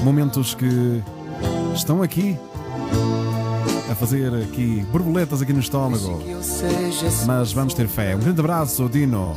Momentos 0.03 0.55
que 0.55 1.03
estão 1.75 2.03
aqui 2.03 2.39
a 3.91 3.95
fazer 3.95 4.35
aqui 4.35 4.87
borboletas 4.91 5.43
aqui 5.43 5.53
no 5.53 5.61
estômago. 5.61 6.23
Mas 7.27 7.53
vamos 7.53 7.75
ter 7.75 7.87
fé. 7.89 8.17
Um 8.17 8.21
grande 8.21 8.41
abraço, 8.41 8.89
Dino. 8.89 9.37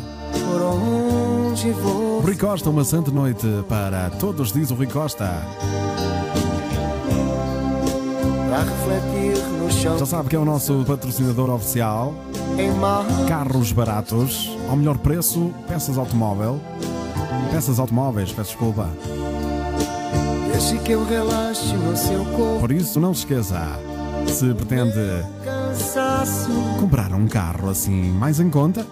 Rui 2.23 2.35
Costa, 2.35 2.69
uma 2.69 2.85
santa 2.85 3.11
noite 3.11 3.47
para 3.67 4.09
todos, 4.11 4.53
diz 4.53 4.71
o 4.71 4.75
Rui 4.75 4.87
Costa. 4.87 5.41
Já 9.97 10.05
sabe 10.05 10.29
que 10.29 10.35
é 10.35 10.39
o 10.39 10.45
nosso 10.45 10.83
patrocinador 10.85 11.49
oficial. 11.49 12.13
Carros 13.27 13.71
baratos, 13.71 14.57
ao 14.69 14.75
melhor 14.75 14.97
preço, 14.97 15.51
peças 15.67 15.97
automóvel. 15.97 16.59
Peças 17.51 17.79
automóveis, 17.79 18.31
peço 18.31 18.51
desculpa. 18.51 18.89
Deixe 20.51 20.77
que 20.79 20.91
eu 20.91 21.05
relaxe 21.05 21.73
no 21.73 21.95
seu 21.95 22.25
corpo 22.25 22.59
Por 22.59 22.71
isso, 22.71 22.99
não 22.99 23.13
se 23.13 23.21
esqueça. 23.21 23.79
Se 24.27 24.53
pretende 24.53 25.25
comprar 26.79 27.13
um 27.13 27.27
carro 27.27 27.69
assim 27.69 28.11
mais 28.11 28.39
em 28.39 28.49
conta, 28.49 28.85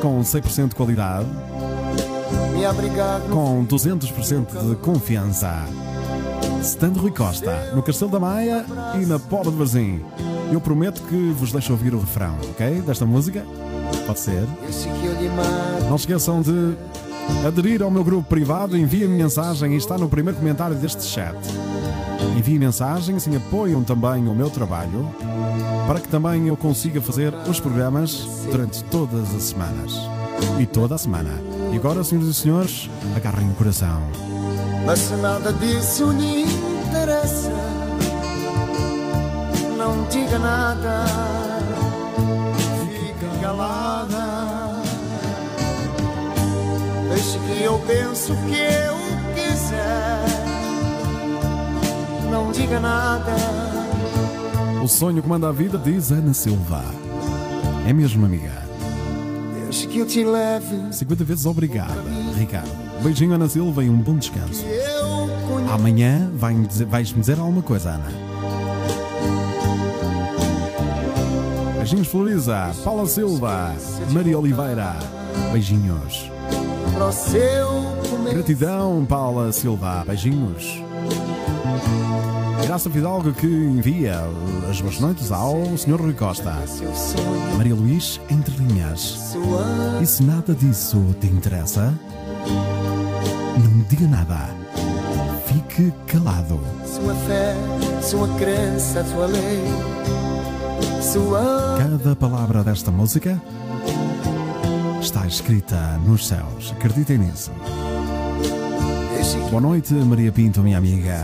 com 0.00 0.20
100% 0.20 0.68
de 0.68 0.74
qualidade, 0.74 1.26
com 3.30 3.64
200% 3.64 4.68
de 4.68 4.76
confiança. 4.76 5.64
Stando 6.62 7.00
Rui 7.00 7.10
Costa, 7.10 7.72
no 7.74 7.82
Castelo 7.82 8.10
da 8.10 8.20
Maia 8.20 8.64
e 9.00 9.06
na 9.06 9.18
Póvoa 9.18 9.52
de 9.52 9.58
Varzim. 9.58 10.04
Eu 10.52 10.60
prometo 10.60 11.02
que 11.02 11.32
vos 11.32 11.52
deixo 11.52 11.72
ouvir 11.72 11.94
o 11.94 12.00
refrão, 12.00 12.36
ok? 12.50 12.80
Desta 12.82 13.04
música. 13.04 13.44
Pode 14.06 14.20
ser. 14.20 14.46
Não 15.88 15.98
se 15.98 16.04
esqueçam 16.04 16.40
de 16.40 16.74
aderir 17.46 17.82
ao 17.82 17.90
meu 17.90 18.04
grupo 18.04 18.28
privado, 18.28 18.76
enviem 18.76 19.08
mensagem 19.08 19.74
e 19.74 19.76
está 19.76 19.98
no 19.98 20.08
primeiro 20.08 20.38
comentário 20.38 20.76
deste 20.76 21.02
chat. 21.04 21.36
Enviem 22.36 22.58
mensagem, 22.58 23.16
assim 23.16 23.34
apoiam 23.36 23.82
também 23.82 24.28
o 24.28 24.34
meu 24.34 24.50
trabalho, 24.50 25.08
para 25.86 26.00
que 26.00 26.08
também 26.08 26.48
eu 26.48 26.56
consiga 26.56 27.00
fazer 27.00 27.32
os 27.48 27.58
programas 27.58 28.26
durante 28.50 28.84
todas 28.84 29.34
as 29.34 29.42
semanas. 29.42 29.92
E 30.60 30.66
toda 30.66 30.94
a 30.94 30.98
semana. 30.98 31.32
E 31.72 31.76
agora, 31.76 32.04
senhoras 32.04 32.28
e 32.28 32.34
senhores, 32.34 32.90
agarrem 33.16 33.48
o 33.50 33.54
coração. 33.54 34.02
mas 34.84 35.10
nada 35.20 35.52
disso 35.54 36.10
lhe 36.12 36.42
interessa, 36.42 37.50
não 40.06 40.08
diga 40.08 40.38
nada, 40.38 41.04
fique 42.92 43.40
calada. 43.40 44.82
Deixe 47.12 47.38
que 47.38 47.62
eu 47.62 47.78
penso 47.80 48.32
o 48.32 48.36
que 48.36 48.54
eu 48.54 48.96
quiser, 49.34 50.24
não 52.30 52.52
diga 52.52 52.78
nada. 52.80 53.34
O 54.82 54.88
sonho 54.88 55.20
que 55.22 55.28
manda 55.28 55.48
a 55.48 55.52
vida, 55.52 55.76
diz 55.78 56.12
Ana 56.12 56.32
Silva. 56.32 56.84
É 57.88 57.92
mesmo, 57.92 58.24
amiga. 58.24 58.52
Deixe 59.64 59.86
que 59.88 59.98
eu 59.98 60.06
te 60.06 60.24
leve, 60.24 60.92
50 60.92 61.24
vezes 61.24 61.46
obrigada, 61.46 61.94
Ricardo. 62.36 62.70
Beijinho, 63.02 63.34
Ana 63.34 63.48
Silva, 63.48 63.82
e 63.84 63.90
um 63.90 63.96
bom 63.98 64.16
descanso. 64.16 64.64
Amanhã 65.72 66.30
dizer- 66.68 66.86
vais-me 66.86 67.20
dizer 67.20 67.38
alguma 67.38 67.62
coisa, 67.62 67.90
Ana. 67.90 68.25
Beijinhos, 71.86 72.08
Floriza, 72.08 72.74
Paula 72.82 73.06
Silva, 73.06 73.72
Maria 74.10 74.36
Oliveira. 74.36 74.96
Beijinhos. 75.52 76.28
Gratidão, 78.28 79.06
Paula 79.08 79.52
Silva. 79.52 80.02
Beijinhos. 80.04 80.82
Graça 82.66 82.90
Fidalgo 82.90 83.32
que 83.32 83.46
envia 83.46 84.20
as 84.68 84.80
boas 84.80 84.98
noites 84.98 85.30
ao 85.30 85.78
Sr. 85.78 86.00
Rui 86.00 86.12
Costa. 86.12 86.56
Maria 87.56 87.76
Luís, 87.76 88.20
entre 88.28 88.52
linhas. 88.56 89.36
E 90.02 90.06
se 90.06 90.24
nada 90.24 90.56
disso 90.56 91.00
te 91.20 91.28
interessa, 91.28 91.94
não 93.62 93.84
diga 93.88 94.08
nada. 94.08 94.50
Fique 95.46 95.92
calado. 96.08 96.58
Sua 96.84 97.14
fé, 97.14 97.54
sua 98.02 98.26
crença, 98.38 99.04
sua 99.04 99.26
lei, 99.26 99.62
Cada 101.78 102.16
palavra 102.16 102.64
desta 102.64 102.90
música 102.90 103.40
está 105.00 105.24
escrita 105.24 105.76
nos 106.04 106.26
céus. 106.26 106.72
Acreditem 106.76 107.18
nisso. 107.18 107.52
Boa 109.50 109.60
noite, 109.60 109.94
Maria 109.94 110.32
Pinto, 110.32 110.60
minha 110.62 110.76
amiga. 110.78 111.22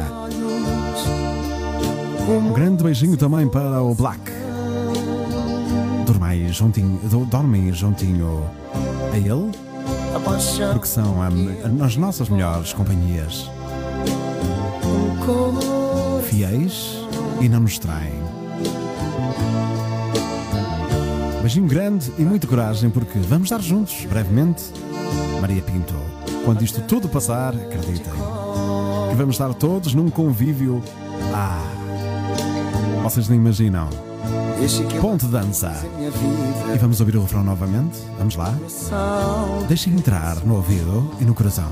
Um 2.28 2.52
grande 2.52 2.84
beijinho 2.84 3.16
também 3.16 3.48
para 3.48 3.82
o 3.82 3.92
Black. 3.92 4.20
Dormem 6.06 6.48
juntinho, 6.52 7.00
do- 7.10 7.24
dormem 7.24 7.72
juntinho 7.72 8.44
a 9.12 9.16
ele, 9.16 9.50
porque 10.72 10.86
são 10.86 11.16
as 11.84 11.96
nossas 11.96 12.28
melhores 12.28 12.72
companhias. 12.72 13.50
fiéis 16.30 16.96
e 17.40 17.48
não 17.48 17.60
nos 17.60 17.78
traem. 17.80 18.22
Beijinho 21.40 21.66
grande 21.66 22.12
e 22.18 22.22
muita 22.22 22.46
coragem, 22.46 22.88
porque 22.88 23.18
vamos 23.18 23.46
estar 23.46 23.60
juntos 23.60 24.04
brevemente. 24.06 24.62
Maria 25.40 25.60
Pinto, 25.62 25.94
quando 26.44 26.62
isto 26.62 26.80
tudo 26.82 27.08
passar, 27.08 27.54
acreditem 27.54 28.12
que 29.10 29.16
vamos 29.16 29.34
estar 29.34 29.52
todos 29.54 29.92
num 29.92 30.08
convívio. 30.08 30.82
Ah, 31.34 31.60
vocês 33.02 33.28
nem 33.28 33.38
imaginam. 33.38 33.88
Ponte 35.00 35.26
dança. 35.26 35.74
E 36.72 36.78
vamos 36.78 37.00
ouvir 37.00 37.16
o 37.16 37.22
refrão 37.22 37.42
novamente? 37.42 37.98
Vamos 38.16 38.36
lá? 38.36 38.56
Deixem 39.68 39.92
entrar 39.94 40.36
no 40.46 40.54
ouvido 40.54 41.10
e 41.20 41.24
no 41.24 41.34
coração. 41.34 41.68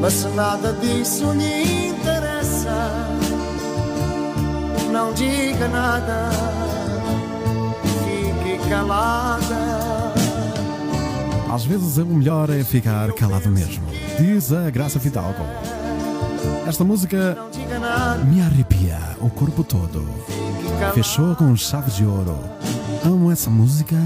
mas 0.00 0.24
nada 0.34 0.72
disso 0.74 1.32
lhe 1.32 1.94
não 4.94 5.12
diga 5.12 5.66
nada, 5.66 6.30
fique 8.04 8.68
calada. 8.68 10.14
Às 11.52 11.64
vezes 11.64 11.98
o 11.98 12.06
melhor 12.06 12.48
é 12.48 12.62
ficar 12.62 13.12
calado 13.12 13.48
mesmo, 13.50 13.82
diz 14.20 14.52
a 14.52 14.70
Graça 14.70 15.00
Fidalgo. 15.00 15.44
Esta 16.64 16.84
música 16.84 17.36
me 18.24 18.40
arrepia 18.40 18.98
o 19.20 19.28
corpo 19.28 19.64
todo. 19.64 20.08
Fechou 20.94 21.34
com 21.34 21.56
chave 21.56 21.90
de 21.90 22.04
ouro. 22.04 22.38
Amo 23.04 23.32
essa 23.32 23.50
música, 23.50 23.96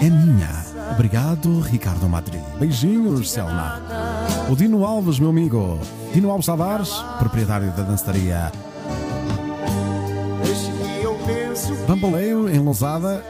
é 0.00 0.10
minha. 0.10 0.61
Obrigado, 0.92 1.60
Ricardo 1.60 2.08
Madri. 2.08 2.40
Beijinhos, 2.58 3.30
Selma. 3.30 3.80
O 4.50 4.54
Dino 4.54 4.84
Alves, 4.84 5.18
meu 5.18 5.30
amigo. 5.30 5.78
Dino 6.12 6.30
Alves 6.30 6.46
Tavares, 6.46 6.90
proprietário 7.18 7.70
da 7.72 7.82
dançaria 7.82 8.52
Bamboleio, 11.86 12.48
em 12.48 12.58
Lousada, 12.58 13.24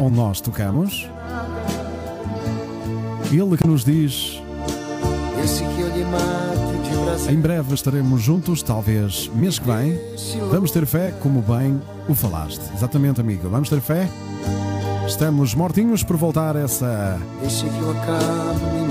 onde 0.00 0.16
nós 0.16 0.40
tocamos. 0.40 1.08
Ele 3.32 3.56
que 3.56 3.66
nos 3.66 3.84
diz: 3.84 4.40
em 7.28 7.40
breve 7.40 7.74
estaremos 7.74 8.22
juntos, 8.22 8.62
talvez 8.62 9.28
mês 9.34 9.58
que 9.58 9.66
vem. 9.66 9.98
Vamos 10.50 10.70
ter 10.70 10.86
fé, 10.86 11.12
como 11.20 11.42
bem 11.42 11.80
o 12.08 12.14
falaste. 12.14 12.62
Exatamente, 12.74 13.20
amigo. 13.20 13.48
Vamos 13.48 13.68
ter 13.68 13.80
fé. 13.80 14.08
Estamos 15.06 15.54
mortinhos 15.54 16.02
por 16.02 16.16
voltar 16.16 16.56
a 16.56 16.60
essa, 16.60 17.18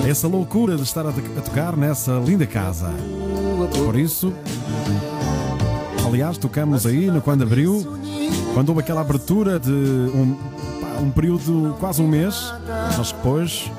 essa 0.08 0.28
loucura 0.28 0.78
de 0.78 0.84
estar 0.84 1.06
a, 1.06 1.10
a 1.10 1.42
tocar 1.42 1.76
nessa 1.76 2.14
linda 2.14 2.48
casa. 2.48 2.90
Por 3.84 3.98
isso, 3.98 4.34
aliás, 6.06 6.38
tocamos 6.38 6.86
aí 6.86 7.08
no 7.12 7.22
quando 7.22 7.44
abriu, 7.44 7.86
quando 8.54 8.70
houve 8.70 8.82
aquela 8.82 9.02
abertura 9.02 9.60
de 9.60 9.70
um, 9.70 10.38
um 11.02 11.12
período 11.12 11.76
quase 11.80 12.02
um 12.02 12.08
mês, 12.08 12.54
mas 12.98 13.12
depois 13.12 13.70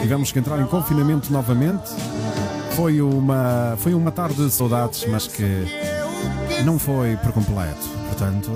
tivemos 0.00 0.32
que 0.32 0.38
entrar 0.38 0.58
em 0.60 0.66
confinamento 0.66 1.30
novamente. 1.30 1.90
Foi 2.74 3.00
uma, 3.02 3.76
foi 3.78 3.94
uma 3.94 4.10
tarde 4.10 4.44
de 4.44 4.50
saudades, 4.50 5.06
mas 5.06 5.28
que 5.28 5.66
não 6.64 6.78
foi 6.78 7.16
por 7.18 7.32
completo. 7.32 7.86
Portanto, 8.08 8.50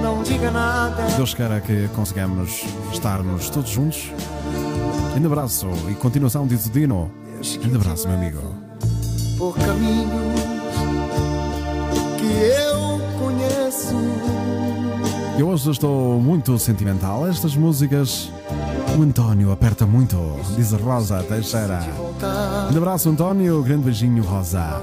Não 0.00 0.22
diga 0.22 0.50
nada, 0.50 1.02
Deus 1.16 1.34
queira 1.34 1.60
que 1.60 1.88
consigamos 1.88 2.64
estarmos 2.92 3.50
todos 3.50 3.70
juntos. 3.70 4.10
Grande 5.12 5.26
abraço 5.26 5.68
e 5.90 5.94
continuação, 5.94 6.46
diz 6.46 6.66
o 6.66 6.70
Dino. 6.70 7.10
Grande 7.60 7.76
abraço, 7.76 8.08
meu 8.08 8.16
amigo. 8.16 8.40
por 9.38 9.56
caminhos 9.56 10.40
que 12.18 12.32
eu 12.44 13.00
conheço. 13.18 13.94
Eu 15.38 15.48
hoje 15.48 15.70
estou 15.70 16.20
muito 16.20 16.58
sentimental. 16.58 17.26
Estas 17.26 17.56
músicas 17.56 18.30
o 18.96 19.02
António 19.02 19.50
aperta 19.50 19.86
muito, 19.86 20.16
diz 20.54 20.74
a 20.74 20.76
Rosa 20.76 21.22
Teixeira. 21.22 21.80
Um 22.72 22.76
abraço, 22.76 23.08
António. 23.08 23.62
Grande 23.62 23.84
beijinho, 23.84 24.22
Rosa. 24.22 24.82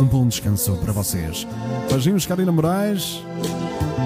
Um 0.00 0.04
bom 0.04 0.26
descanso 0.26 0.76
para 0.76 0.92
vocês. 0.92 1.46
Beijinhos, 1.88 2.26
Karina 2.26 2.50
Moraes. 2.50 3.22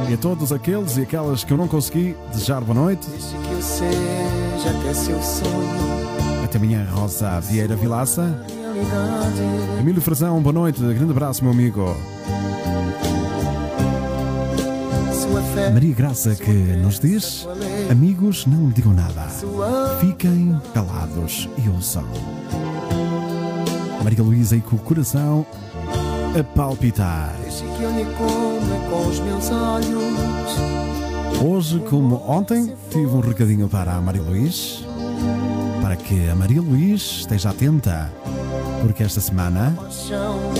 E 0.08 0.14
a 0.14 0.16
todos 0.16 0.52
aqueles 0.52 0.96
e 0.96 1.02
aquelas 1.02 1.44
que 1.44 1.52
eu 1.52 1.56
não 1.58 1.68
consegui 1.68 2.16
desejar 2.32 2.62
boa 2.62 2.74
noite. 2.74 3.06
Que 3.06 3.52
eu 3.52 3.60
seja 3.60 4.78
até 4.80 4.94
seu 4.94 5.22
sonho, 5.22 6.44
Até 6.44 6.56
amanhã, 6.56 6.86
Rosa 6.90 7.38
Vieira 7.40 7.76
Vilaça. 7.76 8.42
Emílio 9.78 10.00
Frazão, 10.00 10.40
boa 10.40 10.52
noite. 10.52 10.80
Grande 10.80 11.10
abraço, 11.10 11.44
meu 11.44 11.52
amigo. 11.52 11.94
Maria 15.74 15.94
Graça 15.94 16.34
que 16.34 16.50
nos 16.50 16.98
diz: 16.98 17.46
Amigos, 17.90 18.46
não 18.46 18.70
digam 18.70 18.94
nada. 18.94 19.26
Fiquem 20.00 20.58
calados 20.72 21.50
e 21.62 21.68
ouçam. 21.68 22.04
Maria 24.02 24.22
Luísa 24.22 24.56
e 24.56 24.60
com 24.62 24.76
o 24.76 24.78
coração 24.78 25.44
a 26.38 26.42
palpitar. 26.42 27.34
Com 28.90 29.06
os 29.06 29.20
meus 29.20 29.50
olhos. 29.50 30.08
Hoje, 31.44 31.78
como 31.88 32.16
ontem, 32.26 32.74
tive 32.90 33.06
um 33.06 33.20
recadinho 33.20 33.68
para 33.68 33.94
a 33.94 34.00
Maria 34.00 34.22
Luís, 34.22 34.84
para 35.82 35.94
que 35.94 36.28
a 36.28 36.34
Maria 36.34 36.60
Luís 36.60 37.18
esteja 37.20 37.50
atenta, 37.50 38.10
porque 38.82 39.02
esta 39.02 39.20
semana 39.20 39.76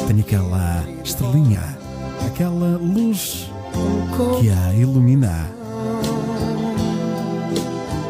tem 0.06 0.20
aquela 0.20 0.84
estrelinha, 1.02 1.62
aquela 2.26 2.76
luz 2.76 3.50
que 4.40 4.50
a 4.50 4.74
ilumina. 4.74 5.50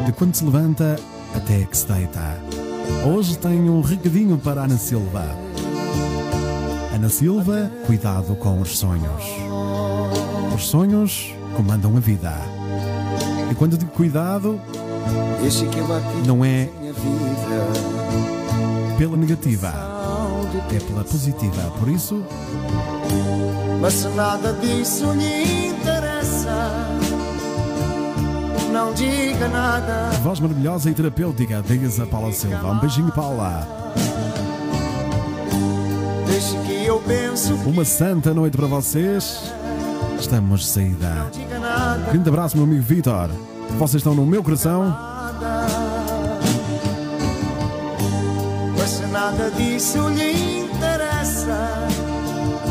De 0.05 0.11
quando 0.11 0.35
se 0.35 0.43
levanta 0.43 0.99
até 1.35 1.63
que 1.63 1.77
se 1.77 1.87
deita. 1.87 2.39
Hoje 3.05 3.37
tenho 3.37 3.73
um 3.73 3.81
recadinho 3.81 4.37
para 4.37 4.63
Ana 4.63 4.77
Silva. 4.77 5.25
Ana 6.93 7.09
Silva, 7.09 7.71
cuidado 7.85 8.35
com 8.35 8.59
os 8.59 8.77
sonhos. 8.77 9.48
Os 10.55 10.67
sonhos 10.67 11.33
comandam 11.55 11.95
a 11.95 11.99
vida. 11.99 12.33
E 13.51 13.55
quando 13.55 13.77
digo 13.77 13.91
cuidado, 13.91 14.59
bati 15.87 16.27
não 16.27 16.43
é 16.43 16.69
pela 18.97 19.15
negativa, 19.17 19.73
é 20.73 20.79
pela 20.79 21.03
positiva. 21.03 21.71
Por 21.79 21.87
isso, 21.87 22.23
Mas 23.81 23.93
se 23.93 24.07
nada 24.09 24.53
disso 24.53 25.11
lhe 25.13 25.67
interessa, 25.69 26.71
não 28.71 28.93
diga 28.93 29.47
nada. 29.47 30.09
voz 30.21 30.39
maravilhosa 30.39 30.89
e 30.89 30.93
terapêutica, 30.93 31.63
diz 31.65 31.99
a 31.99 32.05
Paula 32.05 32.31
Silva. 32.33 32.71
Um 32.71 32.79
beijinho, 32.79 33.11
Paula. 33.11 33.67
Deixe 36.27 36.55
que 36.67 36.85
eu 36.85 36.99
penso 36.99 37.53
Uma 37.65 37.83
santa 37.83 38.33
noite 38.33 38.55
para 38.55 38.67
vocês. 38.67 39.41
Estamos 40.19 40.61
de 40.61 40.67
saída. 40.67 41.31
nada. 41.59 42.11
Grande 42.11 42.29
abraço, 42.29 42.55
meu 42.57 42.65
amigo 42.65 42.81
Vitor. 42.83 43.29
Vocês 43.77 43.95
estão 43.95 44.13
no 44.13 44.25
meu 44.25 44.43
coração. 44.43 44.95
Mas 48.77 48.89
se 48.89 49.05
nada 49.07 49.49
disso 49.51 50.09
lhe 50.09 50.61
interessa, 50.61 51.87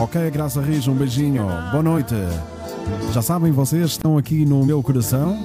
Ok, 0.01 0.31
Graça 0.31 0.61
Rios, 0.61 0.87
um 0.87 0.95
beijinho. 0.95 1.45
Boa 1.73 1.83
noite. 1.83 2.15
Já 3.13 3.21
sabem, 3.23 3.51
vocês 3.51 3.87
estão 3.87 4.17
aqui 4.17 4.45
no 4.45 4.65
meu 4.65 4.83
coração. 4.83 5.37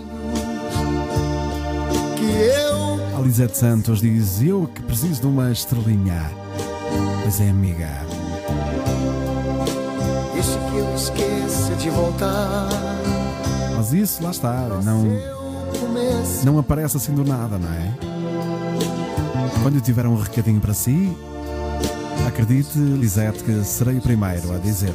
que 2.17 2.25
eu 2.25 3.17
A 3.17 3.21
Lisete 3.21 3.57
Santos 3.57 4.01
diz: 4.01 4.41
Eu 4.41 4.67
que 4.67 4.81
preciso 4.83 5.21
de 5.21 5.27
uma 5.27 5.51
estrelinha. 5.51 6.29
Pois 7.23 7.39
é, 7.41 7.49
amiga. 7.49 7.89
Que 10.73 10.79
eu 10.79 10.95
esqueça 10.95 11.75
de 11.75 11.89
voltar. 11.91 12.67
Mas 13.75 13.93
isso 13.93 14.23
lá 14.23 14.31
está. 14.31 14.67
Não, 14.83 15.05
não 16.43 16.57
aparece 16.57 16.97
assim 16.97 17.13
do 17.13 17.23
nada, 17.23 17.59
não 17.59 17.69
é? 17.69 17.93
Quando 19.61 19.79
tiver 19.81 20.07
um 20.07 20.15
recadinho 20.15 20.59
para 20.59 20.73
si, 20.73 21.15
acredite, 22.27 22.77
Lisete, 22.77 23.43
que 23.43 23.63
serei 23.63 23.97
o 23.97 24.01
primeiro 24.01 24.53
a 24.53 24.57
dizer-lhe. 24.57 24.93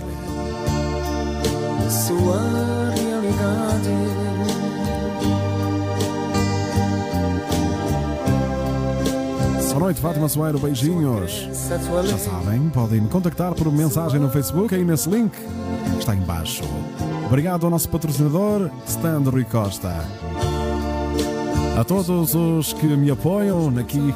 Boa 9.78 9.86
noite, 9.86 10.00
Fátima 10.00 10.28
Soeiro, 10.28 10.58
beijinhos. 10.58 11.48
Já 11.68 12.18
sabem, 12.18 12.68
podem 12.70 13.00
me 13.00 13.08
contactar 13.08 13.54
por 13.54 13.70
mensagem 13.70 14.18
no 14.18 14.28
Facebook, 14.28 14.74
aí 14.74 14.84
nesse 14.84 15.08
link 15.08 15.30
está 15.96 16.16
em 16.16 16.20
baixo. 16.20 16.64
Obrigado 17.26 17.62
ao 17.62 17.70
nosso 17.70 17.88
patrocinador, 17.88 18.70
Stand 18.88 19.30
Rui 19.30 19.44
Costa. 19.44 20.04
A 21.78 21.84
todos 21.84 22.34
os 22.34 22.72
que 22.72 22.88
me 22.88 23.08
apoiam 23.08 23.72
aqui 23.78 24.12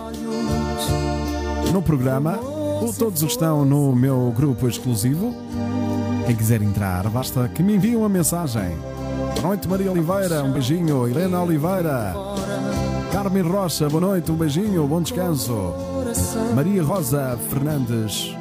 no 1.72 1.80
programa, 1.80 2.40
ou 2.40 2.93
todos 2.93 3.22
estão 3.22 3.64
no 3.64 3.94
meu 3.94 4.34
grupo 4.36 4.66
exclusivo, 4.66 5.32
quem 6.26 6.34
quiser 6.34 6.60
entrar, 6.60 7.09
basta 7.09 7.48
que 7.48 7.62
me 7.62 7.76
envie 7.76 7.94
uma 7.94 8.09
mensagem. 8.09 8.76
Boa 9.36 9.47
noite, 9.47 9.68
Maria 9.68 9.93
Oliveira, 9.93 10.43
um 10.43 10.51
beijinho. 10.51 11.06
Helena 11.06 11.40
Oliveira, 11.40 12.14
Carmen 13.12 13.43
Rocha, 13.43 13.90
boa 13.90 14.01
noite, 14.01 14.32
um 14.32 14.36
beijinho, 14.36 14.86
bom 14.86 15.02
descanso. 15.02 15.74
Maria 16.56 16.82
Rosa 16.82 17.39
Fernandes 17.51 18.34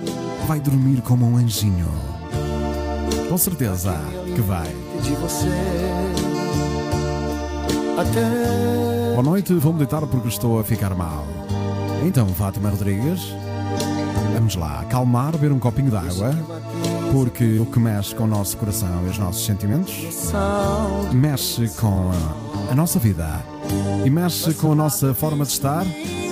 vai 0.47 0.61
dormir 0.61 1.01
como 1.01 1.25
um 1.25 1.35
anjinho. 1.35 1.89
Com 3.27 3.37
certeza 3.37 3.93
que 4.33 4.39
vai. 4.39 4.73
Boa 9.11 9.23
noite, 9.23 9.53
vou-me 9.55 9.79
deitar 9.79 10.07
porque 10.07 10.29
estou 10.29 10.57
a 10.57 10.63
ficar 10.63 10.95
mal. 10.95 11.25
Então, 12.05 12.25
Fátima 12.29 12.69
Rodrigues, 12.69 13.35
vamos 14.33 14.55
lá, 14.55 14.79
acalmar, 14.79 15.33
beber 15.33 15.51
um 15.51 15.59
copinho 15.59 15.89
de 15.89 15.97
água, 15.97 16.33
porque 17.11 17.59
o 17.59 17.65
que 17.65 17.77
mexe 17.77 18.15
com 18.15 18.23
o 18.23 18.27
nosso 18.27 18.55
coração 18.55 19.05
e 19.05 19.09
os 19.09 19.17
nossos 19.17 19.45
sentimentos 19.45 19.93
mexe 21.11 21.67
com 21.77 22.09
a, 22.09 22.50
a 22.71 22.75
nossa 22.75 22.97
vida 22.97 23.27
e 24.05 24.09
mexe 24.09 24.53
com 24.53 24.71
a 24.71 24.75
nossa 24.75 25.13
forma 25.13 25.43
de 25.43 25.51
estar. 25.51 25.85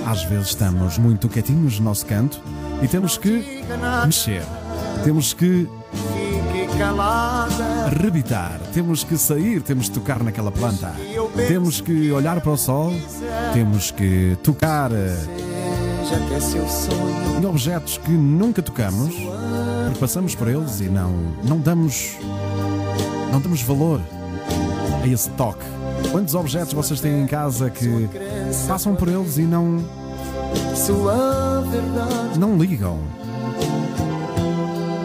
Às 0.06 0.24
vezes 0.24 0.48
estamos 0.48 0.96
muito 0.96 1.28
quietinhos 1.28 1.78
no 1.78 1.84
nosso 1.84 2.06
canto 2.06 2.40
e 2.82 2.88
temos 2.88 3.18
que 3.18 3.62
mexer, 4.06 4.42
temos 5.04 5.34
que 5.34 5.68
rebitar, 8.00 8.58
temos 8.72 9.04
que 9.04 9.18
sair, 9.18 9.60
temos 9.60 9.90
que 9.90 9.94
tocar 9.94 10.22
naquela 10.22 10.50
planta, 10.50 10.94
temos 11.46 11.82
que 11.82 12.10
olhar 12.10 12.40
para 12.40 12.52
o 12.52 12.56
sol, 12.56 12.90
temos 13.52 13.90
que 13.90 14.38
tocar 14.42 14.90
eh, 14.92 15.14
em 17.38 17.44
objetos 17.44 17.98
que 17.98 18.12
nunca 18.12 18.62
tocamos, 18.62 19.14
porque 19.84 20.00
passamos 20.00 20.34
por 20.34 20.48
eles 20.48 20.80
e 20.80 20.84
não, 20.84 21.12
não 21.44 21.58
damos 21.58 22.16
não 23.30 23.40
damos 23.40 23.60
valor 23.60 24.00
a 25.02 25.06
esse 25.06 25.28
toque. 25.30 25.79
Quantos 26.10 26.34
objetos 26.34 26.72
vocês 26.72 27.00
têm 27.00 27.22
em 27.22 27.26
casa 27.26 27.70
que 27.70 28.08
passam 28.66 28.94
por 28.94 29.08
eles 29.08 29.38
e 29.38 29.42
não, 29.42 29.84
não 32.38 32.58
ligam? 32.58 32.98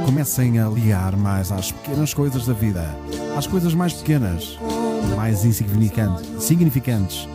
Comecem 0.05 0.59
a 0.59 0.67
ligar 0.67 1.15
mais 1.15 1.51
às 1.51 1.71
pequenas 1.71 2.13
coisas 2.13 2.45
da 2.45 2.53
vida, 2.53 2.85
às 3.37 3.45
coisas 3.47 3.73
mais 3.73 3.93
pequenas, 3.93 4.57
mais 5.15 5.43
insignificantes, 5.45 6.43
significantes 6.43 7.27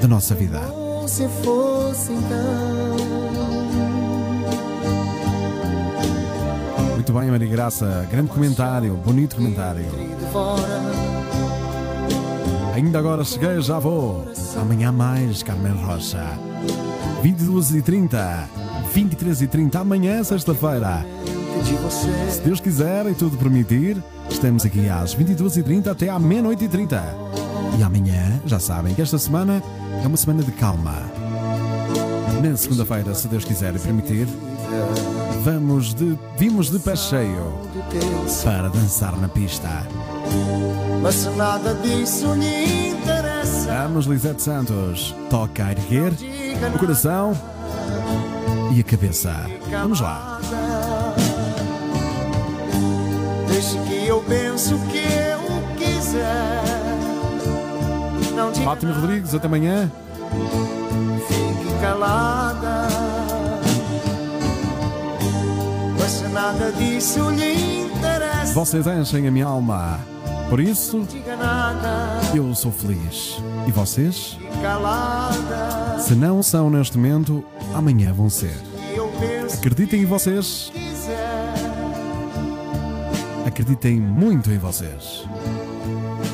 da 0.00 0.08
nossa 0.08 0.34
vida. 0.34 0.60
Se 1.06 1.28
fosse 1.42 2.12
então. 2.12 2.96
Muito 6.94 7.12
bem, 7.12 7.30
Maria 7.30 7.48
Graça, 7.48 8.06
grande 8.10 8.28
comentário, 8.30 8.94
bonito 8.96 9.36
comentário. 9.36 9.84
Ainda 12.76 12.98
agora 12.98 13.24
cheguei, 13.24 13.58
já 13.62 13.78
vou. 13.78 14.22
Amanhã 14.60 14.92
mais, 14.92 15.42
Carmen 15.42 15.72
Rocha. 15.82 16.38
22h30, 17.24 18.44
23h30, 18.94 19.76
amanhã, 19.76 20.22
sexta-feira. 20.22 21.02
Se 22.30 22.42
Deus 22.42 22.60
quiser 22.60 23.06
e 23.06 23.14
tudo 23.14 23.38
permitir, 23.38 23.96
estamos 24.28 24.66
aqui 24.66 24.90
às 24.90 25.16
22h30 25.16 25.86
até 25.86 26.10
à 26.10 26.18
meia-noite 26.18 26.66
e 26.66 26.68
30. 26.68 27.02
E 27.78 27.82
amanhã, 27.82 28.42
já 28.44 28.60
sabem 28.60 28.94
que 28.94 29.00
esta 29.00 29.16
semana 29.16 29.62
é 30.04 30.06
uma 30.06 30.18
semana 30.18 30.42
de 30.42 30.52
calma. 30.52 31.00
Na 32.42 32.56
segunda-feira, 32.58 33.14
se 33.14 33.26
Deus 33.26 33.46
quiser 33.46 33.74
e 33.74 33.78
permitir, 33.78 34.28
vamos 35.42 35.94
de, 35.94 36.18
vimos 36.36 36.70
de 36.70 36.78
pé 36.78 36.94
cheio 36.94 37.54
para 38.44 38.68
dançar 38.68 39.16
na 39.16 39.28
pista. 39.28 39.86
Mas 41.02 41.24
nada 41.36 41.74
disso 41.74 42.34
lhe 42.34 42.90
interessa. 42.90 43.72
Vamos, 43.72 44.06
Lisete 44.06 44.42
Santos. 44.42 45.14
Toca 45.30 45.66
a 45.66 45.70
erguer 45.70 46.12
o 46.74 46.78
coração 46.78 47.32
e 48.74 48.80
a 48.80 48.82
cabeça. 48.82 49.32
Vamos 49.70 50.00
lá. 50.00 50.40
Deixe 53.48 53.78
que 53.88 54.06
eu 54.06 54.20
pense 54.22 54.74
o 54.74 54.78
que 54.88 54.98
eu 54.98 55.76
quiser. 55.76 56.62
Fátima 58.64 58.92
Rodrigues, 58.92 59.34
até 59.34 59.46
amanhã. 59.46 59.90
fique 61.28 61.80
calada. 61.80 62.88
Mas 65.98 66.32
nada 66.32 66.72
disso 66.72 67.30
lhe 67.30 67.84
interessa. 67.84 68.52
Vocês 68.52 68.86
enchem 68.86 69.28
a 69.28 69.30
minha 69.30 69.46
alma. 69.46 70.15
Por 70.48 70.60
isso, 70.60 71.06
eu 72.34 72.54
sou 72.54 72.70
feliz. 72.70 73.38
E 73.66 73.72
vocês? 73.72 74.38
Se 75.98 76.14
não 76.14 76.42
são 76.42 76.70
neste 76.70 76.96
momento, 76.96 77.44
amanhã 77.74 78.12
vão 78.12 78.30
ser. 78.30 78.56
Acreditem 79.52 80.02
em 80.02 80.06
vocês. 80.06 80.72
Acreditem 83.44 84.00
muito 84.00 84.50
em 84.50 84.58
vocês. 84.58 85.24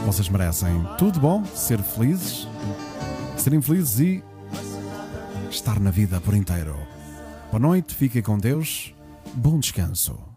Vocês 0.04 0.28
merecem 0.28 0.86
tudo 0.98 1.20
bom, 1.20 1.44
ser 1.54 1.80
felizes, 1.80 2.46
serem 3.36 3.62
felizes 3.62 4.00
e 4.00 4.24
estar 5.50 5.78
na 5.80 5.90
vida 5.90 6.20
por 6.20 6.34
inteiro. 6.34 6.76
Boa 7.50 7.60
noite, 7.60 7.94
fiquem 7.94 8.20
com 8.20 8.38
Deus, 8.38 8.94
bom 9.34 9.58
descanso. 9.58 10.31